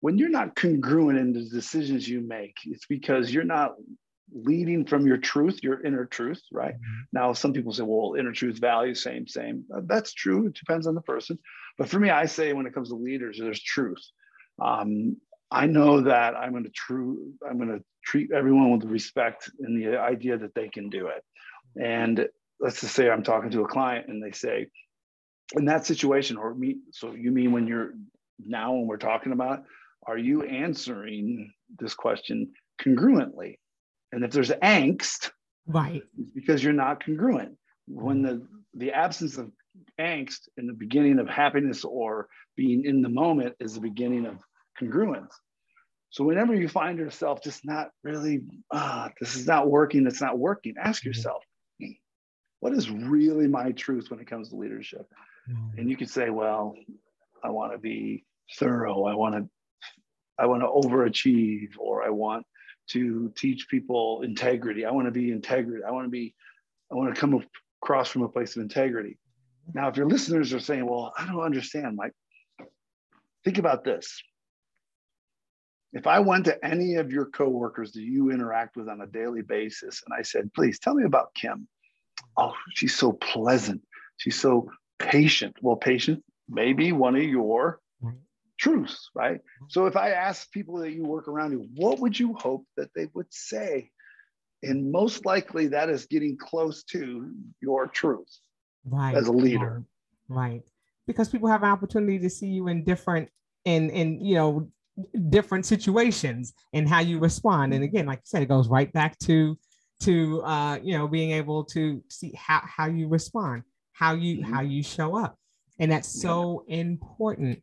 when 0.00 0.16
you're 0.16 0.30
not 0.30 0.54
congruent 0.54 1.18
in 1.18 1.32
the 1.32 1.44
decisions 1.44 2.08
you 2.08 2.20
make, 2.20 2.56
it's 2.64 2.86
because 2.86 3.32
you're 3.32 3.44
not 3.44 3.74
leading 4.32 4.86
from 4.86 5.04
your 5.04 5.16
truth, 5.16 5.64
your 5.64 5.84
inner 5.84 6.06
truth, 6.06 6.40
right? 6.52 6.74
Mm-hmm. 6.74 7.00
Now, 7.12 7.32
some 7.32 7.52
people 7.52 7.72
say, 7.72 7.82
well, 7.82 8.14
inner 8.16 8.32
truth, 8.32 8.58
value, 8.58 8.94
same, 8.94 9.26
same. 9.26 9.64
Uh, 9.74 9.80
that's 9.84 10.14
true. 10.14 10.46
It 10.46 10.54
depends 10.54 10.86
on 10.86 10.94
the 10.94 11.00
person. 11.00 11.36
But 11.76 11.88
for 11.88 11.98
me, 11.98 12.10
I 12.10 12.26
say 12.26 12.52
when 12.52 12.66
it 12.66 12.72
comes 12.72 12.90
to 12.90 12.94
leaders, 12.94 13.38
there's 13.40 13.60
truth. 13.60 14.02
Um, 14.62 15.16
I 15.50 15.66
know 15.66 16.02
that 16.02 16.36
I'm 16.36 16.52
going 16.52 16.64
to 16.64 16.70
true, 16.70 17.32
I'm 17.48 17.56
going 17.56 17.76
to 17.76 17.84
treat 18.04 18.30
everyone 18.30 18.70
with 18.70 18.84
respect 18.84 19.50
and 19.58 19.76
the 19.76 19.98
idea 19.98 20.38
that 20.38 20.54
they 20.54 20.68
can 20.68 20.88
do 20.88 21.08
it. 21.08 21.24
And 21.80 22.28
let's 22.60 22.80
just 22.80 22.94
say 22.94 23.10
I'm 23.10 23.22
talking 23.22 23.50
to 23.50 23.62
a 23.62 23.68
client 23.68 24.08
and 24.08 24.22
they 24.22 24.32
say, 24.32 24.66
in 25.56 25.64
that 25.64 25.86
situation, 25.86 26.36
or 26.36 26.54
me, 26.54 26.76
so 26.92 27.12
you 27.12 27.32
mean 27.32 27.52
when 27.52 27.66
you're 27.66 27.92
now 28.38 28.72
when 28.72 28.86
we're 28.86 28.96
talking 28.96 29.32
about, 29.32 29.64
are 30.06 30.18
you 30.18 30.42
answering 30.42 31.52
this 31.78 31.94
question 31.94 32.52
congruently? 32.80 33.58
And 34.12 34.24
if 34.24 34.30
there's 34.30 34.50
angst, 34.50 35.30
right, 35.66 36.02
because 36.34 36.62
you're 36.62 36.72
not 36.72 37.04
congruent. 37.04 37.56
When 37.86 38.22
the 38.22 38.46
the 38.74 38.92
absence 38.92 39.36
of 39.38 39.50
angst 40.00 40.48
in 40.56 40.66
the 40.66 40.72
beginning 40.72 41.18
of 41.18 41.28
happiness 41.28 41.84
or 41.84 42.28
being 42.56 42.84
in 42.84 43.02
the 43.02 43.08
moment 43.08 43.54
is 43.60 43.74
the 43.74 43.80
beginning 43.80 44.26
of 44.26 44.38
congruence. 44.80 45.32
So 46.10 46.24
whenever 46.24 46.54
you 46.54 46.68
find 46.68 46.98
yourself 46.98 47.42
just 47.42 47.64
not 47.64 47.90
really, 48.02 48.42
ah, 48.72 49.10
this 49.20 49.36
is 49.36 49.46
not 49.46 49.68
working, 49.70 50.06
it's 50.06 50.20
not 50.20 50.38
working, 50.38 50.74
ask 50.80 51.02
mm-hmm. 51.02 51.10
yourself, 51.10 51.44
what 52.60 52.72
is 52.72 52.90
really 52.90 53.48
my 53.48 53.72
truth 53.72 54.10
when 54.10 54.20
it 54.20 54.26
comes 54.26 54.50
to 54.50 54.56
leadership? 54.56 55.06
Mm-hmm. 55.50 55.78
And 55.78 55.90
you 55.90 55.96
could 55.96 56.10
say, 56.10 56.30
well, 56.30 56.74
I 57.42 57.50
want 57.50 57.72
to 57.72 57.78
be 57.78 58.24
thorough. 58.56 59.04
I 59.04 59.14
want 59.14 59.34
to, 59.34 59.48
I 60.38 60.46
want 60.46 60.62
to 60.62 60.68
overachieve, 60.68 61.70
or 61.78 62.02
I 62.02 62.10
want 62.10 62.46
to 62.90 63.32
teach 63.36 63.68
people 63.68 64.22
integrity. 64.22 64.84
I 64.84 64.90
want 64.90 65.06
to 65.06 65.12
be 65.12 65.32
integrity. 65.32 65.82
I 65.86 65.90
want 65.90 66.06
to 66.06 66.10
be, 66.10 66.34
I 66.90 66.94
want 66.94 67.14
to 67.14 67.20
come 67.20 67.42
across 67.82 68.08
from 68.08 68.22
a 68.22 68.28
place 68.28 68.56
of 68.56 68.62
integrity. 68.62 69.18
Now, 69.74 69.88
if 69.88 69.96
your 69.96 70.06
listeners 70.06 70.52
are 70.52 70.60
saying, 70.60 70.86
well, 70.86 71.12
I 71.16 71.26
don't 71.26 71.40
understand, 71.40 71.96
Mike, 71.96 72.12
think 73.44 73.58
about 73.58 73.84
this. 73.84 74.20
If 75.92 76.06
I 76.06 76.20
went 76.20 76.44
to 76.46 76.64
any 76.64 76.96
of 76.96 77.10
your 77.10 77.26
coworkers 77.26 77.92
that 77.92 78.02
you 78.02 78.30
interact 78.30 78.76
with 78.76 78.88
on 78.88 79.00
a 79.00 79.06
daily 79.06 79.42
basis 79.42 80.02
and 80.06 80.14
I 80.16 80.22
said, 80.22 80.52
please 80.54 80.78
tell 80.78 80.94
me 80.94 81.04
about 81.04 81.34
Kim, 81.34 81.68
oh, 82.36 82.52
she's 82.74 82.94
so 82.94 83.12
pleasant. 83.12 83.82
She's 84.16 84.38
so 84.38 84.70
patient. 84.98 85.56
Well, 85.62 85.76
patient 85.76 86.22
may 86.48 86.72
be 86.72 86.92
one 86.92 87.16
of 87.16 87.22
your 87.22 87.80
truths, 88.58 89.10
right? 89.14 89.40
So 89.68 89.86
if 89.86 89.96
I 89.96 90.10
ask 90.10 90.50
people 90.52 90.78
that 90.78 90.92
you 90.92 91.04
work 91.04 91.28
around 91.28 91.52
you, 91.52 91.66
what 91.74 91.98
would 92.00 92.18
you 92.18 92.34
hope 92.34 92.64
that 92.76 92.90
they 92.94 93.08
would 93.14 93.32
say? 93.32 93.90
And 94.62 94.92
most 94.92 95.24
likely 95.24 95.68
that 95.68 95.88
is 95.88 96.06
getting 96.06 96.36
close 96.36 96.84
to 96.84 97.32
your 97.62 97.86
truth 97.86 98.28
right. 98.84 99.16
as 99.16 99.26
a 99.26 99.32
leader. 99.32 99.82
Right. 100.28 100.50
right. 100.50 100.62
Because 101.06 101.30
people 101.30 101.48
have 101.48 101.62
an 101.62 101.70
opportunity 101.70 102.18
to 102.18 102.30
see 102.30 102.48
you 102.48 102.68
in 102.68 102.84
different 102.84 103.30
in 103.64 103.90
in 103.90 104.24
you 104.24 104.34
know 104.36 104.70
different 105.30 105.66
situations 105.66 106.52
and 106.72 106.88
how 106.88 107.00
you 107.00 107.18
respond. 107.18 107.72
And 107.72 107.82
again, 107.82 108.06
like 108.06 108.18
you 108.18 108.26
said, 108.26 108.42
it 108.42 108.48
goes 108.48 108.68
right 108.68 108.92
back 108.92 109.18
to 109.20 109.58
to 110.00 110.42
uh, 110.42 110.78
you 110.82 110.96
know 110.96 111.06
being 111.06 111.32
able 111.32 111.64
to 111.64 112.02
see 112.08 112.32
how 112.36 112.62
how 112.64 112.86
you 112.86 113.08
respond, 113.08 113.62
how 113.92 114.14
you 114.14 114.38
mm-hmm. 114.38 114.52
how 114.52 114.62
you 114.62 114.82
show 114.82 115.16
up, 115.16 115.36
and 115.78 115.92
that's 115.92 116.08
so 116.08 116.64
yeah. 116.66 116.78
important. 116.78 117.62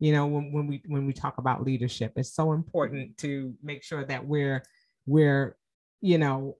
You 0.00 0.12
know, 0.12 0.26
when, 0.26 0.52
when 0.52 0.66
we 0.66 0.82
when 0.86 1.06
we 1.06 1.12
talk 1.12 1.38
about 1.38 1.64
leadership, 1.64 2.12
it's 2.16 2.34
so 2.34 2.52
important 2.52 3.16
to 3.18 3.54
make 3.62 3.82
sure 3.82 4.04
that 4.04 4.26
we're 4.26 4.62
we're 5.06 5.56
you 6.00 6.18
know 6.18 6.56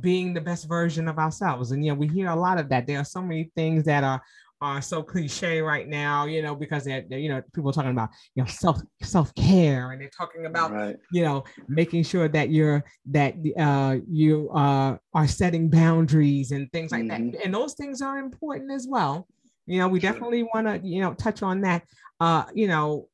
being 0.00 0.32
the 0.32 0.40
best 0.40 0.66
version 0.66 1.08
of 1.08 1.18
ourselves. 1.18 1.72
And 1.72 1.84
you 1.84 1.92
know, 1.92 1.98
we 1.98 2.08
hear 2.08 2.28
a 2.28 2.36
lot 2.36 2.58
of 2.58 2.68
that. 2.70 2.86
There 2.86 2.98
are 2.98 3.04
so 3.04 3.22
many 3.22 3.50
things 3.54 3.84
that 3.84 4.04
are 4.04 4.22
are 4.64 4.80
so 4.80 5.02
cliche 5.02 5.60
right 5.60 5.86
now, 5.86 6.24
you 6.24 6.40
know, 6.40 6.54
because 6.54 6.84
they're, 6.84 7.04
they're 7.08 7.18
you 7.18 7.28
know 7.28 7.42
people 7.54 7.68
are 7.68 7.72
talking 7.72 7.90
about 7.90 8.08
you 8.34 8.42
know 8.42 8.48
self 8.48 8.80
self 9.02 9.34
care 9.34 9.92
and 9.92 10.00
they're 10.00 10.10
talking 10.16 10.46
about 10.46 10.72
right. 10.72 10.96
you 11.12 11.22
know 11.22 11.44
making 11.68 12.02
sure 12.02 12.28
that 12.28 12.48
you're 12.48 12.82
that 13.10 13.34
uh, 13.58 13.96
you 14.08 14.50
uh, 14.50 14.96
are 15.12 15.28
setting 15.28 15.68
boundaries 15.68 16.50
and 16.50 16.72
things 16.72 16.92
like 16.92 17.02
mm-hmm. 17.02 17.32
that, 17.32 17.44
and 17.44 17.54
those 17.54 17.74
things 17.74 18.00
are 18.00 18.18
important 18.18 18.72
as 18.72 18.86
well. 18.88 19.28
You 19.66 19.78
know, 19.78 19.88
we 19.88 20.00
sure. 20.00 20.12
definitely 20.12 20.44
want 20.44 20.66
to 20.66 20.80
you 20.82 21.02
know 21.02 21.12
touch 21.14 21.42
on 21.42 21.60
that. 21.60 21.84
Uh, 22.18 22.44
you 22.54 22.66
know, 22.66 23.08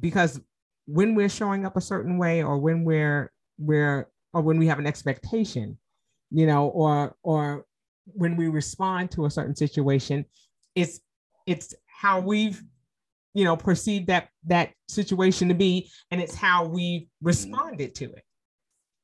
because 0.00 0.40
when 0.86 1.14
we're 1.14 1.28
showing 1.28 1.66
up 1.66 1.76
a 1.76 1.80
certain 1.80 2.16
way 2.16 2.42
or 2.42 2.58
when 2.58 2.84
we're 2.84 3.30
we're 3.58 4.08
or 4.32 4.40
when 4.40 4.58
we 4.58 4.66
have 4.66 4.78
an 4.78 4.86
expectation, 4.86 5.76
you 6.30 6.46
know, 6.46 6.68
or 6.68 7.16
or 7.22 7.66
when 8.06 8.36
we 8.36 8.48
respond 8.48 9.10
to 9.10 9.26
a 9.26 9.30
certain 9.30 9.56
situation, 9.56 10.24
it's 10.74 11.00
it's 11.46 11.74
how 11.86 12.20
we've 12.20 12.62
you 13.34 13.44
know 13.44 13.56
perceived 13.56 14.06
that 14.08 14.28
that 14.46 14.72
situation 14.88 15.48
to 15.48 15.54
be 15.54 15.90
and 16.10 16.20
it's 16.20 16.34
how 16.34 16.66
we 16.66 17.08
responded 17.20 17.94
to 17.96 18.04
it. 18.04 18.22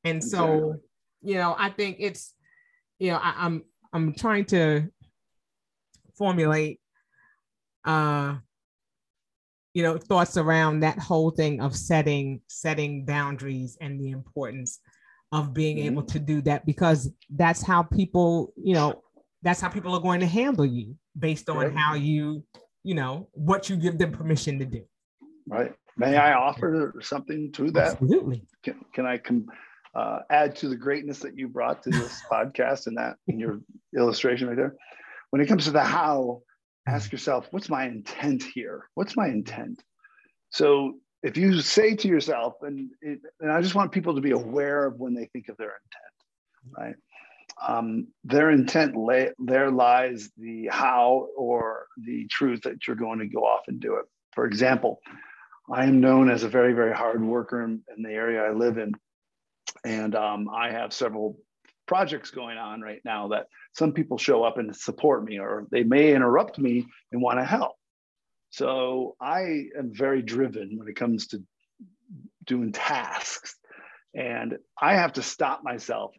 And 0.04 0.22
so 0.22 0.80
you 1.22 1.35
know 1.35 1.54
i 1.59 1.70
think 1.70 1.96
it's 1.98 2.35
you 2.98 3.11
know 3.11 3.18
I, 3.18 3.35
i'm 3.38 3.62
i'm 3.92 4.14
trying 4.14 4.44
to 4.46 4.88
formulate 6.16 6.80
uh 7.85 8.37
you 9.74 9.83
know 9.83 9.98
thoughts 9.98 10.37
around 10.37 10.80
that 10.80 10.98
whole 10.98 11.30
thing 11.30 11.61
of 11.61 11.76
setting 11.76 12.40
setting 12.48 13.04
boundaries 13.04 13.76
and 13.80 14.00
the 14.00 14.11
importance 14.11 14.80
of 15.33 15.54
being 15.54 15.76
mm-hmm. 15.76 15.87
able 15.87 16.02
to 16.02 16.18
do 16.18 16.40
that 16.42 16.66
because 16.66 17.11
that's 17.30 17.62
how 17.62 17.83
people 17.83 18.52
you 18.56 18.74
know 18.74 19.02
that's 19.42 19.61
how 19.61 19.68
people 19.68 19.94
are 19.94 20.00
going 20.00 20.20
to 20.20 20.26
handle 20.26 20.66
you 20.66 20.96
based 21.18 21.48
on 21.48 21.57
right. 21.57 21.76
how 21.76 21.94
you 21.94 22.44
you 22.83 22.94
know 22.94 23.29
what 23.33 23.68
you 23.68 23.76
give 23.76 23.98
them 23.98 24.12
permission 24.12 24.59
to 24.59 24.64
do. 24.64 24.83
Right. 25.48 25.72
May 25.96 26.16
i 26.16 26.33
offer 26.33 26.94
something 27.00 27.53
to 27.53 27.70
that? 27.72 27.92
Absolutely. 27.92 28.42
Can, 28.62 28.85
can 28.92 29.07
i 29.07 29.18
come 29.18 29.46
uh, 29.94 30.20
add 30.31 30.55
to 30.57 30.68
the 30.68 30.76
greatness 30.76 31.18
that 31.18 31.37
you 31.37 31.48
brought 31.48 31.83
to 31.83 31.90
this 31.90 32.22
podcast 32.33 32.87
and 32.87 32.96
that 32.96 33.16
in 33.26 33.38
your 33.38 33.61
illustration 33.96 34.48
right 34.48 34.57
there? 34.57 34.76
When 35.31 35.42
it 35.42 35.46
comes 35.46 35.64
to 35.64 35.70
the 35.70 35.83
how 35.83 36.42
ask 36.87 37.07
mm-hmm. 37.07 37.16
yourself 37.16 37.48
what's 37.50 37.68
my 37.68 37.87
intent 37.87 38.42
here? 38.55 38.88
What's 38.94 39.16
my 39.16 39.29
intent? 39.29 39.83
So 40.50 40.94
if 41.22 41.37
you 41.37 41.61
say 41.61 41.94
to 41.94 42.09
yourself 42.09 42.55
and, 42.62 42.90
it, 43.03 43.20
and 43.40 43.53
i 43.53 43.61
just 43.61 43.74
want 43.74 43.92
people 43.92 44.14
to 44.14 44.20
be 44.20 44.31
aware 44.31 44.87
of 44.87 44.98
when 44.98 45.14
they 45.14 45.26
think 45.26 45.48
of 45.48 45.57
their 45.57 45.74
intent 45.85 46.79
right 46.79 46.94
um, 47.66 48.09
their 48.25 48.51
intent 48.51 48.96
lay, 48.96 49.31
there 49.38 49.70
lies 49.70 50.31
the 50.37 50.68
how 50.70 51.29
or 51.37 51.87
the 52.05 52.27
truth 52.29 52.62
that 52.62 52.87
you're 52.87 52.96
going 52.96 53.18
to 53.18 53.27
go 53.27 53.40
off 53.40 53.68
and 53.68 53.81
do 53.81 53.96
it. 53.96 54.07
For 54.33 54.46
example, 54.46 55.01
I 55.73 55.85
am 55.85 56.01
known 56.01 56.31
as 56.31 56.42
a 56.42 56.49
very, 56.49 56.73
very 56.73 56.94
hard 56.94 57.23
worker 57.23 57.62
in, 57.62 57.83
in 57.96 58.03
the 58.03 58.11
area 58.11 58.42
I 58.42 58.51
live 58.51 58.79
in. 58.79 58.92
And 59.85 60.14
um, 60.14 60.49
I 60.49 60.70
have 60.73 60.92
several 60.92 61.38
projects 61.87 62.31
going 62.31 62.59
on 62.59 62.81
right 62.81 63.01
now 63.05 63.29
that 63.29 63.46
some 63.75 63.92
people 63.92 64.18
show 64.18 64.42
up 64.42 64.59
and 64.59 64.75
support 64.75 65.25
me, 65.25 65.38
or 65.38 65.66
they 65.70 65.83
may 65.83 66.14
interrupt 66.14 66.59
me 66.59 66.87
and 67.12 67.20
want 67.20 67.38
to 67.38 67.44
help. 67.44 67.77
So 68.51 69.16
I 69.20 69.66
am 69.79 69.92
very 69.92 70.23
driven 70.23 70.77
when 70.77 70.88
it 70.88 70.96
comes 70.96 71.29
to 71.29 71.42
doing 72.44 72.73
tasks. 72.73 73.55
And 74.14 74.59
I 74.81 74.94
have 74.94 75.12
to 75.14 75.23
stop 75.23 75.62
myself 75.62 76.12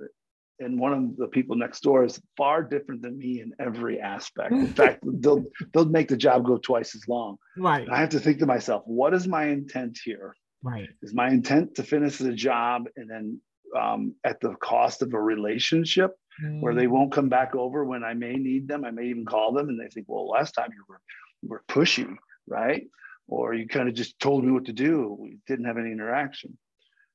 and 0.62 0.80
one 0.80 0.93
of 0.93 1.17
the 1.17 1.28
people 1.28 1.56
next 1.56 1.82
door 1.82 2.06
is 2.06 2.21
far 2.38 2.63
different 2.63 3.02
than 3.02 3.17
me 3.17 3.41
in 3.41 3.54
every 3.60 4.00
aspect. 4.00 4.52
In 4.52 4.67
fact, 4.67 5.04
they'll 5.04 5.43
they'll 5.74 5.86
make 5.86 6.08
the 6.08 6.17
job 6.17 6.45
go 6.45 6.58
twice 6.58 6.95
as 6.95 7.08
long. 7.08 7.38
Right. 7.58 7.84
And 7.84 7.93
I 7.93 8.00
have 8.00 8.10
to 8.10 8.19
think 8.19 8.39
to 8.39 8.45
myself, 8.45 8.84
what 8.86 9.13
is 9.13 9.28
my 9.28 9.45
intent 9.45 10.00
here? 10.04 10.36
Right. 10.63 10.89
Is 11.02 11.13
my 11.13 11.30
intent 11.30 11.76
to 11.76 11.84
finish 11.84 12.17
the 12.17 12.34
job 12.34 12.88
and 12.95 13.10
then 13.10 13.41
um, 13.78 14.15
at 14.24 14.39
the 14.39 14.54
cost 14.56 15.02
of 15.02 15.13
a 15.13 15.19
relationship 15.19 16.12
mm. 16.43 16.62
where 16.62 16.76
they 16.76 16.86
mm. 16.86 16.91
won't 16.91 17.12
come 17.12 17.30
back 17.30 17.56
over 17.56 17.84
when 17.84 18.04
I 18.04 18.13
may 18.13 18.34
need 18.34 18.67
them? 18.67 18.86
I 18.86 18.91
may 18.91 19.08
even 19.08 19.26
call 19.26 19.54
them 19.54 19.69
and 19.69 19.80
they 19.80 19.89
think, 19.89 20.06
well, 20.08 20.30
last 20.30 20.52
time 20.52 20.69
you 20.71 20.84
were 20.88 21.02
you 21.41 21.50
were 21.50 21.63
pushy, 21.67 22.15
right? 22.47 22.88
Or 23.28 23.54
you 23.54 23.67
kind 23.67 23.89
of 23.89 23.95
just 23.95 24.19
told 24.19 24.45
me 24.45 24.52
what 24.52 24.65
to 24.65 24.74
do. 24.74 25.17
We 25.19 25.38
didn't 25.47 25.65
have 25.65 25.78
any 25.78 25.91
interaction. 25.91 26.58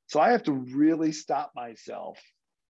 So 0.08 0.20
I 0.20 0.30
have 0.30 0.44
to 0.44 0.52
really 0.52 1.12
stop 1.12 1.52
myself 1.54 2.18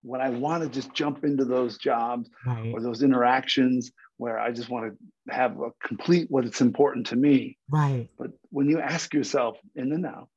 when 0.03 0.21
I 0.21 0.29
want 0.29 0.63
to 0.63 0.69
just 0.69 0.93
jump 0.93 1.23
into 1.23 1.45
those 1.45 1.77
jobs 1.77 2.29
right. 2.45 2.71
or 2.73 2.81
those 2.81 3.03
interactions 3.03 3.91
where 4.17 4.37
I 4.37 4.51
just 4.51 4.69
want 4.69 4.93
to 4.93 5.33
have 5.33 5.59
a 5.59 5.71
complete 5.85 6.27
what 6.29 6.45
it's 6.45 6.61
important 6.61 7.07
to 7.07 7.15
me. 7.15 7.57
Right. 7.69 8.09
But 8.17 8.31
when 8.49 8.69
you 8.69 8.79
ask 8.79 9.13
yourself 9.13 9.57
in 9.75 9.89
the 9.89 9.97
now, 9.97 10.27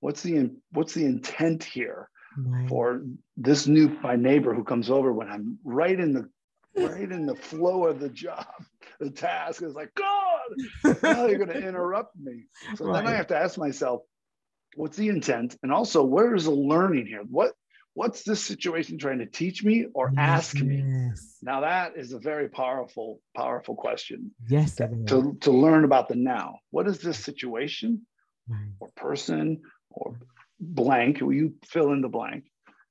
what's 0.00 0.22
the 0.22 0.50
what's 0.72 0.94
the 0.94 1.04
intent 1.04 1.64
here 1.64 2.08
right. 2.38 2.68
for 2.68 3.02
this 3.36 3.66
new 3.66 3.88
my 4.02 4.16
neighbor 4.16 4.54
who 4.54 4.64
comes 4.64 4.90
over 4.90 5.12
when 5.12 5.28
I'm 5.28 5.58
right 5.64 5.98
in 5.98 6.12
the 6.12 6.28
right 6.76 7.10
in 7.10 7.26
the 7.26 7.34
flow 7.34 7.86
of 7.86 8.00
the 8.00 8.08
job, 8.08 8.46
the 9.00 9.10
task 9.10 9.62
is 9.62 9.74
like, 9.74 9.92
God, 9.94 10.94
now 11.02 11.26
you're 11.26 11.38
going 11.38 11.48
to 11.60 11.66
interrupt 11.66 12.16
me. 12.16 12.44
So 12.76 12.86
right. 12.86 13.04
then 13.04 13.12
I 13.12 13.16
have 13.16 13.28
to 13.28 13.36
ask 13.36 13.58
myself, 13.58 14.02
what's 14.76 14.96
the 14.96 15.08
intent? 15.08 15.56
And 15.62 15.72
also, 15.72 16.04
where 16.04 16.34
is 16.34 16.44
the 16.44 16.50
learning 16.50 17.06
here? 17.06 17.22
What 17.28 17.52
what's 17.96 18.22
this 18.24 18.44
situation 18.44 18.98
trying 18.98 19.18
to 19.18 19.26
teach 19.26 19.64
me 19.64 19.86
or 19.94 20.12
ask 20.18 20.54
yes. 20.56 20.62
me 20.62 20.84
now 21.42 21.60
that 21.62 21.96
is 21.96 22.12
a 22.12 22.18
very 22.18 22.48
powerful 22.48 23.20
powerful 23.34 23.74
question. 23.74 24.30
Yes 24.48 24.76
to, 24.76 25.36
to 25.40 25.50
learn 25.50 25.84
about 25.84 26.08
the 26.08 26.14
now. 26.14 26.58
What 26.70 26.86
is 26.86 26.98
this 26.98 27.18
situation 27.18 28.06
right. 28.48 28.72
or 28.80 28.90
person 28.96 29.62
or 29.90 30.20
blank 30.60 31.20
Will 31.20 31.32
you 31.32 31.54
fill 31.64 31.92
in 31.92 32.02
the 32.02 32.08
blank 32.08 32.44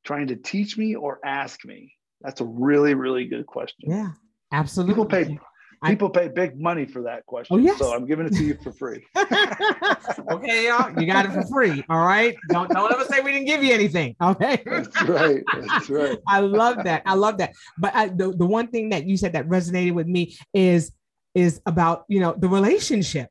trying 0.04 0.28
to 0.28 0.36
teach 0.36 0.76
me 0.78 0.96
or 0.96 1.20
ask 1.24 1.63
me? 1.63 1.94
That's 2.22 2.41
a 2.41 2.46
really 2.46 2.96
really 2.96 3.26
good 3.28 3.46
question. 3.46 3.91
Yeah 3.91 4.12
absolutely 4.52 4.94
people 4.94 5.06
pay 5.06 5.38
People 5.84 6.10
pay 6.10 6.28
big 6.28 6.60
money 6.60 6.86
for 6.86 7.02
that 7.04 7.26
question. 7.26 7.56
Oh, 7.56 7.60
yes. 7.60 7.78
So 7.80 7.94
I'm 7.94 8.06
giving 8.06 8.26
it 8.26 8.34
to 8.34 8.44
you 8.44 8.58
for 8.64 8.72
free. 8.72 9.06
okay, 9.18 10.68
y'all, 10.68 11.00
you 11.00 11.08
got 11.08 11.26
it 11.26 11.32
for 11.32 11.46
free. 11.48 11.84
All 11.90 12.06
right. 12.06 12.36
Don't 12.50 12.70
don't 12.70 12.92
ever 12.92 13.06
say 13.06 13.22
we 13.22 13.32
didn't 13.32 13.48
give 13.48 13.64
you 13.64 13.74
anything. 13.74 14.16
Okay. 14.22 14.62
That's 14.66 15.02
right. 15.04 15.44
That's 15.62 15.90
right. 15.90 16.18
I 16.28 16.40
love 16.40 16.84
that. 16.84 17.04
I 17.06 17.14
love 17.16 17.38
that. 17.38 17.54
But 17.78 17.96
I, 17.96 18.08
the, 18.08 18.32
the 18.32 18.46
one 18.46 18.68
thing 18.68 18.90
that 18.90 19.06
you 19.06 19.18
said 19.18 19.34
that 19.34 19.48
resonated 19.48 19.94
with 19.94 20.08
me 20.08 20.38
is 20.54 20.92
is 21.34 21.62
about 21.66 22.06
you 22.08 22.20
know 22.20 22.34
the 22.38 22.50
relationship. 22.50 23.30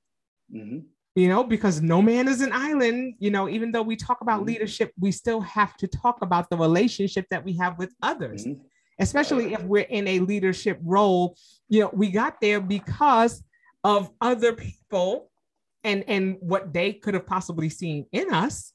Mm-hmm. 0.54 0.80
You 1.16 1.28
know, 1.28 1.44
because 1.44 1.80
no 1.80 2.02
man 2.02 2.26
is 2.26 2.40
an 2.40 2.52
island. 2.52 3.14
You 3.18 3.30
know, 3.30 3.48
even 3.48 3.72
though 3.72 3.82
we 3.82 3.96
talk 3.96 4.20
about 4.20 4.38
mm-hmm. 4.38 4.48
leadership, 4.48 4.92
we 4.98 5.12
still 5.12 5.40
have 5.40 5.76
to 5.78 5.86
talk 5.86 6.22
about 6.22 6.50
the 6.50 6.56
relationship 6.56 7.26
that 7.30 7.44
we 7.44 7.56
have 7.58 7.78
with 7.78 7.92
others. 8.02 8.44
Mm-hmm 8.46 8.60
especially 8.98 9.54
if 9.54 9.62
we're 9.62 9.82
in 9.82 10.06
a 10.08 10.20
leadership 10.20 10.78
role. 10.82 11.36
You 11.74 11.80
know, 11.80 11.90
we 11.92 12.12
got 12.12 12.40
there 12.40 12.60
because 12.60 13.42
of 13.82 14.08
other 14.20 14.52
people 14.52 15.28
and 15.82 16.04
and 16.06 16.36
what 16.38 16.72
they 16.72 16.92
could 16.92 17.14
have 17.14 17.26
possibly 17.26 17.68
seen 17.68 18.06
in 18.12 18.32
us 18.32 18.72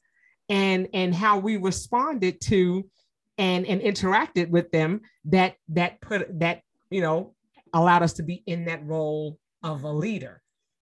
and 0.50 0.86
and 0.92 1.14
how 1.14 1.38
we 1.38 1.56
responded 1.56 2.42
to 2.42 2.86
and 3.38 3.64
and 3.66 3.80
interacted 3.80 4.50
with 4.50 4.70
them 4.70 5.00
that 5.24 5.54
that 5.70 5.98
put 6.02 6.38
that 6.40 6.60
you 6.90 7.00
know 7.00 7.34
allowed 7.72 8.02
us 8.02 8.12
to 8.12 8.22
be 8.22 8.42
in 8.46 8.66
that 8.66 8.84
role 8.84 9.38
of 9.62 9.84
a 9.84 9.90
leader 9.90 10.42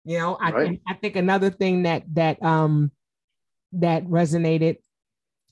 you 0.04 0.18
know 0.18 0.36
i 0.40 0.50
right. 0.50 0.66
think 0.66 0.80
i 0.88 0.94
think 0.94 1.14
another 1.14 1.48
thing 1.48 1.84
that 1.84 2.02
that 2.12 2.42
um 2.42 2.90
that 3.72 4.04
resonated 4.06 4.78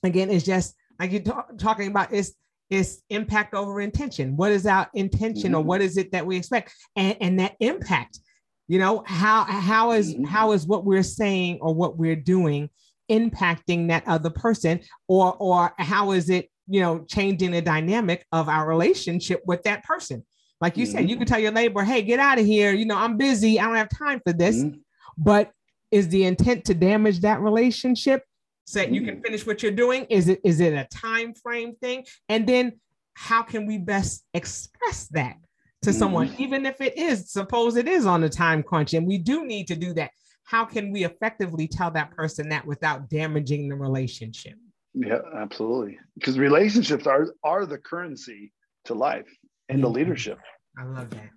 again 0.03 0.29
is 0.29 0.43
just 0.43 0.75
like 0.99 1.11
you're 1.11 1.21
talk, 1.21 1.57
talking 1.57 1.87
about 1.87 2.11
is 2.11 2.35
is 2.69 3.01
impact 3.09 3.53
over 3.53 3.81
intention. 3.81 4.37
What 4.37 4.51
is 4.51 4.65
our 4.65 4.89
intention, 4.93 5.51
mm-hmm. 5.51 5.55
or 5.55 5.63
what 5.63 5.81
is 5.81 5.97
it 5.97 6.11
that 6.11 6.25
we 6.25 6.37
expect, 6.37 6.73
and, 6.95 7.17
and 7.19 7.39
that 7.39 7.55
impact? 7.59 8.19
You 8.67 8.79
know 8.79 9.03
how 9.07 9.43
how 9.45 9.91
is, 9.91 10.13
mm-hmm. 10.13 10.25
how 10.25 10.51
is 10.51 10.67
what 10.67 10.85
we're 10.85 11.03
saying 11.03 11.59
or 11.61 11.73
what 11.73 11.97
we're 11.97 12.15
doing 12.15 12.69
impacting 13.09 13.87
that 13.87 14.07
other 14.07 14.29
person, 14.29 14.81
or 15.07 15.35
or 15.39 15.73
how 15.79 16.11
is 16.11 16.29
it 16.29 16.49
you 16.67 16.81
know 16.81 17.03
changing 17.07 17.51
the 17.51 17.61
dynamic 17.61 18.25
of 18.31 18.47
our 18.47 18.67
relationship 18.67 19.41
with 19.45 19.63
that 19.63 19.83
person? 19.83 20.23
Like 20.61 20.77
you 20.77 20.85
mm-hmm. 20.85 20.97
said, 20.97 21.09
you 21.09 21.17
can 21.17 21.25
tell 21.25 21.39
your 21.39 21.51
neighbor, 21.51 21.83
"Hey, 21.83 22.03
get 22.03 22.19
out 22.19 22.39
of 22.39 22.45
here. 22.45 22.71
You 22.73 22.85
know, 22.85 22.97
I'm 22.97 23.17
busy. 23.17 23.59
I 23.59 23.65
don't 23.65 23.75
have 23.75 23.89
time 23.89 24.21
for 24.23 24.33
this." 24.33 24.57
Mm-hmm. 24.57 24.79
But 25.17 25.51
is 25.91 26.09
the 26.09 26.23
intent 26.25 26.65
to 26.65 26.73
damage 26.73 27.21
that 27.21 27.41
relationship 27.41 28.23
so 28.69 28.79
that 28.79 28.91
you 28.91 29.01
can 29.01 29.15
mm. 29.17 29.23
finish 29.23 29.47
what 29.47 29.63
you're 29.63 29.71
doing? 29.71 30.05
Is 30.11 30.27
it 30.27 30.41
is 30.43 30.59
it 30.59 30.73
a 30.73 30.87
time 30.95 31.33
frame 31.33 31.75
thing? 31.81 32.05
And 32.29 32.47
then 32.47 32.79
how 33.15 33.41
can 33.41 33.65
we 33.65 33.79
best 33.79 34.25
express 34.35 35.07
that 35.07 35.37
to 35.81 35.91
someone, 35.91 36.27
mm-hmm. 36.27 36.43
even 36.43 36.65
if 36.67 36.79
it 36.79 36.95
is, 36.95 37.31
suppose 37.31 37.77
it 37.77 37.87
is 37.87 38.05
on 38.05 38.23
a 38.23 38.29
time 38.29 38.61
crunch 38.61 38.93
and 38.93 39.07
we 39.07 39.17
do 39.17 39.43
need 39.43 39.67
to 39.67 39.75
do 39.75 39.93
that. 39.93 40.11
How 40.43 40.65
can 40.65 40.91
we 40.91 41.03
effectively 41.03 41.67
tell 41.67 41.89
that 41.91 42.11
person 42.11 42.49
that 42.49 42.65
without 42.65 43.09
damaging 43.09 43.69
the 43.69 43.75
relationship? 43.75 44.53
Yeah, 44.93 45.19
absolutely. 45.35 45.97
Because 46.15 46.37
relationships 46.37 47.07
are 47.07 47.33
are 47.43 47.65
the 47.65 47.77
currency 47.79 48.51
to 48.85 48.93
life 48.93 49.29
and 49.67 49.79
yeah. 49.79 49.83
the 49.83 49.89
leadership. 49.89 50.37
I 50.77 50.83
love 50.83 51.09
that. 51.09 51.29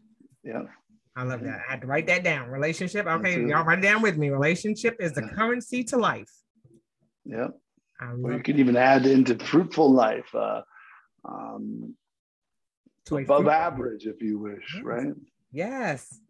Yeah. 0.44 0.64
I 1.16 1.24
love 1.24 1.42
that. 1.42 1.60
I 1.66 1.72
had 1.72 1.80
to 1.82 1.86
write 1.86 2.06
that 2.08 2.24
down. 2.24 2.48
Relationship. 2.48 3.06
Okay, 3.06 3.40
y'all 3.40 3.64
write 3.64 3.78
it 3.78 3.82
down 3.82 4.02
with 4.02 4.18
me. 4.18 4.30
Relationship 4.30 4.96
is 5.00 5.12
the 5.12 5.22
currency 5.22 5.84
to 5.84 5.96
life. 5.96 6.30
Yeah. 7.24 7.48
Or 8.00 8.32
you 8.32 8.42
could 8.42 8.58
even 8.58 8.76
add 8.76 9.06
into 9.06 9.38
fruitful 9.38 9.92
life, 9.92 10.34
uh, 10.34 10.62
um, 11.24 11.94
above 13.10 13.46
average, 13.46 14.06
if 14.06 14.20
you 14.20 14.38
wish, 14.38 14.74
yes. 14.74 14.84
right? 14.84 15.12
Yes. 15.52 16.20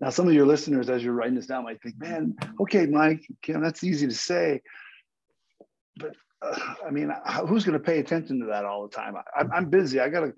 Now, 0.00 0.10
some 0.10 0.26
of 0.28 0.34
your 0.34 0.46
listeners, 0.46 0.88
as 0.88 1.04
you're 1.04 1.12
writing 1.12 1.34
this 1.34 1.46
down, 1.46 1.64
might 1.64 1.82
think, 1.82 1.98
"Man, 1.98 2.34
okay, 2.60 2.86
Mike, 2.86 3.26
Kim, 3.42 3.60
that's 3.60 3.84
easy 3.84 4.06
to 4.06 4.14
say, 4.14 4.62
but 5.96 6.14
uh, 6.42 6.58
I 6.86 6.90
mean, 6.90 7.12
who's 7.46 7.64
going 7.64 7.78
to 7.78 7.84
pay 7.84 7.98
attention 7.98 8.40
to 8.40 8.46
that 8.46 8.64
all 8.64 8.86
the 8.86 8.94
time? 8.94 9.14
I, 9.16 9.44
I'm 9.52 9.70
busy. 9.70 10.00
I 10.00 10.08
got 10.08 10.20
to. 10.20 10.32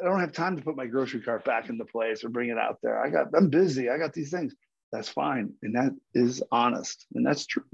I 0.00 0.04
don't 0.04 0.20
have 0.20 0.32
time 0.32 0.56
to 0.56 0.62
put 0.62 0.76
my 0.76 0.86
grocery 0.86 1.20
cart 1.20 1.44
back 1.44 1.68
into 1.68 1.84
place 1.84 2.22
or 2.22 2.28
bring 2.28 2.50
it 2.50 2.58
out 2.58 2.78
there. 2.82 3.02
I 3.02 3.10
got. 3.10 3.28
I'm 3.36 3.50
busy. 3.50 3.88
I 3.90 3.98
got 3.98 4.12
these 4.12 4.30
things. 4.30 4.54
That's 4.92 5.08
fine, 5.08 5.52
and 5.62 5.74
that 5.74 5.92
is 6.14 6.42
honest, 6.50 7.06
and 7.14 7.26
that's 7.26 7.46
true. 7.46 7.64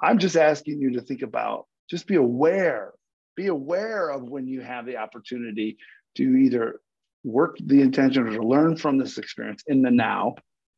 I'm 0.00 0.18
just 0.18 0.36
asking 0.36 0.80
you 0.80 0.92
to 0.94 1.00
think 1.00 1.22
about. 1.22 1.66
Just 1.90 2.06
be 2.06 2.16
aware. 2.16 2.92
Be 3.36 3.46
aware 3.46 4.10
of 4.10 4.28
when 4.28 4.46
you 4.46 4.60
have 4.60 4.86
the 4.86 4.96
opportunity 4.96 5.78
to 6.16 6.22
either 6.22 6.80
work 7.24 7.56
the 7.64 7.80
intention 7.80 8.26
or 8.26 8.30
to 8.32 8.46
learn 8.46 8.76
from 8.76 8.98
this 8.98 9.18
experience 9.18 9.62
in 9.66 9.82
the 9.82 9.90
now 9.90 10.34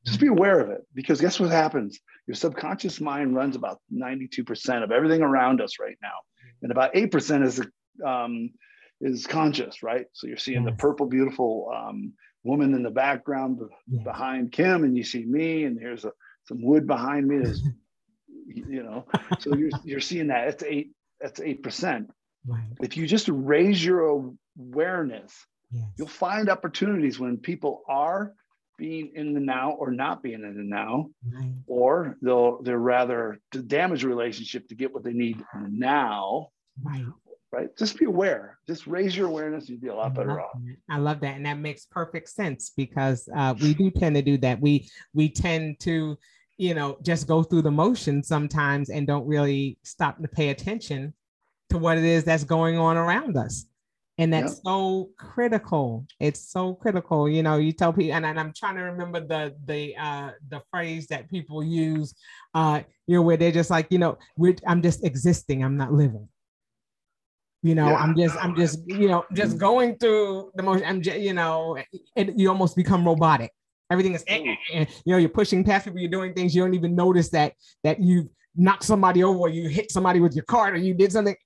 just 0.07 0.21
be 0.21 0.29
aware 0.29 0.61
of 0.61 0.71
it 0.71 0.87
because 0.95 1.21
guess 1.21 1.39
what 1.39 1.51
happens? 1.51 2.01
Your 2.27 2.35
subconscious 2.35 3.01
mind 3.01 3.35
runs 3.35 3.57
about 3.57 3.81
92% 3.93 4.83
of 4.83 4.91
everything 4.91 5.23
around 5.23 5.61
us 5.61 5.79
right 5.79 5.97
now. 6.03 6.15
And 6.63 6.73
about 6.73 6.95
8% 6.95 7.45
is 7.45 7.61
um, 8.05 8.51
is 9.03 9.27
conscious, 9.27 9.83
right? 9.83 10.07
So 10.13 10.27
you're 10.27 10.37
seeing 10.37 10.65
the 10.65 10.73
purple, 10.73 11.07
beautiful 11.07 11.71
um, 11.75 12.13
woman 12.45 12.75
in 12.75 12.83
the 12.83 12.91
background 12.91 13.61
behind 14.05 14.53
Kim, 14.53 14.85
and 14.85 14.97
you 14.97 15.03
see 15.03 15.25
me, 15.25 15.65
and 15.65 15.79
here's 15.79 16.05
a, 16.05 16.13
some 16.45 16.63
wood 16.63 16.87
behind 16.87 17.27
me. 17.27 17.39
There's, 17.39 17.63
you 18.55 18.83
know, 18.83 19.07
so 19.39 19.55
you're 19.55 19.71
you're 19.85 20.01
seeing 20.01 20.29
that. 20.29 20.49
It's 20.49 20.63
eight. 20.63 20.93
That's 21.21 21.41
eight 21.41 21.63
percent. 21.63 22.11
Right. 22.47 22.69
If 22.81 22.97
you 22.97 23.07
just 23.07 23.29
raise 23.29 23.85
your 23.85 24.33
awareness, 24.59 25.35
yes. 25.71 25.85
you'll 25.99 26.09
find 26.09 26.49
opportunities 26.49 27.19
when 27.19 27.37
people 27.37 27.83
are 27.87 28.33
being 28.79 29.13
in 29.15 29.35
the 29.35 29.41
now 29.41 29.73
or 29.73 29.91
not 29.91 30.23
being 30.23 30.43
in 30.43 30.57
the 30.57 30.63
now, 30.63 31.11
right. 31.31 31.53
or 31.67 32.17
they'll 32.23 32.63
they're 32.63 32.79
rather 32.79 33.39
to 33.53 33.63
damage 33.63 34.05
a 34.05 34.09
relationship 34.09 34.67
to 34.69 34.75
get 34.75 34.93
what 34.93 35.05
they 35.05 35.13
need 35.13 35.43
now. 35.69 36.49
Right. 36.83 37.05
Right. 37.53 37.77
Just 37.77 37.99
be 37.99 38.05
aware. 38.05 38.59
Just 38.69 38.87
raise 38.87 39.17
your 39.17 39.27
awareness. 39.27 39.69
You'd 39.69 39.81
be 39.81 39.89
a 39.89 39.95
lot 39.95 40.15
better 40.15 40.41
off. 40.41 40.53
I 40.89 40.99
love 40.99 41.21
that, 41.21 41.35
and 41.35 41.45
that 41.47 41.59
makes 41.59 41.85
perfect 41.85 42.29
sense 42.29 42.73
because 42.77 43.29
uh, 43.35 43.55
we 43.61 43.75
do 43.75 43.91
tend 43.91 44.15
to 44.15 44.23
do 44.23 44.39
that. 44.39 44.61
We 44.61 44.89
we 45.15 45.29
tend 45.31 45.81
to, 45.81 46.17
you 46.61 46.75
know, 46.75 46.99
just 47.03 47.27
go 47.27 47.43
through 47.43 47.63
the 47.63 47.71
motions 47.71 48.29
sometimes 48.29 48.91
and 48.91 49.07
don't 49.07 49.27
really 49.27 49.79
stop 49.83 50.21
to 50.21 50.29
pay 50.29 50.51
attention 50.51 51.15
to 51.71 51.79
what 51.79 51.97
it 51.97 52.05
is 52.05 52.23
that's 52.23 52.45
going 52.45 52.77
on 52.77 52.99
around 52.99 53.39
us. 53.39 53.65
And 54.19 54.31
that's 54.31 54.57
yep. 54.57 54.63
so 54.67 55.09
critical. 55.17 56.07
It's 56.21 56.53
so 56.53 56.75
critical. 56.75 57.31
You 57.31 57.43
know 57.43 57.57
you 57.57 57.73
tell 57.73 57.95
people 57.95 58.13
and, 58.13 58.27
and 58.27 58.39
i'm 58.39 58.53
trying 58.55 58.77
to 58.77 58.83
remember 58.83 59.21
the 59.21 59.55
the 59.65 59.97
uh 59.97 60.33
the 60.51 60.61
phrase 60.71 61.07
that 61.07 61.31
people 61.31 61.65
use 61.65 62.15
uh 62.55 62.83
you 63.07 63.17
know 63.17 63.23
where 63.23 63.39
they're 63.39 63.53
just 63.53 63.71
like 63.71 63.87
you 63.89 63.99
know 63.99 64.19
we're 64.37 64.57
i'm 64.67 64.83
just 64.83 65.03
existing. 65.03 65.65
I'm 65.65 65.79
not 65.79 65.95
living. 65.95 66.29
You 67.63 67.75
know 67.75 67.89
yeah. 67.89 67.97
i'm 67.97 68.15
just 68.15 68.37
i'm 68.37 68.55
just 68.55 68.87
you 68.87 69.09
know 69.09 69.25
just 69.33 69.57
going 69.57 69.97
through 69.97 70.51
the 70.57 70.63
motion. 70.63 70.85
I'm 70.85 71.01
just 71.01 71.21
you 71.21 71.33
know 71.33 71.79
it, 72.17 72.37
you 72.37 72.51
almost 72.51 72.77
become 72.77 73.07
robotic 73.07 73.53
everything 73.91 74.15
is 74.15 74.25
eh, 74.27 74.43
eh, 74.45 74.57
eh. 74.73 74.85
you 75.05 75.13
know 75.13 75.19
you're 75.19 75.29
pushing 75.29 75.65
past 75.65 75.85
people 75.85 76.01
you're 76.01 76.11
doing 76.11 76.33
things 76.33 76.55
you 76.55 76.63
don't 76.63 76.75
even 76.75 76.95
notice 76.95 77.29
that 77.31 77.55
that 77.85 78.01
you 78.01 78.31
knocked 78.57 78.85
somebody 78.85 79.23
over 79.23 79.39
or 79.39 79.49
you 79.49 79.69
hit 79.69 79.91
somebody 79.91 80.21
with 80.21 80.35
your 80.35 80.45
cart 80.45 80.75
or 80.75 80.79
you 80.79 80.95
did 80.95 81.13
something 81.13 81.37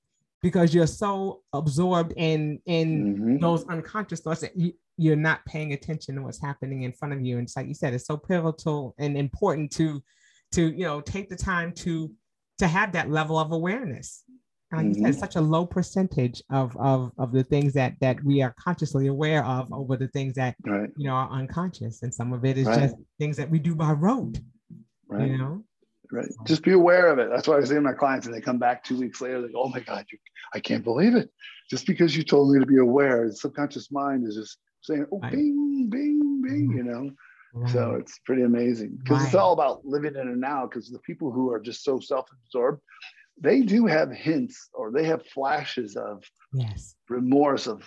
because 0.44 0.74
you're 0.74 0.87
so 0.87 1.40
absorbed 1.54 2.12
in 2.16 2.61
in 2.66 3.16
mm-hmm. 3.16 3.38
those 3.38 3.64
unconscious 3.68 4.20
thoughts 4.20 4.42
that 4.42 4.54
you, 4.54 4.74
you're 4.98 5.16
not 5.16 5.44
paying 5.46 5.72
attention 5.72 6.14
to 6.14 6.22
what's 6.22 6.40
happening 6.40 6.83
in 6.83 6.92
front 6.92 7.14
of 7.14 7.20
you. 7.22 7.38
And 7.38 7.46
it's 7.46 7.57
like 7.57 7.66
you 7.66 7.74
said, 7.74 7.94
it's 7.94 8.07
so 8.07 8.18
pivotal 8.18 8.94
and 8.98 9.16
important 9.16 9.72
to 9.72 10.02
to 10.52 10.70
you 10.70 10.85
know 10.85 11.00
take 11.00 11.30
the 11.30 11.37
time 11.37 11.72
to 11.72 12.12
to 12.59 12.66
have 12.66 12.92
that 12.92 13.11
level 13.11 13.38
of 13.38 13.52
awareness. 13.52 14.22
And 14.74 14.90
mm-hmm. 14.90 14.98
you 14.98 15.04
said, 15.06 15.12
mm-hmm. 15.14 15.20
such 15.20 15.37
a 15.37 15.40
low 15.40 15.66
percentage 15.66 16.42
of, 16.50 16.76
of 16.76 17.12
of 17.18 17.32
the 17.32 17.44
things 17.44 17.72
that 17.74 17.94
that 18.00 18.22
we 18.24 18.42
are 18.42 18.54
consciously 18.58 19.06
aware 19.08 19.44
of 19.44 19.72
over 19.72 19.96
the 19.96 20.08
things 20.08 20.34
that 20.34 20.56
right. 20.64 20.90
you 20.96 21.06
know 21.06 21.14
are 21.14 21.30
unconscious. 21.30 22.02
And 22.02 22.12
some 22.12 22.32
of 22.32 22.44
it 22.44 22.58
is 22.58 22.66
right. 22.66 22.80
just 22.80 22.96
things 23.18 23.37
that 23.37 23.50
we 23.50 23.58
do 23.58 23.74
by 23.74 23.92
rote. 23.92 24.38
Right. 25.08 25.30
You 25.30 25.38
know? 25.38 25.64
right? 26.14 26.28
Just 26.46 26.62
be 26.62 26.72
aware 26.72 27.08
of 27.08 27.18
it. 27.18 27.28
That's 27.30 27.48
why 27.48 27.58
I 27.58 27.64
say 27.64 27.74
to 27.74 27.80
my 27.80 27.92
clients, 27.92 28.26
and 28.26 28.34
they 28.34 28.40
come 28.40 28.58
back 28.58 28.84
two 28.84 28.98
weeks 28.98 29.20
later, 29.20 29.42
they 29.42 29.52
go, 29.52 29.62
"Oh 29.64 29.68
my 29.68 29.80
God, 29.80 30.04
you, 30.10 30.18
I 30.54 30.60
can't 30.60 30.84
believe 30.84 31.14
it!" 31.14 31.30
Just 31.70 31.87
because 31.87 32.16
you 32.16 32.22
told 32.22 32.52
me 32.52 32.60
to 32.60 32.66
be 32.66 32.78
aware, 32.78 33.28
the 33.28 33.34
subconscious 33.34 33.90
mind 33.90 34.26
is 34.26 34.37
just 34.37 34.58
saying, 34.82 35.06
"Oh, 35.12 35.20
right. 35.20 35.32
bing, 35.32 35.88
bing, 35.90 36.42
bing," 36.42 36.72
you 36.76 36.84
know. 36.84 37.10
Right. 37.54 37.70
So 37.70 37.94
it's 37.94 38.18
pretty 38.24 38.42
amazing 38.42 38.98
because 39.02 39.18
right. 39.18 39.26
it's 39.26 39.34
all 39.34 39.52
about 39.52 39.84
living 39.84 40.16
in 40.16 40.28
it 40.28 40.37
now. 40.37 40.66
Because 40.66 40.90
the 40.90 40.98
people 41.00 41.30
who 41.30 41.52
are 41.52 41.60
just 41.60 41.84
so 41.84 42.00
self-absorbed, 42.00 42.80
they 43.40 43.62
do 43.62 43.87
have 43.87 44.11
hints 44.11 44.68
or 44.73 44.90
they 44.90 45.05
have 45.05 45.27
flashes 45.27 45.97
of 45.97 46.23
yes. 46.53 46.94
remorse 47.09 47.66
of 47.66 47.83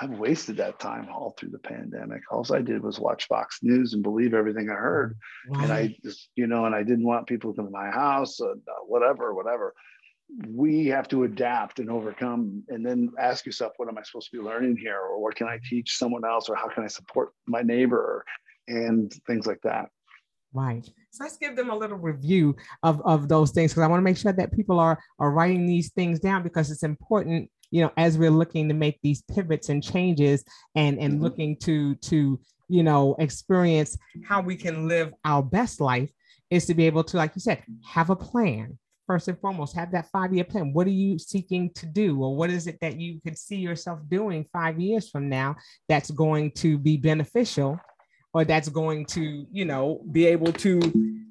I've 0.00 0.18
wasted 0.18 0.56
that 0.58 0.78
time 0.78 1.08
all 1.12 1.34
through 1.36 1.50
the 1.50 1.58
pandemic. 1.58 2.22
All 2.30 2.46
I 2.54 2.62
did 2.62 2.82
was 2.82 3.00
watch 3.00 3.26
Fox 3.26 3.58
News 3.62 3.92
and 3.92 4.02
believe 4.02 4.32
everything 4.34 4.70
I 4.70 4.74
heard. 4.74 5.18
Right. 5.48 5.64
And 5.64 5.72
I 5.72 5.96
just, 6.02 6.30
you 6.36 6.46
know, 6.46 6.64
and 6.64 6.74
I 6.74 6.82
didn't 6.84 7.04
want 7.04 7.26
people 7.26 7.52
to 7.52 7.56
come 7.56 7.66
to 7.66 7.70
my 7.70 7.90
house, 7.90 8.40
and, 8.40 8.62
uh, 8.68 8.84
whatever, 8.86 9.34
whatever. 9.34 9.74
We 10.46 10.86
have 10.86 11.08
to 11.08 11.24
adapt 11.24 11.80
and 11.80 11.90
overcome 11.90 12.62
and 12.68 12.86
then 12.86 13.10
ask 13.18 13.44
yourself, 13.44 13.72
what 13.76 13.88
am 13.88 13.98
I 13.98 14.02
supposed 14.02 14.30
to 14.30 14.38
be 14.38 14.42
learning 14.42 14.76
here? 14.76 14.96
Or 14.96 15.20
what 15.20 15.34
can 15.34 15.48
I 15.48 15.58
teach 15.68 15.98
someone 15.98 16.24
else? 16.24 16.48
Or 16.48 16.54
how 16.54 16.68
can 16.68 16.84
I 16.84 16.88
support 16.88 17.30
my 17.46 17.62
neighbor? 17.62 18.24
And 18.68 19.12
things 19.26 19.46
like 19.46 19.60
that. 19.64 19.90
Right. 20.52 20.84
So 21.10 21.24
let's 21.24 21.36
give 21.36 21.54
them 21.54 21.70
a 21.70 21.76
little 21.76 21.96
review 21.96 22.56
of, 22.82 23.00
of 23.04 23.28
those 23.28 23.52
things 23.52 23.72
because 23.72 23.82
I 23.82 23.86
want 23.86 24.00
to 24.00 24.04
make 24.04 24.16
sure 24.16 24.32
that 24.32 24.52
people 24.52 24.80
are, 24.80 24.98
are 25.18 25.30
writing 25.30 25.66
these 25.66 25.92
things 25.92 26.18
down 26.18 26.42
because 26.42 26.70
it's 26.70 26.82
important 26.82 27.50
you 27.70 27.82
know, 27.82 27.92
as 27.96 28.18
we're 28.18 28.30
looking 28.30 28.68
to 28.68 28.74
make 28.74 28.98
these 29.02 29.22
pivots 29.22 29.68
and 29.68 29.82
changes 29.82 30.44
and, 30.74 30.98
and 30.98 31.14
mm-hmm. 31.14 31.22
looking 31.22 31.56
to, 31.56 31.94
to, 31.96 32.40
you 32.68 32.82
know, 32.82 33.16
experience 33.18 33.96
how 34.24 34.40
we 34.40 34.56
can 34.56 34.88
live 34.88 35.12
our 35.24 35.42
best 35.42 35.80
life 35.80 36.10
is 36.50 36.66
to 36.66 36.74
be 36.74 36.86
able 36.86 37.04
to, 37.04 37.16
like 37.16 37.32
you 37.34 37.40
said, 37.40 37.62
have 37.84 38.10
a 38.10 38.16
plan. 38.16 38.78
First 39.06 39.26
and 39.26 39.40
foremost, 39.40 39.74
have 39.74 39.90
that 39.90 40.08
five 40.12 40.32
year 40.32 40.44
plan. 40.44 40.72
What 40.72 40.86
are 40.86 40.90
you 40.90 41.18
seeking 41.18 41.70
to 41.74 41.86
do? 41.86 42.22
Or 42.22 42.36
what 42.36 42.48
is 42.48 42.68
it 42.68 42.78
that 42.80 43.00
you 43.00 43.20
could 43.20 43.36
see 43.36 43.56
yourself 43.56 43.98
doing 44.08 44.46
five 44.52 44.78
years 44.78 45.10
from 45.10 45.28
now 45.28 45.56
that's 45.88 46.12
going 46.12 46.52
to 46.52 46.78
be 46.78 46.96
beneficial 46.96 47.80
or 48.32 48.44
that's 48.44 48.68
going 48.68 49.04
to 49.04 49.46
you 49.50 49.64
know 49.64 50.02
be 50.12 50.26
able 50.26 50.52
to 50.52 50.80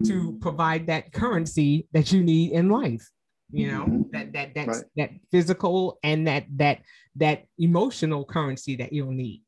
to 0.05 0.37
provide 0.41 0.87
that 0.87 1.11
currency 1.11 1.87
that 1.93 2.11
you 2.11 2.23
need 2.23 2.51
in 2.51 2.69
life 2.69 3.07
you 3.51 3.71
know 3.71 3.83
mm-hmm. 3.83 4.01
that 4.11 4.33
that 4.33 4.53
that's 4.53 4.77
right. 4.79 4.85
that 4.97 5.09
physical 5.31 5.97
and 6.03 6.27
that 6.27 6.45
that 6.55 6.79
that 7.15 7.45
emotional 7.57 8.23
currency 8.25 8.75
that 8.75 8.93
you'll 8.93 9.11
need 9.11 9.41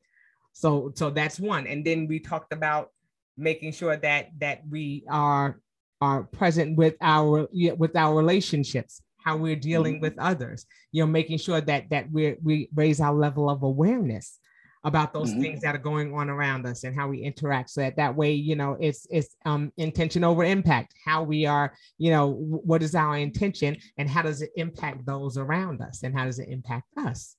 so 0.52 0.92
so 0.94 1.10
that's 1.10 1.38
one 1.38 1.66
and 1.66 1.84
then 1.84 2.06
we 2.06 2.18
talked 2.18 2.52
about 2.52 2.90
making 3.36 3.72
sure 3.72 3.96
that 3.96 4.30
that 4.38 4.62
we 4.68 5.04
are 5.08 5.60
are 6.00 6.24
present 6.24 6.76
with 6.76 6.94
our 7.00 7.48
with 7.76 7.96
our 7.96 8.14
relationships 8.14 9.02
how 9.24 9.36
we're 9.36 9.56
dealing 9.56 9.94
mm-hmm. 9.94 10.02
with 10.02 10.18
others 10.18 10.66
you 10.90 11.02
know 11.02 11.06
making 11.06 11.38
sure 11.38 11.60
that 11.60 11.88
that 11.90 12.10
we 12.10 12.36
we 12.42 12.68
raise 12.74 13.00
our 13.00 13.14
level 13.14 13.48
of 13.48 13.62
awareness 13.62 14.38
about 14.84 15.12
those 15.12 15.30
mm-hmm. 15.30 15.42
things 15.42 15.60
that 15.60 15.74
are 15.74 15.78
going 15.78 16.12
on 16.14 16.28
around 16.28 16.66
us 16.66 16.84
and 16.84 16.94
how 16.94 17.08
we 17.08 17.18
interact 17.18 17.70
so 17.70 17.80
that 17.80 17.96
that 17.96 18.14
way 18.14 18.32
you 18.32 18.56
know 18.56 18.76
it's 18.80 19.06
it's 19.10 19.36
um 19.44 19.72
intention 19.76 20.24
over 20.24 20.44
impact 20.44 20.94
how 21.04 21.22
we 21.22 21.46
are 21.46 21.72
you 21.98 22.10
know 22.10 22.32
what 22.32 22.82
is 22.82 22.94
our 22.94 23.16
intention 23.16 23.76
and 23.98 24.08
how 24.08 24.22
does 24.22 24.42
it 24.42 24.50
impact 24.56 25.04
those 25.06 25.38
around 25.38 25.80
us 25.80 26.02
and 26.02 26.16
how 26.16 26.24
does 26.24 26.38
it 26.38 26.48
impact 26.48 26.86
us 26.98 27.36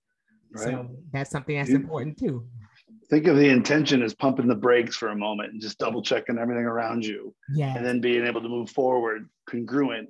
right. 0.51 0.65
so 0.65 0.89
that's 1.11 1.31
something 1.31 1.57
that's 1.57 1.69
you, 1.69 1.75
important 1.75 2.17
too 2.17 2.47
think 3.09 3.27
of 3.27 3.35
the 3.35 3.49
intention 3.49 4.01
as 4.01 4.13
pumping 4.13 4.47
the 4.47 4.55
brakes 4.55 4.95
for 4.95 5.09
a 5.09 5.15
moment 5.15 5.51
and 5.51 5.61
just 5.61 5.77
double 5.77 6.01
checking 6.01 6.37
everything 6.37 6.65
around 6.65 7.05
you 7.05 7.33
yeah 7.53 7.75
and 7.75 7.85
then 7.85 7.99
being 7.99 8.25
able 8.25 8.41
to 8.41 8.49
move 8.49 8.69
forward 8.69 9.27
congruent 9.49 10.09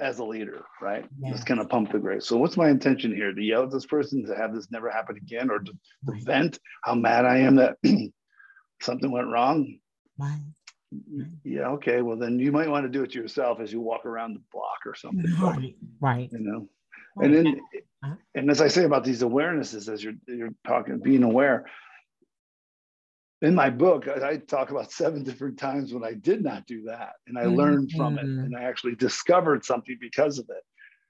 as 0.00 0.18
a 0.18 0.24
leader, 0.24 0.64
right? 0.80 1.04
Yeah. 1.18 1.32
Just 1.32 1.46
kind 1.46 1.60
of 1.60 1.68
pump 1.68 1.92
the 1.92 1.98
brakes. 1.98 2.26
So 2.26 2.36
what's 2.36 2.56
my 2.56 2.68
intention 2.68 3.14
here? 3.14 3.32
To 3.32 3.42
yell 3.42 3.64
at 3.64 3.70
this 3.70 3.86
person 3.86 4.24
to 4.26 4.34
have 4.34 4.54
this 4.54 4.70
never 4.70 4.90
happen 4.90 5.16
again, 5.16 5.50
or 5.50 5.60
to, 5.60 5.72
to 5.72 6.24
vent 6.24 6.58
how 6.82 6.94
mad 6.94 7.24
I 7.24 7.38
am 7.38 7.56
that 7.56 7.76
something 8.82 9.10
went 9.10 9.28
wrong? 9.28 9.78
Right. 10.18 10.40
Yeah. 11.44 11.68
Okay. 11.68 12.02
Well, 12.02 12.16
then 12.16 12.38
you 12.38 12.50
might 12.50 12.68
want 12.68 12.84
to 12.84 12.90
do 12.90 13.04
it 13.04 13.12
to 13.12 13.18
yourself 13.18 13.60
as 13.60 13.72
you 13.72 13.80
walk 13.80 14.06
around 14.06 14.34
the 14.34 14.42
block 14.52 14.80
or 14.86 14.94
something. 14.94 15.24
Right. 15.40 15.76
right. 16.00 16.28
You 16.32 16.40
know. 16.40 16.68
And 17.22 17.34
then, 17.34 17.60
and 18.34 18.50
as 18.50 18.60
I 18.60 18.68
say 18.68 18.84
about 18.84 19.04
these 19.04 19.22
awarenesses, 19.22 19.92
as 19.92 20.02
you're 20.02 20.14
you're 20.26 20.54
talking, 20.66 21.00
being 21.00 21.22
aware, 21.22 21.66
in 23.42 23.54
my 23.54 23.70
book, 23.70 24.06
I 24.08 24.36
talk 24.36 24.70
about 24.70 24.92
seven 24.92 25.22
different 25.22 25.58
times 25.58 25.92
when 25.92 26.04
I 26.04 26.14
did 26.14 26.42
not 26.42 26.66
do 26.66 26.82
that, 26.84 27.12
and 27.26 27.38
I 27.38 27.44
mm-hmm. 27.44 27.56
learned 27.56 27.92
from 27.92 28.18
it, 28.18 28.24
mm-hmm. 28.24 28.44
and 28.44 28.56
I 28.56 28.64
actually 28.64 28.94
discovered 28.94 29.64
something 29.64 29.96
because 30.00 30.38
of 30.38 30.46
it. 30.50 30.62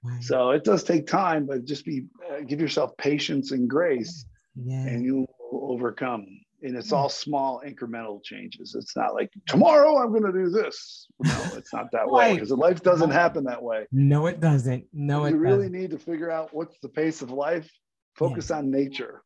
Right. 0.03 0.23
So 0.23 0.51
it 0.51 0.63
does 0.63 0.83
take 0.83 1.05
time, 1.05 1.45
but 1.45 1.65
just 1.65 1.85
be 1.85 2.05
uh, 2.31 2.41
give 2.41 2.59
yourself 2.59 2.95
patience 2.97 3.51
and 3.51 3.69
grace, 3.69 4.25
yeah. 4.55 4.87
and 4.87 5.03
you 5.03 5.27
will 5.39 5.71
overcome. 5.71 6.25
And 6.63 6.75
it's 6.75 6.91
all 6.91 7.09
small 7.09 7.63
incremental 7.65 8.23
changes. 8.23 8.75
It's 8.75 8.95
not 8.95 9.15
like 9.15 9.31
tomorrow 9.47 9.97
I'm 9.97 10.09
going 10.09 10.31
to 10.31 10.31
do 10.31 10.49
this. 10.49 11.07
No, 11.19 11.43
it's 11.55 11.73
not 11.73 11.91
that 11.91 12.07
way 12.07 12.35
because 12.35 12.51
life 12.51 12.83
doesn't 12.83 13.09
happen 13.09 13.43
that 13.45 13.61
way. 13.61 13.87
No, 13.91 14.27
it 14.27 14.39
doesn't. 14.39 14.85
No, 14.93 15.25
you 15.25 15.35
it 15.35 15.39
really 15.39 15.57
doesn't. 15.57 15.71
need 15.71 15.89
to 15.89 15.97
figure 15.97 16.29
out 16.29 16.53
what's 16.53 16.77
the 16.79 16.89
pace 16.89 17.23
of 17.23 17.31
life. 17.31 17.67
Focus 18.15 18.51
yeah. 18.51 18.57
on 18.57 18.69
nature 18.69 19.23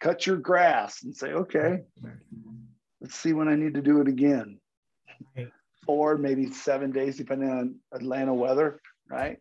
cut 0.00 0.26
your 0.26 0.36
grass 0.36 1.02
and 1.02 1.14
say, 1.14 1.32
okay, 1.32 1.80
let's 3.00 3.14
see 3.14 3.32
when 3.32 3.48
I 3.48 3.56
need 3.56 3.74
to 3.74 3.82
do 3.82 4.00
it 4.00 4.08
again. 4.08 4.58
Right. 5.36 5.48
Or 5.86 6.18
maybe 6.18 6.50
seven 6.50 6.92
days, 6.92 7.16
depending 7.16 7.50
on 7.50 7.76
Atlanta 7.92 8.34
weather, 8.34 8.80
right? 9.10 9.38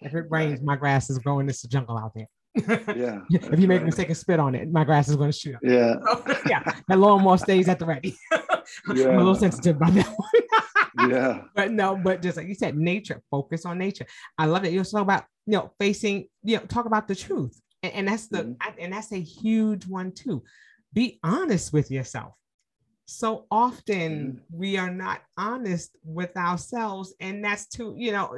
If 0.00 0.14
it 0.14 0.26
rains, 0.30 0.60
my 0.62 0.76
grass 0.76 1.10
is 1.10 1.18
growing. 1.18 1.48
It's 1.48 1.64
a 1.64 1.68
jungle 1.68 1.96
out 1.96 2.12
there. 2.14 2.28
yeah. 2.94 3.20
if 3.30 3.58
you 3.58 3.68
make 3.68 3.76
right. 3.76 3.82
a 3.82 3.86
mistake 3.86 4.08
and 4.08 4.16
spit 4.16 4.40
on 4.40 4.54
it, 4.54 4.70
my 4.70 4.84
grass 4.84 5.08
is 5.08 5.16
going 5.16 5.30
to 5.30 5.36
shoot 5.36 5.54
up. 5.54 5.60
Yeah. 5.62 5.96
yeah. 6.48 6.62
That 6.88 6.98
lawnmower 6.98 7.38
stays 7.38 7.68
at 7.68 7.78
the 7.78 7.86
ready. 7.86 8.16
yeah. 8.32 8.38
I'm 8.88 8.96
a 8.96 9.18
little 9.18 9.34
sensitive 9.34 9.76
about 9.76 9.94
that 9.94 10.14
one. 10.16 11.10
yeah. 11.10 11.42
But 11.54 11.72
no, 11.72 11.96
but 11.96 12.22
just 12.22 12.36
like 12.36 12.48
you 12.48 12.54
said, 12.54 12.76
nature, 12.76 13.22
focus 13.30 13.64
on 13.64 13.78
nature. 13.78 14.06
I 14.36 14.46
love 14.46 14.64
it. 14.64 14.72
You're 14.72 14.84
talk 14.84 15.02
about, 15.02 15.24
you 15.46 15.54
know, 15.54 15.72
facing, 15.78 16.28
you 16.42 16.56
know, 16.56 16.62
talk 16.64 16.86
about 16.86 17.08
the 17.08 17.14
truth 17.14 17.60
and, 17.82 17.92
and 17.92 18.08
that's 18.08 18.28
the 18.28 18.38
mm-hmm. 18.38 18.78
and 18.78 18.92
that's 18.92 19.12
a 19.12 19.20
huge 19.20 19.86
one 19.86 20.12
too 20.12 20.42
be 20.92 21.18
honest 21.22 21.72
with 21.72 21.90
yourself 21.90 22.32
so 23.06 23.46
often 23.50 24.12
mm-hmm. 24.12 24.58
we 24.58 24.76
are 24.76 24.90
not 24.90 25.22
honest 25.36 25.96
with 26.04 26.36
ourselves 26.36 27.14
and 27.20 27.44
that's 27.44 27.66
too 27.66 27.94
you 27.96 28.12
know 28.12 28.36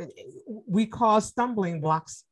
we 0.67 0.87
cause 0.87 1.27
stumbling 1.27 1.81
blocks 1.81 2.25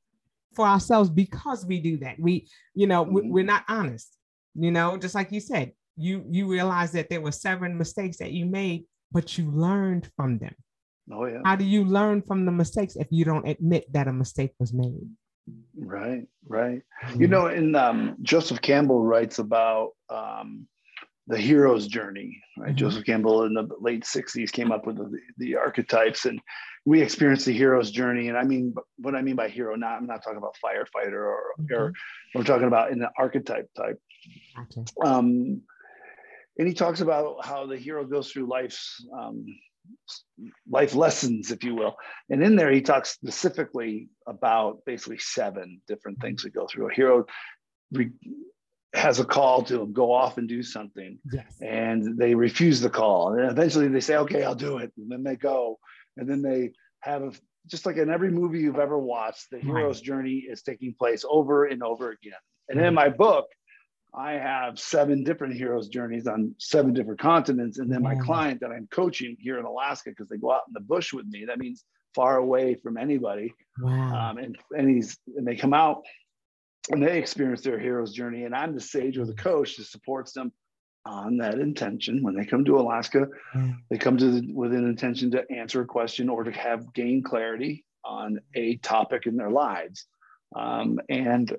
for 0.55 0.67
ourselves 0.67 1.11
because 1.11 1.67
we 1.67 1.81
do 1.81 1.99
that 1.99 2.17
we 2.19 2.49
you 2.75 2.87
know 2.87 3.05
mm-hmm. 3.05 3.29
we're 3.29 3.45
not 3.45 3.65
honest 3.69 4.17
you 4.55 4.71
know 4.71 4.97
just 4.97 5.15
like 5.15 5.33
you 5.33 5.41
said 5.41 5.73
you 5.97 6.25
you 6.31 6.47
realize 6.47 6.93
that 6.93 7.11
there 7.11 7.21
were 7.21 7.33
seven 7.33 7.77
mistakes 7.77 8.19
that 8.19 8.33
you 8.33 8.47
made 8.47 8.85
but 9.11 9.37
you 9.37 9.51
learned 9.51 10.09
from 10.17 10.39
them 10.39 10.55
oh 11.13 11.27
yeah 11.27 11.41
how 11.45 11.57
do 11.57 11.65
you 11.65 11.85
learn 11.85 12.23
from 12.23 12.47
the 12.47 12.53
mistakes 12.53 12.97
if 12.97 13.09
you 13.11 13.25
don't 13.25 13.49
admit 13.49 13.93
that 13.93 14.09
a 14.09 14.13
mistake 14.13 14.53
was 14.61 14.73
made 14.73 15.09
Right, 15.77 16.27
right. 16.47 16.83
Mm-hmm. 17.05 17.21
You 17.21 17.29
know, 17.29 17.47
in 17.47 17.75
um, 17.75 18.17
Joseph 18.23 18.61
Campbell 18.61 19.05
writes 19.05 19.39
about 19.39 19.91
um, 20.11 20.67
the 21.27 21.39
hero's 21.39 21.87
journey. 21.87 22.43
Right, 22.57 22.69
mm-hmm. 22.69 22.77
Joseph 22.77 23.05
Campbell 23.05 23.45
in 23.45 23.55
the 23.55 23.69
late 23.81 24.05
'60s 24.05 24.51
came 24.51 24.73
up 24.73 24.87
with 24.87 24.97
the, 24.97 25.19
the 25.39 25.57
archetypes, 25.57 26.25
and 26.25 26.41
we 26.85 27.01
experienced 27.03 27.47
the 27.47 27.53
hero's 27.53 27.91
journey. 27.91 28.29
And 28.29 28.37
I 28.37 28.45
mean, 28.45 28.75
what 28.97 29.15
I 29.15 29.23
mean 29.23 29.37
by 29.37 29.49
hero, 29.49 29.77
not 29.77 29.99
I'm 29.99 30.07
not 30.07 30.23
talking 30.23 30.39
about 30.39 30.57
firefighter 30.65 31.13
or, 31.13 31.43
mm-hmm. 31.61 31.75
or 31.75 31.93
I'm 32.35 32.45
talking 32.45 32.67
about 32.67 32.91
in 32.91 32.99
the 32.99 33.11
archetype 33.19 33.69
type. 33.75 34.01
Okay. 34.61 34.85
Um, 35.05 35.63
and 36.59 36.67
he 36.67 36.75
talks 36.75 37.01
about 37.01 37.45
how 37.45 37.67
the 37.67 37.77
hero 37.77 38.05
goes 38.05 38.33
through 38.33 38.49
life's 38.49 39.07
um, 39.17 39.47
life 40.71 40.95
lessons, 40.95 41.51
if 41.51 41.65
you 41.65 41.75
will. 41.75 41.97
And 42.31 42.43
in 42.43 42.57
there, 42.57 42.71
he 42.71 42.81
talks 42.81 43.11
specifically 43.11 44.09
about 44.27 44.85
basically 44.85 45.19
seven 45.19 45.81
different 45.89 46.19
mm-hmm. 46.19 46.29
things 46.29 46.43
that 46.43 46.55
go 46.55 46.67
through. 46.67 46.91
A 46.91 46.95
hero 46.95 47.27
re- 47.93 48.11
has 48.95 49.21
a 49.21 49.25
call 49.25 49.63
to 49.65 49.87
go 49.87 50.13
off 50.13 50.39
and 50.39 50.49
do 50.49 50.63
something, 50.63 51.19
yes. 51.33 51.59
and 51.61 52.19
they 52.19 52.35
refuse 52.35 52.81
the 52.81 52.91
call. 52.91 53.35
And 53.35 53.51
eventually 53.51 53.89
they 53.89 54.01
say, 54.01 54.17
okay, 54.17 54.45
I'll 54.45 54.55
do 54.55 54.79
it. 54.79 54.93
And 54.97 55.11
then 55.11 55.23
they 55.23 55.37
go, 55.37 55.79
and 56.17 56.29
then 56.29 56.43
they 56.43 56.73
have 57.01 57.23
a, 57.23 57.33
just 57.67 57.85
like 57.85 57.97
in 57.97 58.11
every 58.11 58.31
movie 58.31 58.61
you've 58.61 58.79
ever 58.79 58.99
watched, 58.99 59.51
the 59.51 59.59
hero's 59.59 60.01
journey 60.01 60.47
is 60.49 60.63
taking 60.63 60.95
place 60.99 61.25
over 61.29 61.67
and 61.67 61.83
over 61.83 62.11
again. 62.11 62.39
And 62.69 62.79
in 62.79 62.87
mm-hmm. 62.87 62.95
my 62.95 63.09
book, 63.11 63.47
I 64.19 64.33
have 64.33 64.79
seven 64.79 65.23
different 65.23 65.55
heroes 65.55 65.89
journeys 65.89 66.27
on 66.27 66.55
seven 66.59 66.93
different 66.93 67.21
continents. 67.21 67.79
And 67.79 67.91
then 67.91 68.03
my 68.03 68.17
client 68.17 68.61
that 68.61 68.71
I'm 68.71 68.89
coaching 68.91 69.37
here 69.39 69.59
in 69.59 69.65
Alaska, 69.65 70.11
because 70.11 70.29
they 70.29 70.39
go 70.39 70.53
out 70.53 70.63
in 70.67 70.75
the 70.75 70.81
bush 70.81 71.13
with 71.13 71.27
me, 71.27 71.45
that 71.45 71.59
means 71.59 71.85
far 72.15 72.39
away 72.39 72.75
from 72.75 72.97
anybody. 72.97 73.55
Wow. 73.81 74.31
Um, 74.31 74.39
and, 74.39 74.59
and 74.73 74.91
he's 74.91 75.17
and 75.37 75.47
they 75.47 75.55
come 75.55 75.73
out 75.73 76.03
and 76.91 77.03
they 77.03 77.19
experience 77.19 77.63
their 77.63 77.79
hero's 77.79 78.13
journey. 78.13 78.45
And 78.45 78.55
I'm 78.55 78.75
the 78.75 78.81
sage 78.81 79.19
or 79.19 79.27
the 79.27 79.35
coach 79.35 79.77
that 79.77 79.85
supports 79.85 80.33
them 80.33 80.53
on 81.07 81.37
that 81.39 81.59
intention. 81.59 82.23
When 82.23 82.35
they 82.35 82.45
come 82.45 82.65
to 82.65 82.79
Alaska, 82.79 83.29
they 83.89 83.99
come 83.99 84.19
to 84.19 84.31
the, 84.33 84.53
with 84.53 84.73
an 84.73 84.85
intention 84.85 85.31
to 85.33 85.45
answer 85.51 85.83
a 85.83 85.87
question 85.87 86.29
or 86.29 86.45
to 86.45 86.51
have 86.53 86.93
gain 86.93 87.23
clarity 87.23 87.85
on 88.05 88.41
a 88.55 88.77
topic 88.79 89.27
in 89.27 89.37
their 89.37 89.51
lives. 89.51 90.07
Um, 90.57 90.99
and 91.09 91.57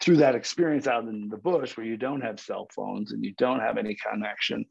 through 0.00 0.18
that 0.18 0.34
experience 0.34 0.86
out 0.86 1.04
in 1.04 1.28
the 1.28 1.36
bush 1.36 1.76
where 1.76 1.86
you 1.86 1.96
don't 1.96 2.20
have 2.20 2.38
cell 2.38 2.68
phones 2.74 3.12
and 3.12 3.24
you 3.24 3.34
don't 3.38 3.60
have 3.60 3.76
any 3.76 3.96
connection, 3.96 4.64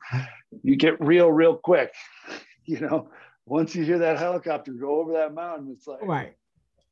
you 0.64 0.76
get 0.76 1.00
real, 1.00 1.32
real 1.32 1.56
quick. 1.56 1.94
You 2.66 2.82
know, 2.82 3.10
once 3.48 3.74
you 3.74 3.84
hear 3.84 3.98
that 3.98 4.20
helicopter 4.20 4.74
go 4.74 5.00
over 5.00 5.14
that 5.14 5.34
mountain, 5.34 5.74
it's 5.76 5.88
like, 5.88 6.04
right. 6.04 6.36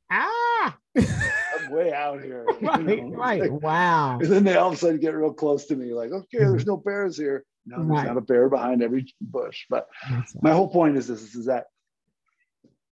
Ah, 0.09 0.75
I'm 0.97 1.69
way 1.69 1.93
out 1.93 2.23
here. 2.23 2.45
right, 2.61 2.79
you 2.79 3.09
know? 3.09 3.15
right. 3.15 3.41
Like, 3.41 3.51
wow. 3.61 4.17
And 4.19 4.31
then 4.31 4.43
they 4.43 4.55
all 4.55 4.69
of 4.69 4.73
a 4.73 4.77
sudden 4.77 4.99
get 4.99 5.13
real 5.13 5.33
close 5.33 5.65
to 5.67 5.75
me, 5.75 5.93
like, 5.93 6.11
okay, 6.11 6.39
there's 6.39 6.65
no 6.65 6.77
bears 6.77 7.15
here. 7.15 7.43
No, 7.67 7.77
there's 7.77 7.89
right. 7.89 8.07
not 8.07 8.17
a 8.17 8.21
bear 8.21 8.49
behind 8.49 8.81
every 8.81 9.13
bush. 9.21 9.65
But 9.69 9.87
my 10.41 10.51
whole 10.51 10.69
point 10.69 10.97
is 10.97 11.07
this 11.07 11.35
is 11.35 11.45
that 11.45 11.65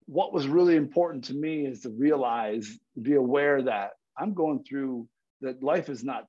what 0.06 0.34
was 0.34 0.48
really 0.48 0.76
important 0.76 1.26
to 1.26 1.34
me 1.34 1.66
is 1.66 1.82
to 1.82 1.90
realize, 1.90 2.80
be 3.02 3.14
aware 3.14 3.62
that 3.62 3.92
I'm 4.18 4.34
going 4.34 4.64
through 4.68 5.08
that 5.44 5.62
life 5.62 5.90
is 5.90 6.04
not 6.04 6.26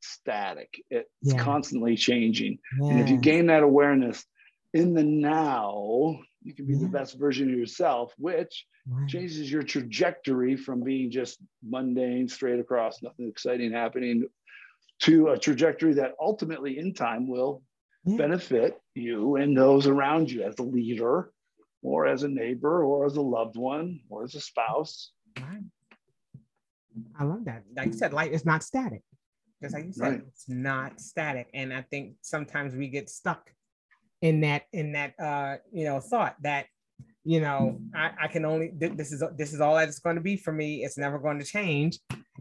static 0.00 0.80
it's 0.90 1.08
yeah. 1.22 1.42
constantly 1.42 1.96
changing 1.96 2.58
yeah. 2.80 2.90
and 2.90 3.00
if 3.00 3.08
you 3.08 3.16
gain 3.16 3.46
that 3.46 3.62
awareness 3.62 4.24
in 4.72 4.94
the 4.94 5.02
now 5.02 6.16
you 6.42 6.54
can 6.54 6.66
be 6.66 6.74
yeah. 6.74 6.80
the 6.80 6.88
best 6.88 7.18
version 7.18 7.50
of 7.50 7.58
yourself 7.58 8.12
which 8.16 8.64
right. 8.86 9.08
changes 9.08 9.50
your 9.50 9.62
trajectory 9.62 10.56
from 10.56 10.82
being 10.82 11.10
just 11.10 11.38
mundane 11.68 12.28
straight 12.28 12.60
across 12.60 13.02
nothing 13.02 13.28
exciting 13.28 13.72
happening 13.72 14.24
to 15.00 15.28
a 15.28 15.38
trajectory 15.38 15.94
that 15.94 16.12
ultimately 16.20 16.78
in 16.78 16.94
time 16.94 17.28
will 17.28 17.62
benefit 18.16 18.80
you 18.94 19.36
and 19.36 19.56
those 19.56 19.86
around 19.86 20.30
you 20.30 20.42
as 20.42 20.54
a 20.58 20.62
leader 20.62 21.30
or 21.82 22.06
as 22.06 22.22
a 22.22 22.28
neighbor 22.28 22.82
or 22.82 23.04
as 23.04 23.16
a 23.16 23.20
loved 23.20 23.56
one 23.56 24.00
or 24.08 24.24
as 24.24 24.34
a 24.34 24.40
spouse 24.40 25.10
right. 25.38 25.60
I 27.18 27.24
love 27.24 27.44
that. 27.44 27.64
Like 27.76 27.88
you 27.88 27.92
said, 27.92 28.12
light 28.12 28.32
is 28.32 28.44
not 28.44 28.62
static. 28.62 29.02
Just 29.62 29.74
like 29.74 29.86
you 29.86 29.92
said, 29.92 30.02
right. 30.02 30.22
it's 30.26 30.48
not 30.48 31.00
static. 31.00 31.48
And 31.52 31.72
I 31.72 31.82
think 31.82 32.14
sometimes 32.22 32.74
we 32.74 32.88
get 32.88 33.10
stuck 33.10 33.50
in 34.20 34.40
that 34.40 34.62
in 34.72 34.92
that 34.92 35.14
uh 35.20 35.56
you 35.72 35.84
know 35.84 36.00
thought 36.00 36.34
that 36.42 36.66
you 37.22 37.40
know 37.40 37.78
I, 37.94 38.10
I 38.22 38.26
can 38.26 38.44
only 38.44 38.72
this 38.74 39.12
is 39.12 39.22
this 39.36 39.52
is 39.52 39.60
all 39.60 39.76
that 39.76 39.88
it's 39.88 40.00
going 40.00 40.16
to 40.16 40.22
be 40.22 40.36
for 40.36 40.52
me. 40.52 40.84
It's 40.84 40.98
never 40.98 41.18
going 41.18 41.38
to 41.38 41.44
change. 41.44 41.98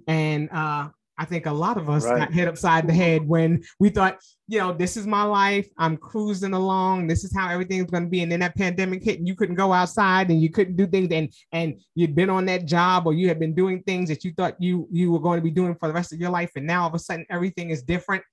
And 0.07 0.49
uh 0.51 0.89
I 1.17 1.25
think 1.25 1.47
a 1.47 1.51
lot 1.51 1.77
of 1.77 1.89
us 1.89 2.05
right. 2.05 2.19
got 2.19 2.33
hit 2.33 2.47
upside 2.47 2.87
the 2.87 2.93
head 2.93 3.27
when 3.27 3.63
we 3.79 3.89
thought, 3.89 4.19
you 4.47 4.59
know, 4.59 4.71
this 4.71 4.95
is 4.95 5.07
my 5.07 5.23
life. 5.23 5.67
I'm 5.77 5.97
cruising 5.97 6.53
along. 6.53 7.07
This 7.07 7.23
is 7.23 7.35
how 7.35 7.49
everything's 7.49 7.89
going 7.89 8.03
to 8.03 8.09
be. 8.09 8.21
And 8.21 8.31
then 8.31 8.41
that 8.41 8.55
pandemic 8.55 9.03
hit, 9.03 9.17
and 9.17 9.27
you 9.27 9.35
couldn't 9.35 9.55
go 9.55 9.73
outside, 9.73 10.29
and 10.29 10.41
you 10.41 10.51
couldn't 10.51 10.75
do 10.75 10.85
things, 10.85 11.11
and 11.11 11.33
and 11.51 11.81
you'd 11.95 12.15
been 12.15 12.29
on 12.29 12.45
that 12.45 12.65
job, 12.65 13.07
or 13.07 13.13
you 13.13 13.27
had 13.27 13.39
been 13.39 13.55
doing 13.55 13.81
things 13.83 14.09
that 14.09 14.23
you 14.23 14.33
thought 14.33 14.55
you 14.59 14.87
you 14.91 15.11
were 15.11 15.19
going 15.19 15.39
to 15.39 15.43
be 15.43 15.51
doing 15.51 15.75
for 15.75 15.87
the 15.87 15.93
rest 15.93 16.13
of 16.13 16.19
your 16.19 16.29
life, 16.29 16.51
and 16.55 16.67
now 16.67 16.83
all 16.83 16.89
of 16.89 16.93
a 16.93 16.99
sudden 16.99 17.25
everything 17.29 17.71
is 17.71 17.81
different. 17.81 18.23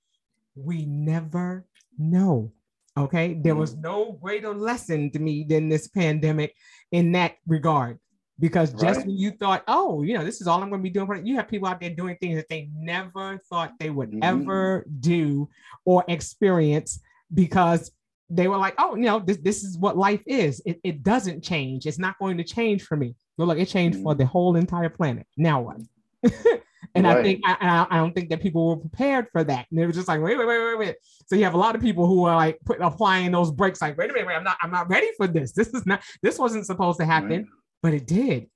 We 0.55 0.85
never 0.85 1.65
know. 1.99 2.53
Okay, 2.97 3.35
there 3.35 3.57
was 3.57 3.75
mm. 3.75 3.83
no 3.83 4.19
greater 4.23 4.55
lesson 4.55 5.11
to 5.13 5.19
me 5.19 5.45
than 5.49 5.69
this 5.69 5.89
pandemic 5.89 6.55
in 6.93 7.13
that 7.13 7.37
regard 7.47 7.99
because 8.41 8.73
just 8.73 8.99
right. 8.99 9.07
when 9.07 9.17
you 9.17 9.31
thought, 9.31 9.63
oh, 9.69 10.03
you 10.03 10.15
know, 10.15 10.25
this 10.25 10.41
is 10.41 10.47
all 10.47 10.63
I'm 10.63 10.69
going 10.69 10.81
to 10.81 10.83
be 10.83 10.91
doing, 10.91 11.07
for 11.07 11.17
you 11.17 11.37
have 11.37 11.49
people 11.49 11.69
out 11.69 11.81
there 11.81 11.91
doing 11.91 12.17
things 12.21 12.37
that 12.37 12.49
they 12.49 12.69
never 12.75 13.39
thought 13.49 13.73
they 13.79 13.91
would 13.91 14.11
mm-hmm. 14.11 14.25
ever 14.25 14.87
do 15.01 15.49
or 15.85 16.05
experience 16.09 17.01
because 17.33 17.93
they 18.31 18.49
were 18.49 18.57
like, 18.57 18.75
oh, 18.79 18.97
you 18.97 19.05
know, 19.05 19.21
this, 19.21 19.37
this 19.39 19.63
is 19.63 19.79
what 19.79 19.97
life 19.97 20.23
is. 20.27 20.61
It, 20.67 20.81
it 20.83 21.03
doesn't 21.03 21.45
change. 21.45 21.87
It's 21.87 21.99
not 21.99 22.19
going 22.19 22.39
to 22.39 22.45
change 22.45 22.83
for 22.83 22.97
me. 22.97 23.15
But 23.39 23.47
look, 23.47 23.59
it 23.59 23.69
changed 23.69 23.99
mm-hmm. 23.99 24.05
for 24.05 24.15
the 24.15 24.27
whole 24.27 24.57
entire 24.57 24.89
planet. 24.89 25.27
Now 25.37 25.61
what? 25.61 25.77
and 26.95 27.07
right. 27.07 27.19
I 27.19 27.23
think 27.23 27.41
I, 27.45 27.87
I 27.89 27.97
don't 27.99 28.15
think 28.15 28.31
that 28.31 28.41
people 28.41 28.69
were 28.69 28.77
prepared 28.77 29.29
for 29.31 29.45
that. 29.45 29.67
And 29.71 29.79
they 29.79 29.87
were 29.87 29.93
just 29.93 30.09
like, 30.09 30.21
wait, 30.21 30.37
wait, 30.37 30.49
wait, 30.49 30.59
wait, 30.59 30.79
wait. 30.79 30.97
So 31.27 31.37
you 31.37 31.45
have 31.45 31.55
a 31.55 31.59
lot 31.59 31.77
of 31.77 31.81
people 31.81 32.07
who 32.09 32.25
are 32.25 32.35
like 32.35 32.59
put, 32.65 32.81
applying 32.81 33.31
those 33.31 33.53
brakes, 33.53 33.81
like, 33.81 33.97
wait 33.97 34.11
a 34.11 34.13
minute, 34.13 34.27
wait, 34.27 34.35
I'm 34.35 34.45
not, 34.45 34.57
I'm 34.61 34.73
not 34.73 34.89
ready 34.89 35.11
for 35.17 35.29
this. 35.29 35.53
This 35.53 35.69
is 35.69 35.87
not, 35.87 36.03
this 36.21 36.37
wasn't 36.37 36.67
supposed 36.67 36.99
to 36.99 37.05
happen. 37.05 37.43
Right 37.43 37.47
but 37.85 37.93
it 37.93 38.07
did. 38.07 38.47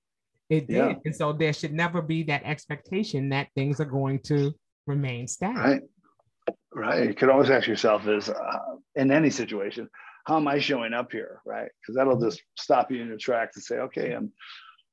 It 0.48 0.68
did. 0.68 0.76
Yeah. 0.76 0.94
And 1.04 1.14
so 1.14 1.34
there 1.34 1.52
should 1.52 1.74
never 1.74 2.00
be 2.00 2.22
that 2.24 2.42
expectation 2.44 3.28
that 3.28 3.48
things 3.54 3.78
are 3.78 3.84
going 3.84 4.20
to 4.20 4.54
remain 4.86 5.28
static. 5.28 5.58
Right. 5.58 6.56
right? 6.74 7.08
You 7.08 7.14
could 7.14 7.28
always 7.28 7.50
ask 7.50 7.68
yourself 7.68 8.08
is 8.08 8.30
uh, 8.30 8.58
in 8.96 9.12
any 9.12 9.28
situation, 9.28 9.86
how 10.24 10.38
am 10.38 10.48
I 10.48 10.58
showing 10.58 10.94
up 10.94 11.12
here, 11.12 11.42
right? 11.44 11.68
Because 11.78 11.94
that'll 11.94 12.16
mm-hmm. 12.16 12.24
just 12.24 12.42
stop 12.56 12.90
you 12.90 13.02
in 13.02 13.08
your 13.08 13.18
tracks 13.18 13.56
and 13.56 13.64
say, 13.64 13.76
okay, 13.80 14.12
I'm, 14.12 14.32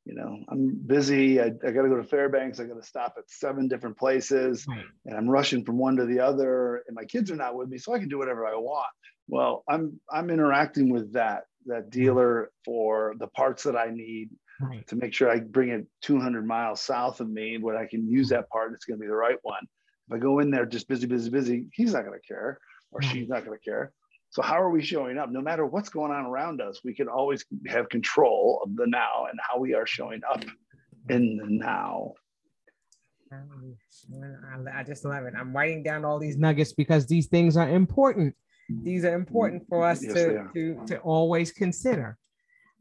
you 0.03 0.15
know, 0.15 0.37
I'm 0.49 0.81
busy. 0.85 1.39
I, 1.39 1.45
I 1.45 1.71
got 1.71 1.83
to 1.83 1.89
go 1.89 1.95
to 1.95 2.03
Fairbanks. 2.03 2.59
I 2.59 2.65
got 2.65 2.75
to 2.75 2.85
stop 2.85 3.15
at 3.17 3.23
seven 3.29 3.69
different 3.69 3.97
places, 3.97 4.65
right. 4.67 4.83
and 5.05 5.17
I'm 5.17 5.29
rushing 5.29 5.63
from 5.63 5.77
one 5.77 5.95
to 5.95 6.05
the 6.05 6.19
other. 6.19 6.83
And 6.87 6.95
my 6.95 7.05
kids 7.05 7.31
are 7.31 7.37
not 7.37 7.55
with 7.55 7.69
me, 7.69 7.77
so 7.77 7.93
I 7.93 7.99
can 7.99 8.09
do 8.09 8.17
whatever 8.17 8.45
I 8.45 8.55
want. 8.55 8.91
Well, 9.27 9.63
I'm 9.69 9.99
I'm 10.11 10.29
interacting 10.29 10.89
with 10.89 11.13
that 11.13 11.45
that 11.65 11.89
dealer 11.89 12.51
for 12.63 13.15
the 13.19 13.27
parts 13.27 13.63
that 13.63 13.75
I 13.75 13.89
need 13.91 14.29
right. 14.61 14.85
to 14.87 14.95
make 14.95 15.13
sure 15.13 15.29
I 15.29 15.39
bring 15.39 15.69
it 15.69 15.85
200 16.01 16.45
miles 16.45 16.81
south 16.81 17.19
of 17.19 17.29
me 17.29 17.57
where 17.57 17.77
I 17.77 17.87
can 17.87 18.07
use 18.07 18.29
that 18.29 18.49
part. 18.49 18.73
It's 18.73 18.85
going 18.85 18.99
to 18.99 19.01
be 19.01 19.07
the 19.07 19.15
right 19.15 19.37
one. 19.41 19.63
If 20.07 20.15
I 20.15 20.19
go 20.19 20.39
in 20.39 20.51
there 20.51 20.65
just 20.65 20.87
busy, 20.87 21.07
busy, 21.07 21.29
busy, 21.29 21.67
he's 21.73 21.93
not 21.93 22.05
going 22.05 22.19
to 22.19 22.27
care 22.27 22.59
or 22.91 22.99
right. 22.99 23.11
she's 23.11 23.27
not 23.27 23.45
going 23.45 23.57
to 23.57 23.63
care. 23.63 23.91
So 24.29 24.41
how 24.41 24.61
are 24.61 24.69
we 24.69 24.83
showing 24.83 25.17
up? 25.17 25.29
No 25.31 25.41
matter 25.41 25.65
what's 25.65 25.89
going 25.89 26.11
on 26.11 26.25
around 26.25 26.61
us, 26.61 26.81
we 26.83 26.93
can 26.93 27.07
always 27.07 27.45
have 27.67 27.89
control 27.89 28.61
of 28.65 28.75
the 28.75 28.85
now 28.85 29.27
and 29.29 29.39
how 29.41 29.59
we 29.59 29.73
are 29.73 29.87
showing 29.87 30.21
up 30.29 30.43
in 31.09 31.37
the 31.37 31.47
now. 31.47 32.13
I 33.31 34.83
just 34.83 35.05
love 35.05 35.23
it. 35.25 35.33
I'm 35.37 35.55
writing 35.55 35.83
down 35.83 36.05
all 36.05 36.19
these 36.19 36.37
nuggets 36.37 36.73
because 36.73 37.07
these 37.07 37.27
things 37.27 37.57
are 37.57 37.69
important. 37.69 38.35
These 38.69 39.05
are 39.05 39.13
important 39.13 39.63
for 39.69 39.85
us 39.85 40.03
yes, 40.03 40.13
to, 40.13 40.49
to, 40.53 40.85
to 40.87 40.97
always 40.99 41.51
consider. 41.51 42.17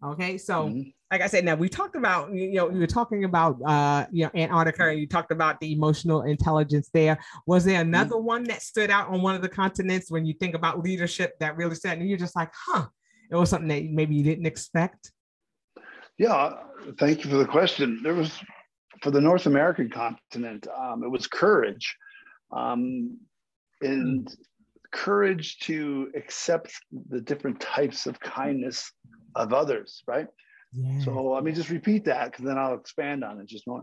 Okay, 0.03 0.39
so 0.39 0.68
mm-hmm 0.68 0.91
like 1.14 1.22
I 1.22 1.28
said, 1.28 1.45
now 1.45 1.55
we 1.55 1.68
talked 1.68 1.95
about, 1.95 2.35
you 2.35 2.55
know, 2.55 2.70
you 2.70 2.80
were 2.80 2.89
talking 2.89 3.22
about, 3.22 3.62
uh, 3.64 4.05
you 4.11 4.24
know, 4.24 4.32
Antarctica, 4.35 4.89
and 4.89 4.99
you 4.99 5.07
talked 5.07 5.30
about 5.30 5.61
the 5.61 5.72
emotional 5.72 6.22
intelligence 6.22 6.91
there. 6.93 7.20
Was 7.47 7.64
there 7.64 7.78
mm-hmm. 7.78 7.89
another 7.89 8.16
mm-hmm. 8.16 8.26
one 8.26 8.45
that 8.45 8.62
stood 8.62 8.91
out 8.91 9.09
on 9.11 9.22
one 9.22 9.37
of 9.37 9.41
the 9.43 9.49
continents 9.49 10.11
when 10.11 10.26
you 10.26 10.35
think 10.35 10.57
about 10.57 10.82
leadership 10.82 11.35
that 11.39 11.57
really 11.57 11.76
said, 11.76 11.99
and 11.99 12.09
you're 12.09 12.18
just 12.18 12.35
like, 12.35 12.51
huh, 12.53 12.87
it 13.30 13.37
was 13.37 13.51
something 13.51 13.68
that 13.68 13.85
maybe 13.85 14.16
you 14.16 14.24
didn't 14.24 14.45
expect? 14.45 15.12
Yeah, 16.18 16.55
thank 16.99 17.24
you 17.24 17.30
for 17.30 17.37
the 17.37 17.47
question. 17.47 18.01
There 18.03 18.14
was, 18.14 18.32
for 19.01 19.12
the 19.12 19.20
North 19.20 19.47
American 19.47 19.91
continent, 19.91 20.66
um, 20.76 21.05
it 21.05 21.11
was 21.11 21.28
courage. 21.28 21.97
Um, 22.51 23.18
and 23.82 24.26
mm-hmm. 24.26 24.43
Courage 24.95 25.59
to 25.59 26.11
accept 26.16 26.72
the 27.11 27.20
different 27.20 27.61
types 27.61 28.07
of 28.07 28.18
kindness 28.20 28.92
of 29.34 29.53
others, 29.53 30.03
right? 30.07 30.28
So 31.05 31.12
let 31.32 31.45
me 31.45 31.53
just 31.53 31.68
repeat 31.70 32.05
that 32.07 32.30
because 32.30 32.45
then 32.45 32.59
I'll 32.59 32.74
expand 32.74 33.22
on 33.24 33.40
it 33.40 33.47
just 33.47 33.66
more. 33.66 33.82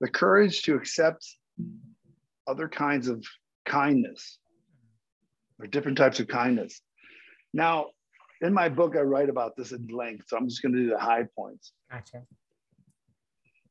The 0.00 0.08
courage 0.08 0.62
to 0.62 0.74
accept 0.76 1.26
other 2.46 2.68
kinds 2.68 3.08
of 3.08 3.24
kindness 3.66 4.38
or 5.58 5.66
different 5.66 5.98
types 5.98 6.20
of 6.20 6.28
kindness. 6.28 6.80
Now, 7.52 7.86
in 8.40 8.52
my 8.52 8.68
book, 8.68 8.96
I 8.96 9.00
write 9.00 9.30
about 9.30 9.56
this 9.56 9.72
in 9.72 9.86
length, 9.88 10.26
so 10.28 10.36
I'm 10.36 10.48
just 10.48 10.62
going 10.62 10.74
to 10.74 10.80
do 10.80 10.90
the 10.90 10.98
high 10.98 11.26
points. 11.36 11.72
Gotcha. 11.90 12.22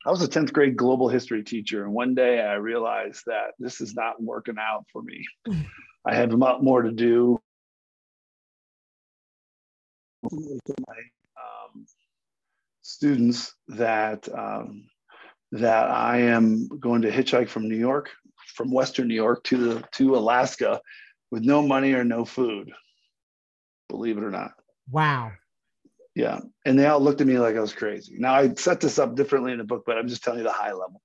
I 0.06 0.10
was 0.10 0.22
a 0.22 0.28
10th 0.28 0.52
grade 0.52 0.76
global 0.76 1.10
history 1.10 1.44
teacher, 1.44 1.84
and 1.84 1.94
one 1.94 2.16
day 2.16 2.42
I 2.42 2.56
realized 2.56 3.24
that 3.28 3.52
this 3.60 3.82
is 3.82 3.94
not 3.94 4.22
working 4.22 4.56
out 4.60 4.86
for 4.92 5.02
me. 5.02 5.26
I 6.06 6.16
have 6.16 6.34
a 6.34 6.38
lot 6.38 6.64
more 6.64 6.82
to 6.82 6.92
do. 6.92 7.40
My 10.24 10.30
students 12.82 13.54
that 13.70 14.28
um, 14.34 14.86
that 15.52 15.90
I 15.90 16.20
am 16.20 16.68
going 16.80 17.02
to 17.04 17.12
hitchhike 17.12 17.50
from 17.50 17.68
New 17.68 17.78
York, 17.78 18.10
from 18.56 18.72
Western 18.72 19.08
New 19.08 19.16
York 19.16 19.44
to 19.46 19.58
the 19.58 19.84
to 19.94 20.16
Alaska, 20.16 20.82
with 21.32 21.44
no 21.44 21.62
money 21.62 21.94
or 21.94 22.04
no 22.04 22.26
food. 22.26 22.72
Believe 23.90 24.18
it 24.18 24.24
or 24.24 24.32
not. 24.32 24.52
Wow. 24.92 25.32
Yeah, 26.16 26.40
and 26.66 26.78
they 26.78 26.86
all 26.86 27.00
looked 27.00 27.22
at 27.22 27.28
me 27.28 27.40
like 27.40 27.56
I 27.56 27.60
was 27.60 27.74
crazy. 27.74 28.16
Now 28.20 28.36
I 28.36 28.54
set 28.54 28.80
this 28.80 29.00
up 29.00 29.16
differently 29.16 29.52
in 29.52 29.58
the 29.58 29.64
book, 29.64 29.84
but 29.86 29.98
I'm 29.98 30.08
just 30.08 30.24
telling 30.24 30.40
you 30.40 30.46
the 30.46 30.52
high 30.52 30.72
level. 30.72 31.02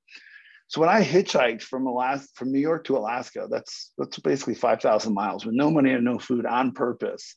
So 0.68 0.80
when 0.80 0.90
I 0.90 1.02
hitchhiked 1.02 1.62
from 1.62 1.86
Alaska, 1.86 2.28
from 2.34 2.52
New 2.52 2.60
York 2.60 2.84
to 2.84 2.96
Alaska, 2.96 3.48
that's 3.50 3.92
that's 3.98 4.18
basically 4.18 4.54
5,000 4.54 5.12
miles 5.12 5.44
with 5.44 5.54
no 5.54 5.70
money 5.70 5.92
and 5.92 6.04
no 6.04 6.18
food 6.18 6.46
on 6.46 6.72
purpose. 6.72 7.34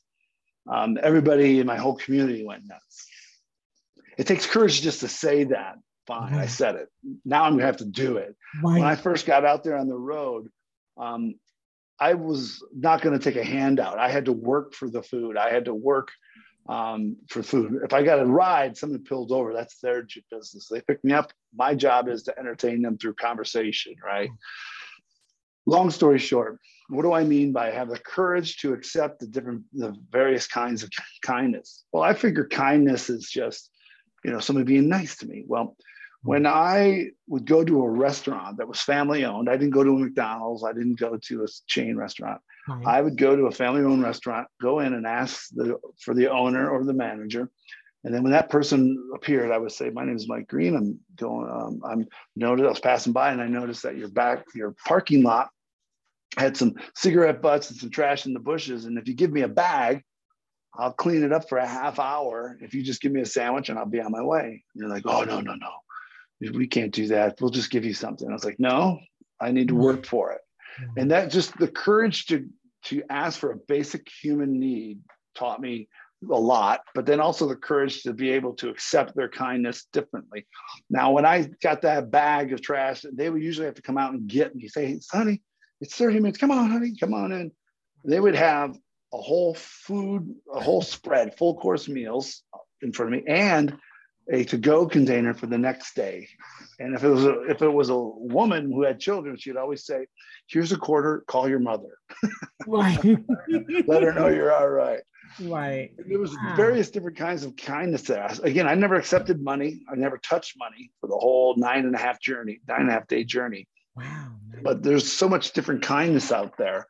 Um, 0.70 0.98
everybody 1.02 1.58
in 1.58 1.66
my 1.66 1.76
whole 1.76 1.96
community 1.96 2.44
went 2.44 2.62
nuts 2.66 3.08
it 4.18 4.26
takes 4.26 4.46
courage 4.46 4.80
just 4.80 5.00
to 5.00 5.08
say 5.08 5.44
that. 5.44 5.76
Fine, 6.06 6.34
I 6.34 6.46
said 6.46 6.74
it. 6.74 6.88
Now 7.24 7.44
I'm 7.44 7.52
gonna 7.52 7.66
have 7.66 7.76
to 7.78 7.84
do 7.84 8.16
it. 8.16 8.34
Right. 8.62 8.80
When 8.80 8.84
I 8.84 8.96
first 8.96 9.24
got 9.24 9.44
out 9.44 9.62
there 9.62 9.76
on 9.76 9.88
the 9.88 9.96
road, 9.96 10.48
um, 10.96 11.36
I 12.00 12.14
was 12.14 12.62
not 12.74 13.02
going 13.02 13.16
to 13.16 13.22
take 13.22 13.40
a 13.40 13.44
handout. 13.44 13.98
I 13.98 14.08
had 14.08 14.24
to 14.24 14.32
work 14.32 14.74
for 14.74 14.90
the 14.90 15.02
food. 15.02 15.36
I 15.36 15.50
had 15.50 15.66
to 15.66 15.74
work 15.74 16.08
um, 16.68 17.16
for 17.28 17.42
food. 17.42 17.80
If 17.84 17.92
I 17.92 18.02
got 18.02 18.20
a 18.20 18.26
ride, 18.26 18.76
someone 18.76 19.04
pulled 19.04 19.32
over. 19.32 19.52
That's 19.52 19.78
their 19.78 20.06
business. 20.30 20.68
They 20.68 20.80
pick 20.80 21.02
me 21.04 21.12
up. 21.12 21.32
My 21.54 21.74
job 21.74 22.08
is 22.08 22.22
to 22.24 22.38
entertain 22.38 22.82
them 22.82 22.98
through 22.98 23.14
conversation. 23.14 23.94
Right. 24.04 24.30
Long 25.66 25.90
story 25.90 26.18
short, 26.18 26.58
what 26.88 27.02
do 27.02 27.12
I 27.12 27.22
mean 27.24 27.52
by 27.52 27.70
have 27.70 27.88
the 27.88 27.98
courage 27.98 28.56
to 28.58 28.72
accept 28.72 29.20
the 29.20 29.28
different, 29.28 29.62
the 29.72 29.94
various 30.10 30.46
kinds 30.46 30.82
of 30.82 30.90
kindness? 31.22 31.84
Well, 31.92 32.02
I 32.02 32.14
figure 32.14 32.48
kindness 32.48 33.08
is 33.08 33.30
just 33.30 33.70
you 34.24 34.30
know, 34.30 34.38
somebody 34.38 34.64
being 34.64 34.88
nice 34.88 35.16
to 35.16 35.26
me. 35.26 35.44
Well, 35.46 35.76
when 36.22 36.46
I 36.46 37.06
would 37.26 37.46
go 37.46 37.64
to 37.64 37.82
a 37.82 37.90
restaurant 37.90 38.58
that 38.58 38.68
was 38.68 38.80
family 38.80 39.24
owned, 39.24 39.48
I 39.48 39.56
didn't 39.56 39.74
go 39.74 39.82
to 39.82 39.90
a 39.90 39.98
McDonald's, 39.98 40.64
I 40.64 40.72
didn't 40.72 40.98
go 40.98 41.16
to 41.16 41.44
a 41.44 41.46
chain 41.66 41.96
restaurant. 41.96 42.40
Right. 42.68 42.86
I 42.86 43.00
would 43.00 43.18
go 43.18 43.34
to 43.34 43.46
a 43.46 43.50
family 43.50 43.82
owned 43.82 44.02
restaurant, 44.02 44.46
go 44.60 44.80
in 44.80 44.94
and 44.94 45.06
ask 45.06 45.48
the, 45.52 45.78
for 46.00 46.14
the 46.14 46.30
owner 46.30 46.70
or 46.70 46.84
the 46.84 46.92
manager. 46.92 47.50
And 48.04 48.14
then 48.14 48.22
when 48.22 48.32
that 48.32 48.50
person 48.50 49.10
appeared, 49.14 49.52
I 49.52 49.58
would 49.58 49.70
say, 49.70 49.90
"My 49.90 50.04
name 50.04 50.16
is 50.16 50.28
Mike 50.28 50.48
Green. 50.48 50.74
I'm 50.74 50.98
going. 51.14 51.48
Um, 51.48 51.80
I'm 51.84 52.08
noted. 52.34 52.66
I 52.66 52.70
was 52.70 52.80
passing 52.80 53.12
by, 53.12 53.30
and 53.30 53.40
I 53.40 53.46
noticed 53.46 53.84
that 53.84 53.96
your 53.96 54.08
back, 54.08 54.44
your 54.56 54.74
parking 54.88 55.22
lot, 55.22 55.50
had 56.36 56.56
some 56.56 56.74
cigarette 56.96 57.40
butts 57.40 57.70
and 57.70 57.78
some 57.78 57.90
trash 57.90 58.26
in 58.26 58.32
the 58.32 58.40
bushes. 58.40 58.86
And 58.86 58.98
if 58.98 59.06
you 59.06 59.14
give 59.14 59.30
me 59.30 59.42
a 59.42 59.48
bag, 59.48 60.02
I'll 60.74 60.92
clean 60.92 61.22
it 61.22 61.32
up 61.32 61.48
for 61.48 61.58
a 61.58 61.66
half 61.66 61.98
hour 61.98 62.58
if 62.60 62.74
you 62.74 62.82
just 62.82 63.02
give 63.02 63.12
me 63.12 63.20
a 63.20 63.26
sandwich 63.26 63.68
and 63.68 63.78
I'll 63.78 63.86
be 63.86 64.00
on 64.00 64.10
my 64.10 64.22
way. 64.22 64.64
And 64.74 64.80
you're 64.80 64.88
like, 64.88 65.04
oh, 65.06 65.22
no, 65.22 65.40
no, 65.40 65.54
no. 65.54 65.70
We 66.50 66.66
can't 66.66 66.92
do 66.92 67.08
that. 67.08 67.40
We'll 67.40 67.50
just 67.50 67.70
give 67.70 67.84
you 67.84 67.94
something. 67.94 68.28
I 68.28 68.32
was 68.32 68.44
like, 68.44 68.58
no, 68.58 68.98
I 69.40 69.52
need 69.52 69.68
to 69.68 69.74
mm. 69.74 69.82
work 69.82 70.06
for 70.06 70.32
it. 70.32 70.40
Mm. 70.80 71.02
And 71.02 71.10
that 71.10 71.30
just 71.30 71.56
the 71.58 71.68
courage 71.68 72.26
to 72.26 72.48
to 72.86 73.02
ask 73.10 73.38
for 73.38 73.52
a 73.52 73.56
basic 73.56 74.08
human 74.08 74.58
need 74.58 75.00
taught 75.34 75.60
me 75.60 75.88
a 76.30 76.38
lot, 76.38 76.80
but 76.94 77.06
then 77.06 77.20
also 77.20 77.48
the 77.48 77.56
courage 77.56 78.02
to 78.02 78.12
be 78.12 78.30
able 78.30 78.54
to 78.54 78.68
accept 78.68 79.14
their 79.16 79.28
kindness 79.28 79.86
differently. 79.92 80.46
Now, 80.90 81.12
when 81.12 81.26
I 81.26 81.48
got 81.62 81.82
that 81.82 82.10
bag 82.10 82.52
of 82.52 82.60
trash, 82.60 83.04
they 83.12 83.30
would 83.30 83.42
usually 83.42 83.66
have 83.66 83.74
to 83.76 83.82
come 83.82 83.98
out 83.98 84.12
and 84.12 84.26
get 84.26 84.54
me, 84.54 84.68
say, 84.68 84.98
honey, 85.10 85.42
it's 85.80 85.96
30 85.96 86.20
minutes. 86.20 86.38
Come 86.38 86.50
on, 86.50 86.70
honey, 86.70 86.94
come 86.98 87.14
on 87.14 87.32
in. 87.32 87.50
They 88.04 88.20
would 88.20 88.36
have 88.36 88.76
a 89.12 89.18
whole 89.18 89.54
food, 89.54 90.34
a 90.52 90.60
whole 90.60 90.82
spread, 90.82 91.36
full 91.36 91.56
course 91.56 91.88
meals 91.88 92.42
in 92.82 92.92
front 92.92 93.14
of 93.14 93.20
me, 93.20 93.32
and 93.32 93.76
a 94.30 94.44
to-go 94.44 94.86
container 94.86 95.34
for 95.34 95.46
the 95.46 95.58
next 95.58 95.94
day. 95.94 96.28
And 96.78 96.94
if 96.94 97.04
it 97.04 97.08
was 97.08 97.24
a, 97.24 97.42
if 97.42 97.62
it 97.62 97.72
was 97.72 97.90
a 97.90 97.98
woman 97.98 98.70
who 98.70 98.82
had 98.82 99.00
children, 99.00 99.36
she'd 99.36 99.56
always 99.56 99.84
say, 99.84 100.06
"Here's 100.46 100.72
a 100.72 100.76
quarter. 100.76 101.24
Call 101.26 101.48
your 101.48 101.60
mother. 101.60 101.98
Right. 102.64 103.02
Let 103.88 104.04
her 104.04 104.12
know 104.12 104.28
you're 104.28 104.54
all 104.54 104.68
right." 104.68 105.00
Right. 105.40 105.90
There 106.06 106.18
was 106.18 106.30
wow. 106.36 106.54
various 106.56 106.90
different 106.90 107.16
kinds 107.16 107.44
of 107.44 107.56
kindness 107.56 108.08
us. 108.10 108.38
Again, 108.38 108.68
I 108.68 108.74
never 108.74 108.94
accepted 108.94 109.42
money. 109.42 109.80
I 109.90 109.96
never 109.96 110.18
touched 110.18 110.56
money 110.56 110.92
for 111.00 111.08
the 111.08 111.16
whole 111.16 111.56
nine 111.56 111.86
and 111.86 111.94
a 111.94 111.98
half 111.98 112.20
journey, 112.20 112.60
nine 112.68 112.82
and 112.82 112.90
a 112.90 112.92
half 112.92 113.08
day 113.08 113.24
journey. 113.24 113.66
Wow. 113.96 114.32
But 114.62 114.82
there's 114.82 115.10
so 115.10 115.28
much 115.28 115.52
different 115.52 115.82
kindness 115.82 116.30
out 116.30 116.56
there 116.56 116.86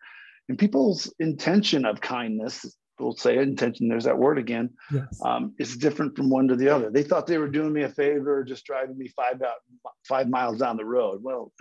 and 0.49 0.59
people's 0.59 1.13
intention 1.19 1.85
of 1.85 2.01
kindness 2.01 2.67
we'll 3.03 3.17
say 3.17 3.39
intention 3.39 3.89
there's 3.89 4.05
that 4.05 4.19
word 4.19 4.39
again 4.39 4.71
yes. 4.93 5.21
um, 5.25 5.55
is 5.59 5.77
different 5.77 6.17
from 6.17 6.31
one 6.31 6.49
to 6.49 6.57
the 6.57 6.69
other. 6.69 6.91
They 6.91 7.03
thought 7.03 7.27
they 7.27 7.39
were 7.39 7.49
doing 7.49 7.73
me 7.73 7.83
a 7.83 7.89
favor 7.89 8.45
just 8.45 8.65
driving 8.65 8.97
me 8.97 9.09
five 9.09 9.43
out 9.43 9.57
five 10.09 10.29
miles 10.29 10.59
down 10.59 10.77
the 10.77 10.85
road. 10.85 11.23
Well 11.23 11.53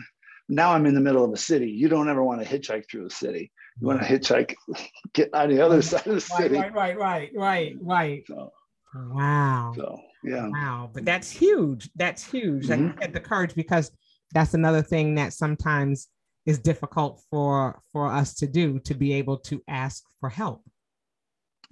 now 0.50 0.74
i'm 0.74 0.86
in 0.86 0.94
the 0.94 1.02
middle 1.02 1.24
of 1.24 1.32
a 1.32 1.38
city. 1.38 1.70
You 1.70 1.90
don't 1.90 2.10
ever 2.10 2.24
want 2.24 2.42
to 2.42 2.48
hitchhike 2.48 2.90
through 2.90 3.06
the 3.06 3.10
city. 3.10 3.52
You 3.80 3.88
want 3.88 4.02
to 4.02 4.08
hitchhike 4.08 4.56
get 5.14 5.34
on 5.34 5.50
the 5.50 5.62
other 5.62 5.82
side 5.82 6.08
of 6.08 6.16
the 6.16 6.22
city. 6.22 6.56
right 6.56 6.74
right 6.74 6.98
right 6.98 7.32
right 7.34 7.76
right. 7.82 8.24
So, 8.28 8.52
wow. 8.96 9.74
so 9.76 10.00
yeah. 10.24 10.48
Wow 10.48 10.90
but 10.94 11.06
that's 11.06 11.32
huge 11.32 11.90
that's 11.96 12.24
huge. 12.30 12.68
Mm-hmm. 12.68 12.88
like 12.88 13.00
get 13.00 13.14
the 13.14 13.20
courage 13.20 13.56
because 13.56 13.92
that's 14.34 14.54
another 14.54 14.82
thing 14.82 15.16
that 15.16 15.34
sometimes 15.34 16.08
is 16.46 16.60
difficult 16.60 17.22
for 17.30 17.82
for 17.92 18.12
us 18.12 18.34
to 18.36 18.48
do 18.48 18.80
to 18.80 18.94
be 18.94 19.14
able 19.14 19.38
to 19.38 19.62
ask 19.68 20.04
for 20.20 20.30
help 20.30 20.64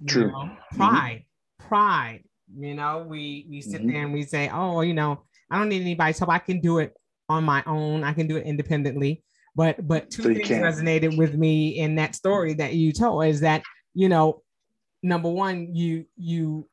True. 0.06 0.22
You 0.22 0.28
know? 0.28 0.38
Mm-hmm. 0.38 0.76
pride 0.76 1.24
mm-hmm. 1.24 1.68
pride 1.68 2.24
you 2.56 2.74
know 2.74 3.06
we 3.08 3.46
we 3.48 3.60
sit 3.60 3.80
mm-hmm. 3.80 3.90
there 3.90 4.04
and 4.04 4.12
we 4.12 4.24
say 4.24 4.50
oh 4.52 4.80
you 4.80 4.94
know 4.94 5.22
i 5.50 5.58
don't 5.58 5.68
need 5.68 5.82
anybody's 5.82 6.18
help 6.18 6.30
i 6.30 6.38
can 6.38 6.60
do 6.60 6.78
it 6.78 6.92
on 7.28 7.44
my 7.44 7.62
own 7.66 8.02
i 8.02 8.12
can 8.12 8.26
do 8.26 8.36
it 8.36 8.44
independently 8.44 9.22
But 9.54 9.86
but 9.86 10.10
two 10.10 10.22
so 10.22 10.34
things 10.34 10.48
resonated 10.48 11.16
with 11.16 11.34
me 11.34 11.78
in 11.78 11.94
that 11.96 12.16
story 12.16 12.54
that 12.54 12.74
you 12.74 12.92
told 12.92 13.26
is 13.26 13.40
that 13.40 13.62
you 13.94 14.08
know, 14.08 14.42
number 15.02 15.28
one, 15.30 15.74
you 15.74 16.06
you 16.16 16.68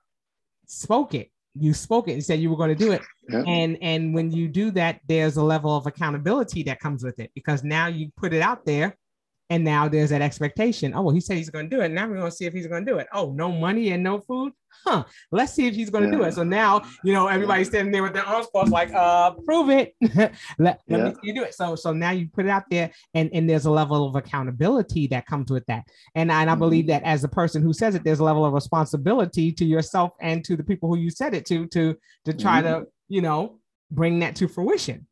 spoke 0.66 1.14
it. 1.14 1.32
You 1.60 1.74
spoke 1.74 2.08
it 2.08 2.14
and 2.14 2.24
said 2.24 2.40
you 2.40 2.50
were 2.50 2.58
going 2.58 2.76
to 2.76 2.76
do 2.76 2.92
it. 2.92 3.02
Yeah. 3.30 3.44
And 3.48 3.78
and 3.82 4.14
when 4.14 4.32
you 4.32 4.48
do 4.48 4.72
that, 4.72 5.02
there's 5.08 5.38
a 5.38 5.44
level 5.44 5.76
of 5.76 5.88
accountability 5.88 6.64
that 6.64 6.80
comes 6.80 7.04
with 7.04 7.20
it 7.20 7.32
because 7.34 7.64
now 7.64 7.88
you 7.88 8.12
put 8.16 8.34
it 8.34 8.42
out 8.42 8.66
there 8.66 8.96
and 9.50 9.64
now 9.64 9.88
there's 9.88 10.10
that 10.10 10.22
expectation. 10.22 10.94
Oh, 10.94 11.04
well, 11.04 11.14
he 11.16 11.22
said 11.22 11.38
he's 11.38 11.50
going 11.50 11.70
to 11.70 11.76
do 11.76 11.82
it. 11.82 11.90
Now 11.90 12.08
we're 12.08 12.18
going 12.18 12.30
to 12.30 12.36
see 12.36 12.46
if 12.46 12.54
he's 12.54 12.68
going 12.68 12.86
to 12.86 12.92
do 12.92 12.98
it. 12.98 13.08
Oh, 13.14 13.32
no 13.32 13.52
money 13.52 13.92
and 13.92 14.04
no 14.04 14.20
food. 14.20 14.52
Huh. 14.86 15.06
Let's 15.32 15.54
see 15.54 15.68
if 15.68 15.76
he's 15.76 15.90
going 15.90 16.04
to 16.04 16.10
yeah. 16.10 16.18
do 16.18 16.24
it. 16.26 16.34
So 16.34 16.44
now, 16.44 16.84
you 17.04 17.14
know, 17.14 17.28
everybody's 17.28 17.68
standing 17.68 17.92
there 17.92 18.04
with 18.04 18.14
their 18.14 18.26
arms 18.26 18.48
crossed, 18.52 18.72
like, 18.72 18.94
uh, 18.94 19.32
prove 19.46 19.70
it. 19.70 19.96
let, 20.16 20.32
let 20.60 20.82
yeah. 20.88 21.04
me 21.04 21.12
see 21.12 21.20
you 21.24 21.34
do 21.34 21.44
it. 21.44 21.54
So, 21.54 21.76
so 21.76 21.94
now 21.94 22.12
you 22.12 22.28
put 22.28 22.46
it 22.46 22.50
out 22.50 22.64
there 22.70 22.92
and, 23.14 23.30
and 23.34 23.50
there's 23.50 23.66
a 23.66 23.72
level 23.72 24.08
of 24.08 24.16
accountability 24.16 25.08
that 25.08 25.26
comes 25.26 25.50
with 25.50 25.66
that. 25.68 25.84
And, 26.14 26.30
and 26.30 26.50
I 26.50 26.54
mm-hmm. 26.54 26.60
believe 26.60 26.88
that 26.88 27.04
as 27.04 27.24
a 27.24 27.30
person 27.30 27.64
who 27.64 27.74
says 27.74 27.96
it, 27.96 28.04
there's 28.04 28.20
a 28.20 28.26
level 28.26 28.46
of 28.46 28.54
responsibility 28.54 29.52
to 29.54 29.66
yourself 29.66 30.12
and 30.20 30.44
to 30.46 30.58
the 30.58 30.64
people 30.64 30.90
who 30.90 30.98
you 30.98 31.10
said 31.10 31.34
it 31.34 31.46
to, 31.46 31.68
to, 31.68 31.96
to 32.26 32.34
try 32.34 32.62
mm-hmm. 32.62 32.82
to, 32.82 32.88
you 33.08 33.22
know, 33.22 33.60
bring 33.92 34.20
that 34.20 34.36
to 34.36 34.48
fruition 34.50 35.08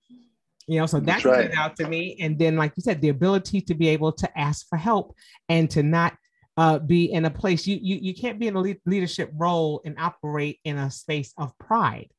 you 0.68 0.80
know 0.80 0.86
so 0.86 1.00
that 1.00 1.06
that's 1.06 1.26
right. 1.26 1.52
out 1.56 1.76
to 1.76 1.88
me 1.88 2.18
and 2.20 2.38
then 2.40 2.56
like 2.56 2.74
you 2.76 2.82
said 2.82 3.02
the 3.02 3.10
ability 3.10 3.62
to 3.62 3.74
be 3.74 3.88
able 3.88 4.12
to 4.12 4.38
ask 4.38 4.68
for 4.68 4.78
help 4.78 5.16
and 5.50 5.70
to 5.70 5.84
not 5.84 6.16
uh, 6.58 6.80
be 6.80 7.12
in 7.12 7.26
a 7.26 7.30
place 7.30 7.68
you, 7.68 7.78
you 7.82 7.98
you 8.02 8.14
can't 8.14 8.40
be 8.40 8.48
in 8.48 8.56
a 8.56 8.76
leadership 8.86 9.30
role 9.36 9.82
and 9.86 9.96
operate 10.00 10.60
in 10.64 10.78
a 10.78 10.90
space 10.90 11.34
of 11.38 11.56
pride 11.58 12.10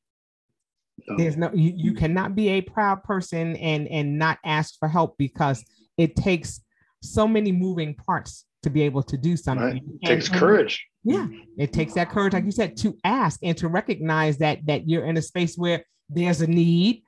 no. 1.08 1.16
there's 1.16 1.36
no 1.36 1.50
you, 1.54 1.72
you 1.74 1.94
cannot 1.94 2.34
be 2.34 2.48
a 2.50 2.60
proud 2.60 3.02
person 3.02 3.56
and 3.56 3.88
and 3.88 4.18
not 4.18 4.38
ask 4.44 4.78
for 4.78 4.88
help 4.88 5.16
because 5.18 5.64
it 5.96 6.14
takes 6.16 6.60
so 7.02 7.26
many 7.26 7.50
moving 7.50 7.94
parts 7.94 8.44
to 8.62 8.70
be 8.70 8.82
able 8.82 9.02
to 9.02 9.16
do 9.16 9.36
something 9.36 9.64
right. 9.64 9.82
it 10.02 10.06
takes 10.06 10.28
and, 10.28 10.38
courage 10.38 10.86
yeah 11.02 11.26
it 11.56 11.72
takes 11.72 11.94
that 11.94 12.10
courage 12.10 12.34
like 12.34 12.44
you 12.44 12.50
said 12.50 12.76
to 12.76 12.96
ask 13.04 13.40
and 13.42 13.56
to 13.56 13.68
recognize 13.68 14.36
that 14.38 14.58
that 14.66 14.88
you're 14.88 15.06
in 15.06 15.16
a 15.16 15.22
space 15.22 15.56
where 15.56 15.82
there's 16.10 16.42
a 16.42 16.46
need 16.46 17.02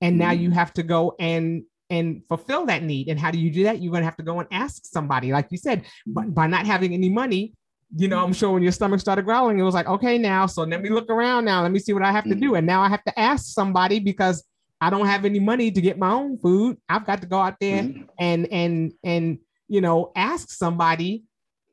and 0.00 0.18
now 0.18 0.30
you 0.30 0.48
mm-hmm. 0.48 0.58
have 0.58 0.72
to 0.74 0.82
go 0.82 1.14
and 1.18 1.64
and 1.88 2.22
fulfill 2.28 2.66
that 2.66 2.82
need. 2.82 3.08
And 3.08 3.18
how 3.18 3.30
do 3.30 3.38
you 3.38 3.50
do 3.50 3.62
that? 3.64 3.80
You're 3.80 3.92
going 3.92 4.02
to 4.02 4.06
have 4.06 4.16
to 4.16 4.24
go 4.24 4.40
and 4.40 4.48
ask 4.50 4.84
somebody 4.84 5.32
like 5.32 5.46
you 5.50 5.58
said. 5.58 5.84
But 6.06 6.34
by 6.34 6.46
not 6.48 6.66
having 6.66 6.92
any 6.92 7.08
money 7.08 7.54
you 7.94 8.08
know 8.08 8.22
i'm 8.24 8.32
sure 8.32 8.50
when 8.50 8.62
your 8.62 8.72
stomach 8.72 9.00
started 9.00 9.24
growling 9.24 9.58
it 9.58 9.62
was 9.62 9.74
like 9.74 9.86
okay 9.86 10.18
now 10.18 10.46
so 10.46 10.62
let 10.62 10.82
me 10.82 10.90
look 10.90 11.08
around 11.10 11.44
now. 11.44 11.62
Let 11.62 11.70
me 11.70 11.78
see 11.78 11.92
what 11.92 12.02
i 12.02 12.12
have 12.12 12.24
to 12.24 12.34
do. 12.34 12.48
Mm-hmm. 12.48 12.56
and 12.56 12.66
now 12.66 12.82
i 12.82 12.88
have 12.88 13.04
to 13.04 13.18
ask 13.18 13.46
somebody 13.46 14.00
because 14.00 14.44
i 14.80 14.90
don't 14.90 15.06
have 15.06 15.24
any 15.24 15.38
money 15.38 15.70
to 15.70 15.80
get 15.80 15.98
my 15.98 16.10
own 16.10 16.38
food. 16.38 16.78
I've 16.88 17.06
got 17.06 17.20
to 17.22 17.26
go 17.26 17.38
out 17.38 17.56
there 17.60 17.84
mm-hmm. 17.84 18.02
and 18.18 18.52
and 18.52 18.92
and 19.04 19.38
you 19.68 19.80
know 19.80 20.12
ask 20.16 20.50
somebody 20.50 21.24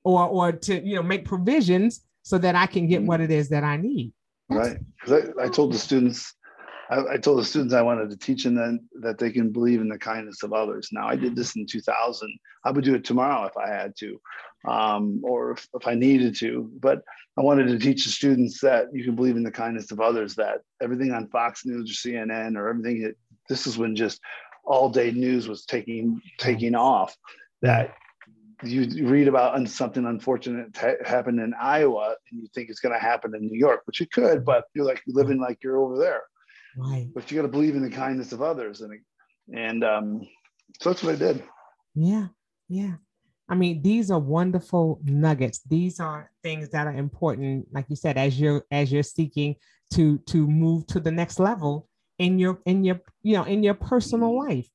or 0.04 0.28
or 0.28 0.52
to 0.52 0.88
you 0.88 0.96
know 0.96 1.04
make 1.04 1.26
provisions 1.26 2.02
so 2.22 2.38
that 2.38 2.56
i 2.56 2.66
can 2.66 2.88
get 2.88 3.02
what 3.02 3.20
it 3.20 3.32
is 3.32 3.50
that 3.50 3.64
i 3.64 3.78
need. 3.78 4.14
Right. 4.50 4.78
Because 5.00 5.32
I, 5.40 5.46
I 5.46 5.50
told 5.50 5.74
the 5.74 5.80
students 5.80 6.36
I, 6.90 7.14
I, 7.14 7.18
told 7.18 7.40
the 7.40 7.46
students 7.46 7.74
I 7.74 7.82
wanted 7.82 8.10
to 8.10 8.18
teach 8.18 8.44
them 8.44 8.88
that 9.02 9.18
they 9.18 9.32
can 9.32 9.52
believe 9.52 9.82
in 9.82 9.90
the 9.90 9.98
kindness 9.98 10.44
of 10.44 10.54
others. 10.54 10.90
Now 10.92 11.08
I 11.08 11.16
did 11.16 11.36
this 11.36 11.56
in 11.56 11.66
2000. 11.66 12.40
I 12.66 12.72
would 12.72 12.84
do 12.84 12.96
it 12.96 13.04
tomorrow 13.06 13.46
if 13.46 13.58
I 13.58 13.70
had 13.70 13.96
to, 13.98 14.22
um, 14.68 15.22
or 15.24 15.52
if, 15.52 15.68
if 15.74 15.88
I 15.88 15.96
needed 15.96 16.36
to. 16.38 16.70
But 16.80 17.02
I 17.38 17.42
wanted 17.42 17.68
to 17.68 17.80
teach 17.80 18.06
the 18.06 18.12
students 18.12 18.60
that 18.62 18.88
you 18.94 19.04
can 19.04 19.16
believe 19.16 19.38
in 19.38 19.44
the 19.44 19.52
kindness 19.52 19.92
of 19.92 20.02
others. 20.02 20.36
That 20.36 20.62
everything 20.82 21.12
on 21.12 21.30
Fox 21.30 21.66
News 21.66 21.90
or 21.90 22.10
CNN 22.10 22.58
or 22.58 22.70
everything. 22.70 23.04
That, 23.04 23.16
this 23.50 23.68
is 23.68 23.78
when 23.78 23.96
just 23.96 24.22
all 24.66 24.90
day 24.90 25.12
news 25.12 25.48
was 25.48 25.66
taking 25.66 26.22
taking 26.38 26.76
off. 26.76 27.16
That 27.62 27.96
you 28.64 29.08
read 29.08 29.28
about 29.28 29.68
something 29.68 30.06
unfortunate 30.06 30.78
happened 31.06 31.40
in 31.40 31.54
Iowa 31.60 32.16
and 32.32 32.42
you 32.42 32.48
think 32.54 32.70
it's 32.70 32.80
going 32.80 32.94
to 32.94 33.00
happen 33.00 33.36
in 33.36 33.48
New 33.48 33.58
York, 33.58 33.82
which 33.86 34.02
it 34.02 34.12
could, 34.12 34.46
but 34.46 34.66
you're 34.74 34.86
like 34.86 35.02
living 35.08 35.40
like 35.40 35.64
you're 35.64 35.80
over 35.80 35.98
there. 35.98 36.24
Right. 36.78 37.08
But 37.14 37.30
you 37.30 37.38
got 37.38 37.44
to 37.44 37.52
believe 37.52 37.76
in 37.76 37.84
the 37.84 37.90
kindness 37.90 38.32
of 38.32 38.42
others, 38.42 38.82
and 38.82 39.00
and 39.54 39.84
um, 39.84 40.22
so 40.82 40.90
that's 40.90 41.04
what 41.04 41.16
I 41.16 41.18
did. 41.18 41.44
Yeah, 41.96 42.28
yeah. 42.68 42.94
I 43.50 43.56
mean, 43.56 43.82
these 43.82 44.10
are 44.10 44.20
wonderful 44.20 45.00
nuggets. 45.04 45.62
These 45.68 46.00
are 46.00 46.32
things 46.42 46.70
that 46.70 46.88
are 46.88 46.94
important, 46.94 47.68
like 47.72 47.86
you 47.90 47.96
said, 47.96 48.18
as 48.18 48.40
you're 48.40 48.66
as 48.72 48.92
you're 48.92 49.04
seeking 49.04 49.56
to 49.94 50.18
to 50.28 50.48
move 50.48 50.88
to 50.88 51.00
the 51.00 51.12
next 51.12 51.40
level 51.40 51.88
in 52.20 52.40
your 52.40 52.60
in 52.66 52.84
your 52.84 53.02
you 53.22 53.36
know 53.36 53.44
in 53.44 53.64
your 53.64 53.74
personal 53.74 54.38
life 54.38 54.68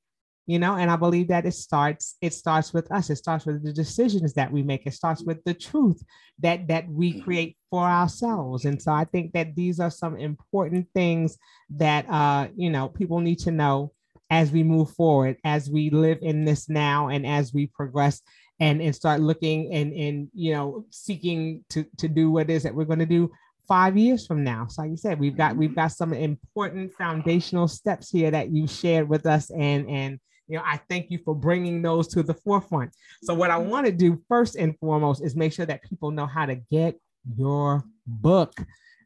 you 0.49 0.57
know 0.57 0.77
and 0.77 0.89
i 0.89 0.95
believe 0.95 1.27
that 1.27 1.45
it 1.45 1.53
starts 1.53 2.15
it 2.21 2.33
starts 2.33 2.73
with 2.73 2.91
us 2.91 3.11
it 3.11 3.17
starts 3.17 3.45
with 3.45 3.63
the 3.63 3.71
decisions 3.71 4.33
that 4.33 4.51
we 4.51 4.63
make 4.63 4.81
it 4.87 4.93
starts 4.95 5.21
with 5.23 5.43
the 5.43 5.53
truth 5.53 6.01
that 6.39 6.67
that 6.67 6.89
we 6.89 7.13
mm-hmm. 7.13 7.21
create 7.21 7.57
for 7.69 7.85
ourselves 7.85 8.65
and 8.65 8.81
so 8.81 8.91
i 8.91 9.05
think 9.05 9.31
that 9.31 9.55
these 9.55 9.79
are 9.79 9.91
some 9.91 10.17
important 10.17 10.87
things 10.95 11.37
that 11.69 12.03
uh 12.09 12.47
you 12.55 12.71
know 12.71 12.89
people 12.89 13.19
need 13.19 13.37
to 13.37 13.51
know 13.51 13.91
as 14.31 14.51
we 14.51 14.63
move 14.63 14.89
forward 14.91 15.37
as 15.43 15.69
we 15.69 15.91
live 15.91 16.17
in 16.23 16.45
this 16.45 16.67
now 16.67 17.09
and 17.09 17.27
as 17.27 17.53
we 17.53 17.67
progress 17.67 18.21
and 18.59 18.81
and 18.81 18.95
start 18.95 19.21
looking 19.21 19.71
and 19.71 19.93
and 19.93 20.29
you 20.33 20.51
know 20.51 20.83
seeking 20.89 21.63
to 21.69 21.85
to 21.97 22.07
do 22.07 22.31
what 22.31 22.49
it 22.49 22.53
is 22.53 22.63
that 22.63 22.73
we're 22.73 22.85
going 22.85 22.97
to 22.97 23.05
do 23.05 23.31
five 23.67 23.95
years 23.95 24.25
from 24.25 24.43
now. 24.43 24.65
So 24.67 24.81
like 24.81 24.89
you 24.89 24.97
said, 24.97 25.19
we've 25.19 25.37
got 25.37 25.55
we've 25.55 25.75
got 25.75 25.91
some 25.91 26.11
important 26.11 26.91
foundational 26.93 27.67
steps 27.67 28.09
here 28.09 28.31
that 28.31 28.49
you 28.49 28.65
shared 28.67 29.07
with 29.07 29.27
us, 29.27 29.51
and 29.51 29.87
and 29.87 30.19
you 30.49 30.57
know, 30.57 30.63
I 30.65 30.81
thank 30.89 31.11
you 31.11 31.19
for 31.23 31.35
bringing 31.35 31.83
those 31.83 32.07
to 32.09 32.21
the 32.23 32.33
forefront. 32.33 32.91
So, 33.23 33.33
what 33.35 33.51
I 33.51 33.57
want 33.57 33.85
to 33.85 33.91
do 33.91 34.19
first 34.27 34.55
and 34.55 34.75
foremost 34.79 35.23
is 35.23 35.35
make 35.35 35.53
sure 35.53 35.67
that 35.67 35.83
people 35.83 36.09
know 36.11 36.25
how 36.25 36.47
to 36.47 36.55
get 36.55 36.99
your 37.37 37.83
book 38.07 38.55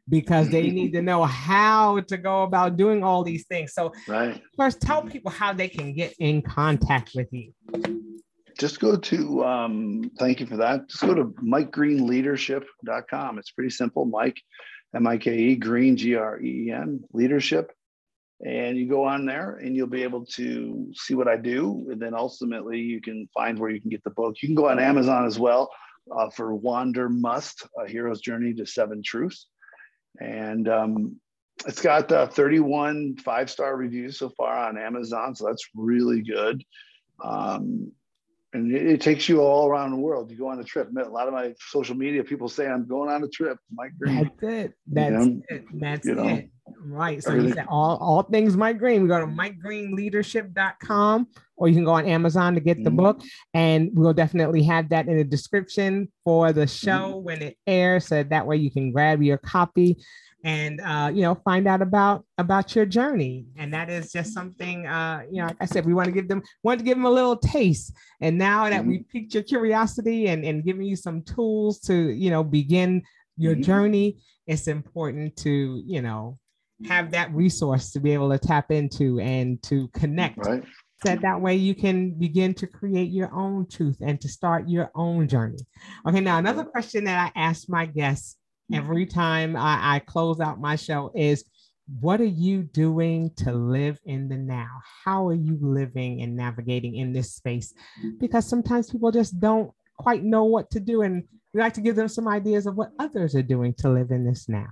because 0.08 0.48
they 0.48 0.70
need 0.70 0.94
to 0.94 1.02
know 1.02 1.24
how 1.24 2.00
to 2.00 2.16
go 2.16 2.44
about 2.44 2.78
doing 2.78 3.04
all 3.04 3.22
these 3.22 3.44
things. 3.46 3.74
So, 3.74 3.92
right. 4.08 4.42
first, 4.56 4.80
tell 4.80 5.02
people 5.02 5.30
how 5.30 5.52
they 5.52 5.68
can 5.68 5.92
get 5.92 6.14
in 6.18 6.40
contact 6.40 7.10
with 7.14 7.30
you. 7.30 7.52
Just 8.58 8.80
go 8.80 8.96
to, 8.96 9.44
um, 9.44 10.10
thank 10.18 10.40
you 10.40 10.46
for 10.46 10.56
that. 10.56 10.88
Just 10.88 11.02
go 11.02 11.12
to 11.12 11.24
mikegreenleadership.com. 11.24 13.38
It's 13.38 13.50
pretty 13.50 13.70
simple. 13.70 14.06
Mike, 14.06 14.40
M 14.94 15.06
I 15.06 15.18
K 15.18 15.36
E, 15.36 15.56
Green, 15.56 15.94
G 15.96 16.14
R 16.14 16.40
E 16.40 16.68
E 16.68 16.70
N, 16.70 17.04
leadership 17.12 17.70
and 18.40 18.76
you 18.76 18.88
go 18.88 19.04
on 19.04 19.24
there 19.24 19.56
and 19.56 19.76
you'll 19.76 19.86
be 19.86 20.02
able 20.02 20.24
to 20.26 20.90
see 20.94 21.14
what 21.14 21.28
I 21.28 21.36
do. 21.36 21.86
And 21.90 22.00
then 22.00 22.14
ultimately 22.14 22.78
you 22.78 23.00
can 23.00 23.28
find 23.32 23.58
where 23.58 23.70
you 23.70 23.80
can 23.80 23.90
get 23.90 24.02
the 24.04 24.10
book. 24.10 24.36
You 24.42 24.48
can 24.48 24.56
go 24.56 24.68
on 24.68 24.78
Amazon 24.80 25.24
as 25.24 25.38
well 25.38 25.70
uh, 26.14 26.30
for 26.30 26.54
Wanderlust, 26.54 27.66
A 27.78 27.88
Hero's 27.88 28.20
Journey 28.20 28.52
to 28.54 28.66
Seven 28.66 29.02
Truths. 29.04 29.46
And 30.20 30.68
um, 30.68 31.20
it's 31.66 31.80
got 31.80 32.10
uh, 32.10 32.26
31 32.26 33.16
five-star 33.18 33.76
reviews 33.76 34.18
so 34.18 34.30
far 34.30 34.68
on 34.68 34.78
Amazon. 34.78 35.34
So 35.34 35.46
that's 35.46 35.66
really 35.74 36.22
good. 36.22 36.62
Um, 37.22 37.92
and 38.52 38.72
it, 38.72 38.86
it, 38.86 39.00
takes 39.00 39.28
you 39.28 39.40
all 39.40 39.66
around 39.66 39.90
the 39.90 39.96
world. 39.96 40.30
You 40.30 40.36
go 40.36 40.48
on 40.48 40.60
a 40.60 40.64
trip. 40.64 40.88
A 40.96 41.08
lot 41.08 41.26
of 41.26 41.34
my 41.34 41.54
social 41.58 41.96
media 41.96 42.22
people 42.22 42.48
say 42.48 42.68
I'm 42.68 42.86
going 42.86 43.10
on 43.10 43.22
a 43.22 43.28
trip. 43.28 43.58
Mike 43.72 43.92
Green. 43.98 44.30
That's 44.40 44.42
it. 44.42 44.72
That's 44.86 45.12
you 45.12 45.18
know, 45.18 45.42
it. 45.48 45.64
That's 45.74 46.06
it. 46.06 46.16
Know, 46.16 46.42
right. 46.84 47.22
So 47.22 47.34
you 47.34 47.52
said 47.52 47.66
all, 47.68 47.96
all 47.98 48.22
things 48.22 48.56
Mike 48.56 48.78
Green. 48.78 49.02
We 49.02 49.08
go 49.08 49.20
to 49.20 49.26
MikeGreenLeadership.com 49.26 51.28
or 51.56 51.68
you 51.68 51.74
can 51.74 51.84
go 51.84 51.92
on 51.92 52.06
Amazon 52.06 52.54
to 52.54 52.60
get 52.60 52.82
the 52.82 52.90
mm-hmm. 52.90 52.96
book. 52.96 53.22
And 53.52 53.90
we'll 53.94 54.12
definitely 54.12 54.62
have 54.64 54.88
that 54.90 55.08
in 55.08 55.16
the 55.16 55.24
description 55.24 56.08
for 56.24 56.52
the 56.52 56.66
show 56.66 57.14
mm-hmm. 57.14 57.24
when 57.24 57.42
it 57.42 57.56
airs. 57.66 58.06
So 58.06 58.22
that 58.22 58.46
way 58.46 58.56
you 58.56 58.70
can 58.70 58.92
grab 58.92 59.22
your 59.22 59.38
copy 59.38 59.98
and 60.44 60.82
uh, 60.82 61.10
you 61.12 61.22
know 61.22 61.34
find 61.34 61.66
out 61.66 61.80
about 61.80 62.24
about 62.36 62.76
your 62.76 62.84
journey 62.84 63.46
and 63.56 63.72
that 63.72 63.88
is 63.88 64.12
just 64.12 64.32
something 64.32 64.86
uh, 64.86 65.22
you 65.30 65.40
know 65.40 65.46
like 65.46 65.56
i 65.60 65.64
said 65.64 65.86
we 65.86 65.94
want 65.94 66.06
to 66.06 66.12
give 66.12 66.28
them 66.28 66.42
want 66.62 66.78
to 66.78 66.84
give 66.84 66.96
them 66.96 67.06
a 67.06 67.10
little 67.10 67.36
taste 67.36 67.92
and 68.20 68.36
now 68.36 68.68
that 68.68 68.82
mm-hmm. 68.82 68.90
we 68.90 69.04
piqued 69.10 69.34
your 69.34 69.42
curiosity 69.42 70.28
and 70.28 70.44
and 70.44 70.64
giving 70.64 70.86
you 70.86 70.96
some 70.96 71.22
tools 71.22 71.80
to 71.80 72.10
you 72.10 72.30
know 72.30 72.44
begin 72.44 73.02
your 73.36 73.54
mm-hmm. 73.54 73.62
journey 73.62 74.18
it's 74.46 74.68
important 74.68 75.34
to 75.34 75.82
you 75.86 76.02
know 76.02 76.38
have 76.86 77.10
that 77.10 77.32
resource 77.32 77.90
to 77.92 78.00
be 78.00 78.12
able 78.12 78.30
to 78.30 78.38
tap 78.38 78.70
into 78.70 79.20
and 79.20 79.62
to 79.62 79.88
connect 79.88 80.38
right. 80.38 80.64
so 81.06 81.14
that 81.16 81.40
way 81.40 81.54
you 81.54 81.74
can 81.74 82.10
begin 82.18 82.52
to 82.52 82.66
create 82.66 83.10
your 83.10 83.32
own 83.34 83.66
truth 83.68 83.96
and 84.00 84.20
to 84.20 84.28
start 84.28 84.68
your 84.68 84.90
own 84.94 85.28
journey 85.28 85.58
okay 86.06 86.20
now 86.20 86.38
another 86.38 86.64
question 86.64 87.04
that 87.04 87.32
i 87.36 87.40
ask 87.40 87.68
my 87.68 87.86
guests 87.86 88.36
hmm. 88.68 88.76
every 88.76 89.06
time 89.06 89.56
I, 89.56 89.96
I 89.96 89.98
close 90.00 90.40
out 90.40 90.60
my 90.60 90.76
show 90.76 91.12
is 91.14 91.44
what 92.00 92.20
are 92.20 92.24
you 92.24 92.62
doing 92.62 93.30
to 93.36 93.52
live 93.52 93.98
in 94.06 94.28
the 94.28 94.36
now? 94.36 94.68
How 95.04 95.28
are 95.28 95.34
you 95.34 95.58
living 95.60 96.22
and 96.22 96.36
navigating 96.36 96.96
in 96.96 97.12
this 97.12 97.34
space? 97.34 97.74
Hmm. 98.00 98.10
Because 98.18 98.48
sometimes 98.48 98.90
people 98.90 99.10
just 99.10 99.38
don't 99.38 99.70
quite 99.98 100.24
know 100.24 100.44
what 100.44 100.70
to 100.70 100.80
do. 100.80 101.02
And 101.02 101.24
we 101.52 101.60
like 101.60 101.74
to 101.74 101.80
give 101.80 101.96
them 101.96 102.08
some 102.08 102.26
ideas 102.26 102.66
of 102.66 102.76
what 102.76 102.90
others 102.98 103.34
are 103.34 103.42
doing 103.42 103.74
to 103.78 103.90
live 103.90 104.10
in 104.10 104.24
this 104.24 104.48
now. 104.48 104.68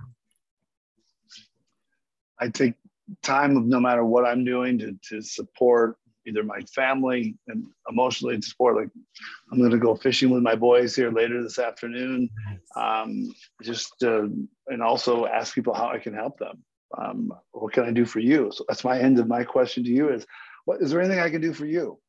I 2.39 2.49
take 2.49 2.73
time 3.21 3.57
of 3.57 3.65
no 3.65 3.79
matter 3.79 4.03
what 4.03 4.25
I'm 4.25 4.43
doing 4.43 4.77
to, 4.79 4.97
to 5.09 5.21
support 5.21 5.97
either 6.25 6.43
my 6.43 6.61
family 6.73 7.35
and 7.47 7.65
emotionally 7.89 8.37
to 8.37 8.47
support. 8.47 8.75
Like 8.75 8.89
I'm 9.51 9.59
going 9.59 9.71
to 9.71 9.77
go 9.77 9.95
fishing 9.95 10.29
with 10.29 10.41
my 10.41 10.55
boys 10.55 10.95
here 10.95 11.11
later 11.11 11.41
this 11.43 11.59
afternoon. 11.59 12.29
Um, 12.75 13.33
just 13.61 14.03
uh, 14.03 14.27
and 14.67 14.81
also 14.81 15.25
ask 15.25 15.53
people 15.53 15.73
how 15.73 15.89
I 15.89 15.99
can 15.99 16.13
help 16.13 16.39
them. 16.39 16.63
Um, 16.97 17.33
what 17.51 17.73
can 17.73 17.83
I 17.85 17.91
do 17.91 18.05
for 18.05 18.19
you? 18.19 18.51
So 18.53 18.65
that's 18.67 18.83
my 18.83 18.99
end 18.99 19.19
of 19.19 19.27
my 19.27 19.43
question 19.43 19.83
to 19.83 19.89
you 19.89 20.09
is, 20.09 20.25
what 20.65 20.81
is 20.81 20.91
there 20.91 21.01
anything 21.01 21.19
I 21.19 21.29
can 21.29 21.41
do 21.41 21.53
for 21.53 21.65
you? 21.65 21.99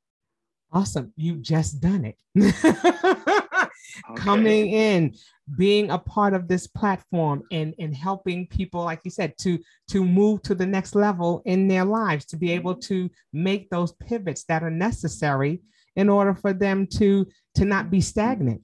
Awesome. 0.73 1.13
You 1.17 1.37
just 1.37 1.81
done 1.81 2.05
it. 2.05 2.17
okay. 2.39 3.69
Coming 4.17 4.71
in, 4.71 5.15
being 5.57 5.91
a 5.91 5.99
part 5.99 6.35
of 6.35 6.49
this 6.49 6.67
platform 6.67 7.43
and, 7.53 7.75
and 7.79 7.95
helping 7.95 8.47
people, 8.47 8.83
like 8.83 9.01
you 9.05 9.11
said, 9.11 9.37
to, 9.39 9.59
to 9.89 10.05
move 10.05 10.43
to 10.43 10.55
the 10.55 10.67
next 10.67 10.95
level 10.95 11.43
in 11.45 11.69
their 11.69 11.85
lives, 11.85 12.25
to 12.27 12.37
be 12.37 12.53
able 12.53 12.75
mm-hmm. 12.75 12.95
to 12.95 13.11
make 13.33 13.69
those 13.71 13.93
pivots 13.93 14.45
that 14.45 14.63
are 14.63 14.71
necessary 14.71 15.61
in 15.97 16.09
order 16.09 16.35
for 16.35 16.53
them 16.53 16.87
to, 16.87 17.27
to 17.55 17.65
not 17.65 17.91
be 17.91 18.01
stagnant. 18.01 18.63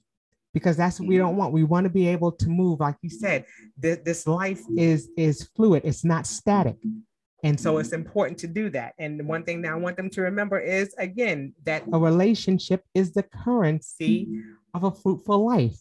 Because 0.53 0.75
that's 0.75 0.99
what 0.99 1.07
we 1.07 1.17
don't 1.17 1.29
mm-hmm. 1.29 1.37
want. 1.37 1.53
We 1.53 1.63
want 1.63 1.85
to 1.85 1.89
be 1.89 2.07
able 2.09 2.33
to 2.33 2.49
move. 2.49 2.81
Like 2.81 2.97
you 3.01 3.09
said, 3.09 3.45
this, 3.77 3.99
this 4.03 4.27
life 4.27 4.61
is 4.75 5.09
is 5.15 5.47
fluid. 5.55 5.83
It's 5.85 6.03
not 6.03 6.27
static. 6.27 6.75
And 7.41 7.57
so 7.57 7.77
it's 7.77 7.91
mm-hmm. 7.91 8.01
important 8.01 8.37
to 8.39 8.47
do 8.47 8.69
that. 8.71 8.93
And 8.99 9.25
one 9.29 9.43
thing 9.43 9.61
that 9.61 9.71
I 9.71 9.75
want 9.75 9.95
them 9.95 10.09
to 10.09 10.21
remember 10.23 10.59
is 10.59 10.93
again 10.97 11.53
that 11.63 11.83
a 11.93 11.97
relationship 11.97 12.83
is 12.93 13.13
the 13.13 13.23
currency 13.23 14.27
of 14.73 14.83
a 14.83 14.91
fruitful 14.91 15.45
life. 15.45 15.79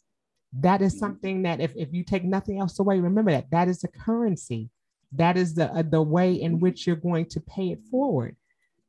That 0.53 0.83
is 0.83 0.99
something 0.99 1.43
that 1.43 1.61
if, 1.61 1.73
if 1.77 1.93
you 1.93 2.03
take 2.03 2.25
nothing 2.25 2.59
else 2.59 2.79
away, 2.79 2.99
remember 2.99 3.31
that 3.31 3.51
that 3.51 3.69
is 3.69 3.81
the 3.81 3.89
currency. 3.89 4.71
That 5.13 5.37
is 5.37 5.55
the 5.55 5.73
uh, 5.73 5.83
the 5.83 6.03
way 6.03 6.35
in 6.35 6.61
which 6.61 6.87
you're 6.87 6.97
going 6.97 7.27
to 7.27 7.41
pay 7.41 7.71
it 7.71 7.81
forward. 7.91 8.37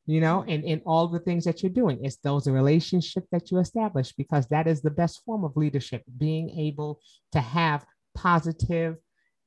You 0.08 0.20
know, 0.20 0.44
and 0.48 0.64
in 0.64 0.82
all 0.86 1.08
the 1.08 1.20
things 1.20 1.46
that 1.46 1.62
you're 1.62 1.72
doing, 1.72 2.04
it's 2.04 2.18
those 2.18 2.48
relationships 2.48 3.28
that 3.32 3.52
you 3.52 3.60
establish 3.60 4.12
because 4.14 4.48
that 4.48 4.68
is 4.68 4.82
the 4.82 4.90
best 4.90 5.24
form 5.24 5.44
of 5.44 5.56
leadership. 5.56 6.04
Being 6.18 6.50
able 6.52 7.00
to 7.34 7.40
have 7.40 7.86
positive 8.16 8.98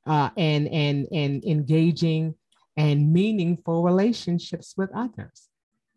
uh, 0.07 0.29
and 0.37 0.67
and 0.69 1.07
and 1.11 1.43
engaging 1.45 2.35
and 2.77 3.11
meaningful 3.11 3.83
relationships 3.83 4.73
with 4.77 4.89
others. 4.93 5.49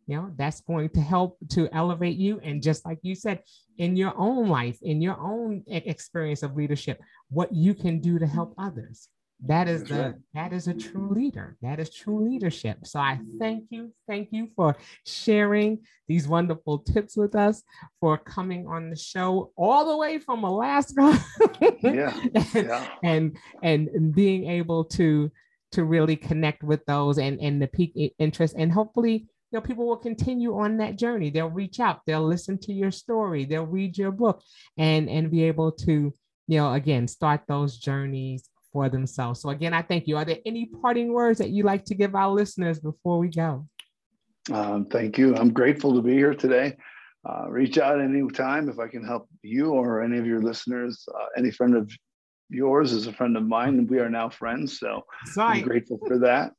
You 0.08 0.16
know, 0.16 0.32
that's 0.36 0.62
going 0.62 0.88
to 0.90 1.00
help 1.00 1.36
to 1.50 1.68
elevate 1.70 2.16
you. 2.16 2.40
And 2.42 2.62
just 2.62 2.86
like 2.86 2.98
you 3.02 3.14
said, 3.14 3.42
in 3.76 3.94
your 3.94 4.14
own 4.16 4.48
life, 4.48 4.78
in 4.80 5.02
your 5.02 5.20
own 5.20 5.62
experience 5.68 6.42
of 6.42 6.56
leadership, 6.56 6.98
what 7.28 7.54
you 7.54 7.74
can 7.74 8.00
do 8.00 8.18
to 8.18 8.26
help 8.26 8.54
others. 8.56 9.08
That 9.46 9.68
is 9.68 9.84
the 9.84 10.18
that 10.34 10.52
is 10.52 10.66
a 10.66 10.74
true 10.74 11.10
leader. 11.10 11.56
That 11.62 11.78
is 11.78 11.94
true 11.94 12.28
leadership. 12.28 12.86
So 12.86 12.98
I 12.98 13.20
thank 13.38 13.66
you, 13.68 13.92
thank 14.08 14.30
you 14.32 14.48
for 14.56 14.76
sharing 15.06 15.78
these 16.08 16.26
wonderful 16.26 16.78
tips 16.80 17.16
with 17.16 17.36
us, 17.36 17.62
for 18.00 18.18
coming 18.18 18.66
on 18.66 18.90
the 18.90 18.96
show 18.96 19.52
all 19.56 19.86
the 19.86 19.96
way 19.96 20.18
from 20.18 20.42
Alaska. 20.42 21.22
yeah, 21.82 22.18
and, 22.34 22.46
yeah. 22.54 22.88
and 23.04 23.36
and 23.62 24.12
being 24.12 24.48
able 24.50 24.86
to 24.86 25.30
to 25.72 25.84
really 25.84 26.16
connect 26.16 26.64
with 26.64 26.84
those 26.86 27.18
and 27.18 27.38
and 27.40 27.62
the 27.62 27.68
peak 27.68 27.92
interest 28.18 28.56
and 28.58 28.72
hopefully 28.72 29.26
you 29.50 29.58
know 29.58 29.62
people 29.62 29.86
will 29.86 29.96
continue 29.96 30.58
on 30.58 30.76
that 30.78 30.96
journey. 30.96 31.30
They'll 31.30 31.48
reach 31.48 31.80
out. 31.80 32.00
They'll 32.06 32.26
listen 32.26 32.58
to 32.58 32.72
your 32.72 32.90
story. 32.90 33.44
They'll 33.44 33.66
read 33.66 33.96
your 33.96 34.10
book 34.10 34.42
and 34.76 35.08
and 35.08 35.30
be 35.30 35.44
able 35.44 35.72
to 35.72 36.12
you 36.46 36.58
know 36.58 36.72
again 36.74 37.08
start 37.08 37.42
those 37.48 37.78
journeys 37.78 38.48
for 38.72 38.88
themselves. 38.88 39.40
So 39.40 39.50
again 39.50 39.72
i 39.72 39.82
thank 39.82 40.06
you. 40.06 40.16
Are 40.16 40.24
there 40.24 40.38
any 40.44 40.66
parting 40.66 41.12
words 41.12 41.38
that 41.38 41.50
you 41.50 41.62
like 41.62 41.84
to 41.86 41.94
give 41.94 42.14
our 42.14 42.30
listeners 42.30 42.78
before 42.78 43.18
we 43.18 43.28
go? 43.28 43.66
Um, 44.52 44.86
thank 44.86 45.18
you. 45.18 45.34
I'm 45.36 45.52
grateful 45.52 45.94
to 45.94 46.02
be 46.02 46.12
here 46.12 46.34
today. 46.34 46.76
Uh, 47.28 47.46
reach 47.48 47.78
out 47.78 48.00
anytime 48.00 48.68
if 48.68 48.78
i 48.78 48.86
can 48.86 49.04
help 49.04 49.28
you 49.42 49.70
or 49.70 50.02
any 50.02 50.18
of 50.18 50.26
your 50.26 50.40
listeners. 50.40 51.06
Uh, 51.14 51.26
any 51.36 51.50
friend 51.50 51.74
of 51.74 51.90
yours 52.50 52.92
is 52.92 53.06
a 53.06 53.12
friend 53.12 53.36
of 53.36 53.46
mine, 53.46 53.78
and 53.78 53.90
we 53.90 53.98
are 53.98 54.10
now 54.10 54.28
friends. 54.28 54.78
So 54.78 55.04
I'm 55.58 55.62
grateful 55.62 55.98
for 56.06 56.18
that. 56.20 56.52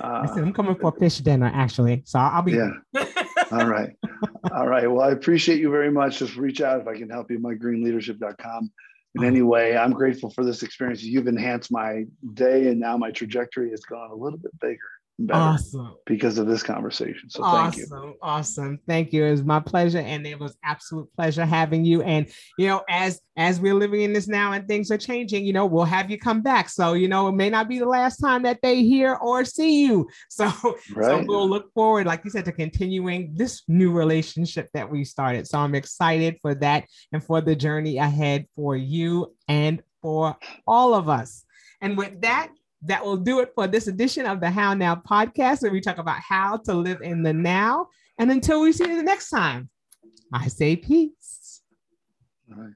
Uh, 0.00 0.26
I'm 0.36 0.52
coming 0.52 0.76
for 0.76 0.92
fish 0.92 1.18
dinner, 1.18 1.50
actually. 1.54 2.02
So 2.04 2.18
I'll 2.18 2.42
be. 2.42 2.52
Yeah. 2.52 2.72
All 3.52 3.66
right. 3.66 3.90
All 4.52 4.66
right. 4.66 4.90
Well, 4.90 5.06
I 5.06 5.10
appreciate 5.10 5.60
you 5.60 5.70
very 5.70 5.90
much. 5.90 6.18
Just 6.18 6.36
reach 6.36 6.60
out 6.60 6.80
if 6.80 6.88
I 6.88 6.96
can 6.96 7.10
help 7.10 7.30
you. 7.30 7.38
MikeGreenLeadership.com. 7.38 8.72
In 9.16 9.22
any 9.22 9.42
way, 9.42 9.76
I'm 9.76 9.92
grateful 9.92 10.30
for 10.30 10.44
this 10.44 10.64
experience. 10.64 11.02
You've 11.04 11.28
enhanced 11.28 11.70
my 11.70 12.04
day, 12.32 12.66
and 12.66 12.80
now 12.80 12.96
my 12.96 13.12
trajectory 13.12 13.70
has 13.70 13.80
gone 13.82 14.10
a 14.10 14.14
little 14.14 14.38
bit 14.38 14.50
bigger 14.60 14.78
awesome. 15.30 15.94
because 16.06 16.38
of 16.38 16.46
this 16.46 16.62
conversation. 16.62 17.30
So 17.30 17.42
thank 17.42 17.54
awesome, 17.74 18.02
you. 18.02 18.14
Awesome. 18.20 18.80
Thank 18.86 19.12
you. 19.12 19.24
It 19.24 19.30
was 19.30 19.44
my 19.44 19.60
pleasure. 19.60 19.98
And 19.98 20.26
it 20.26 20.38
was 20.38 20.56
absolute 20.64 21.08
pleasure 21.14 21.44
having 21.44 21.84
you. 21.84 22.02
And 22.02 22.26
you 22.58 22.66
know, 22.66 22.82
as 22.88 23.20
as 23.36 23.60
we're 23.60 23.74
living 23.74 24.02
in 24.02 24.12
this 24.12 24.28
now 24.28 24.52
and 24.52 24.66
things 24.66 24.90
are 24.90 24.98
changing, 24.98 25.44
you 25.44 25.52
know, 25.52 25.66
we'll 25.66 25.84
have 25.84 26.10
you 26.10 26.18
come 26.18 26.40
back. 26.40 26.68
So, 26.68 26.92
you 26.92 27.08
know, 27.08 27.28
it 27.28 27.32
may 27.32 27.50
not 27.50 27.68
be 27.68 27.78
the 27.78 27.86
last 27.86 28.18
time 28.18 28.42
that 28.42 28.60
they 28.62 28.82
hear 28.82 29.14
or 29.14 29.44
see 29.44 29.84
you. 29.84 30.08
So, 30.30 30.46
right. 30.94 31.20
so 31.20 31.24
we'll 31.26 31.48
look 31.48 31.72
forward, 31.74 32.06
like 32.06 32.24
you 32.24 32.30
said, 32.30 32.44
to 32.46 32.52
continuing 32.52 33.34
this 33.34 33.62
new 33.68 33.92
relationship 33.92 34.68
that 34.74 34.90
we 34.90 35.04
started. 35.04 35.46
So 35.46 35.58
I'm 35.58 35.76
excited 35.76 36.38
for 36.42 36.56
that 36.56 36.86
and 37.12 37.22
for 37.22 37.40
the 37.40 37.54
journey 37.54 37.98
ahead 37.98 38.46
for 38.56 38.76
you 38.76 39.32
and 39.46 39.80
for 40.02 40.36
all 40.66 40.94
of 40.94 41.08
us. 41.08 41.44
And 41.80 41.96
with 41.96 42.20
that, 42.22 42.50
that 42.84 43.04
will 43.04 43.16
do 43.16 43.40
it 43.40 43.52
for 43.54 43.66
this 43.66 43.86
edition 43.86 44.26
of 44.26 44.40
the 44.40 44.50
How 44.50 44.74
Now 44.74 44.96
podcast, 44.96 45.62
where 45.62 45.72
we 45.72 45.80
talk 45.80 45.98
about 45.98 46.20
how 46.20 46.58
to 46.58 46.74
live 46.74 47.00
in 47.02 47.22
the 47.22 47.32
now. 47.32 47.88
And 48.18 48.30
until 48.30 48.60
we 48.60 48.72
see 48.72 48.88
you 48.88 48.96
the 48.96 49.02
next 49.02 49.30
time, 49.30 49.70
I 50.32 50.48
say 50.48 50.76
peace. 50.76 51.62
All 52.50 52.62
right. 52.62 52.74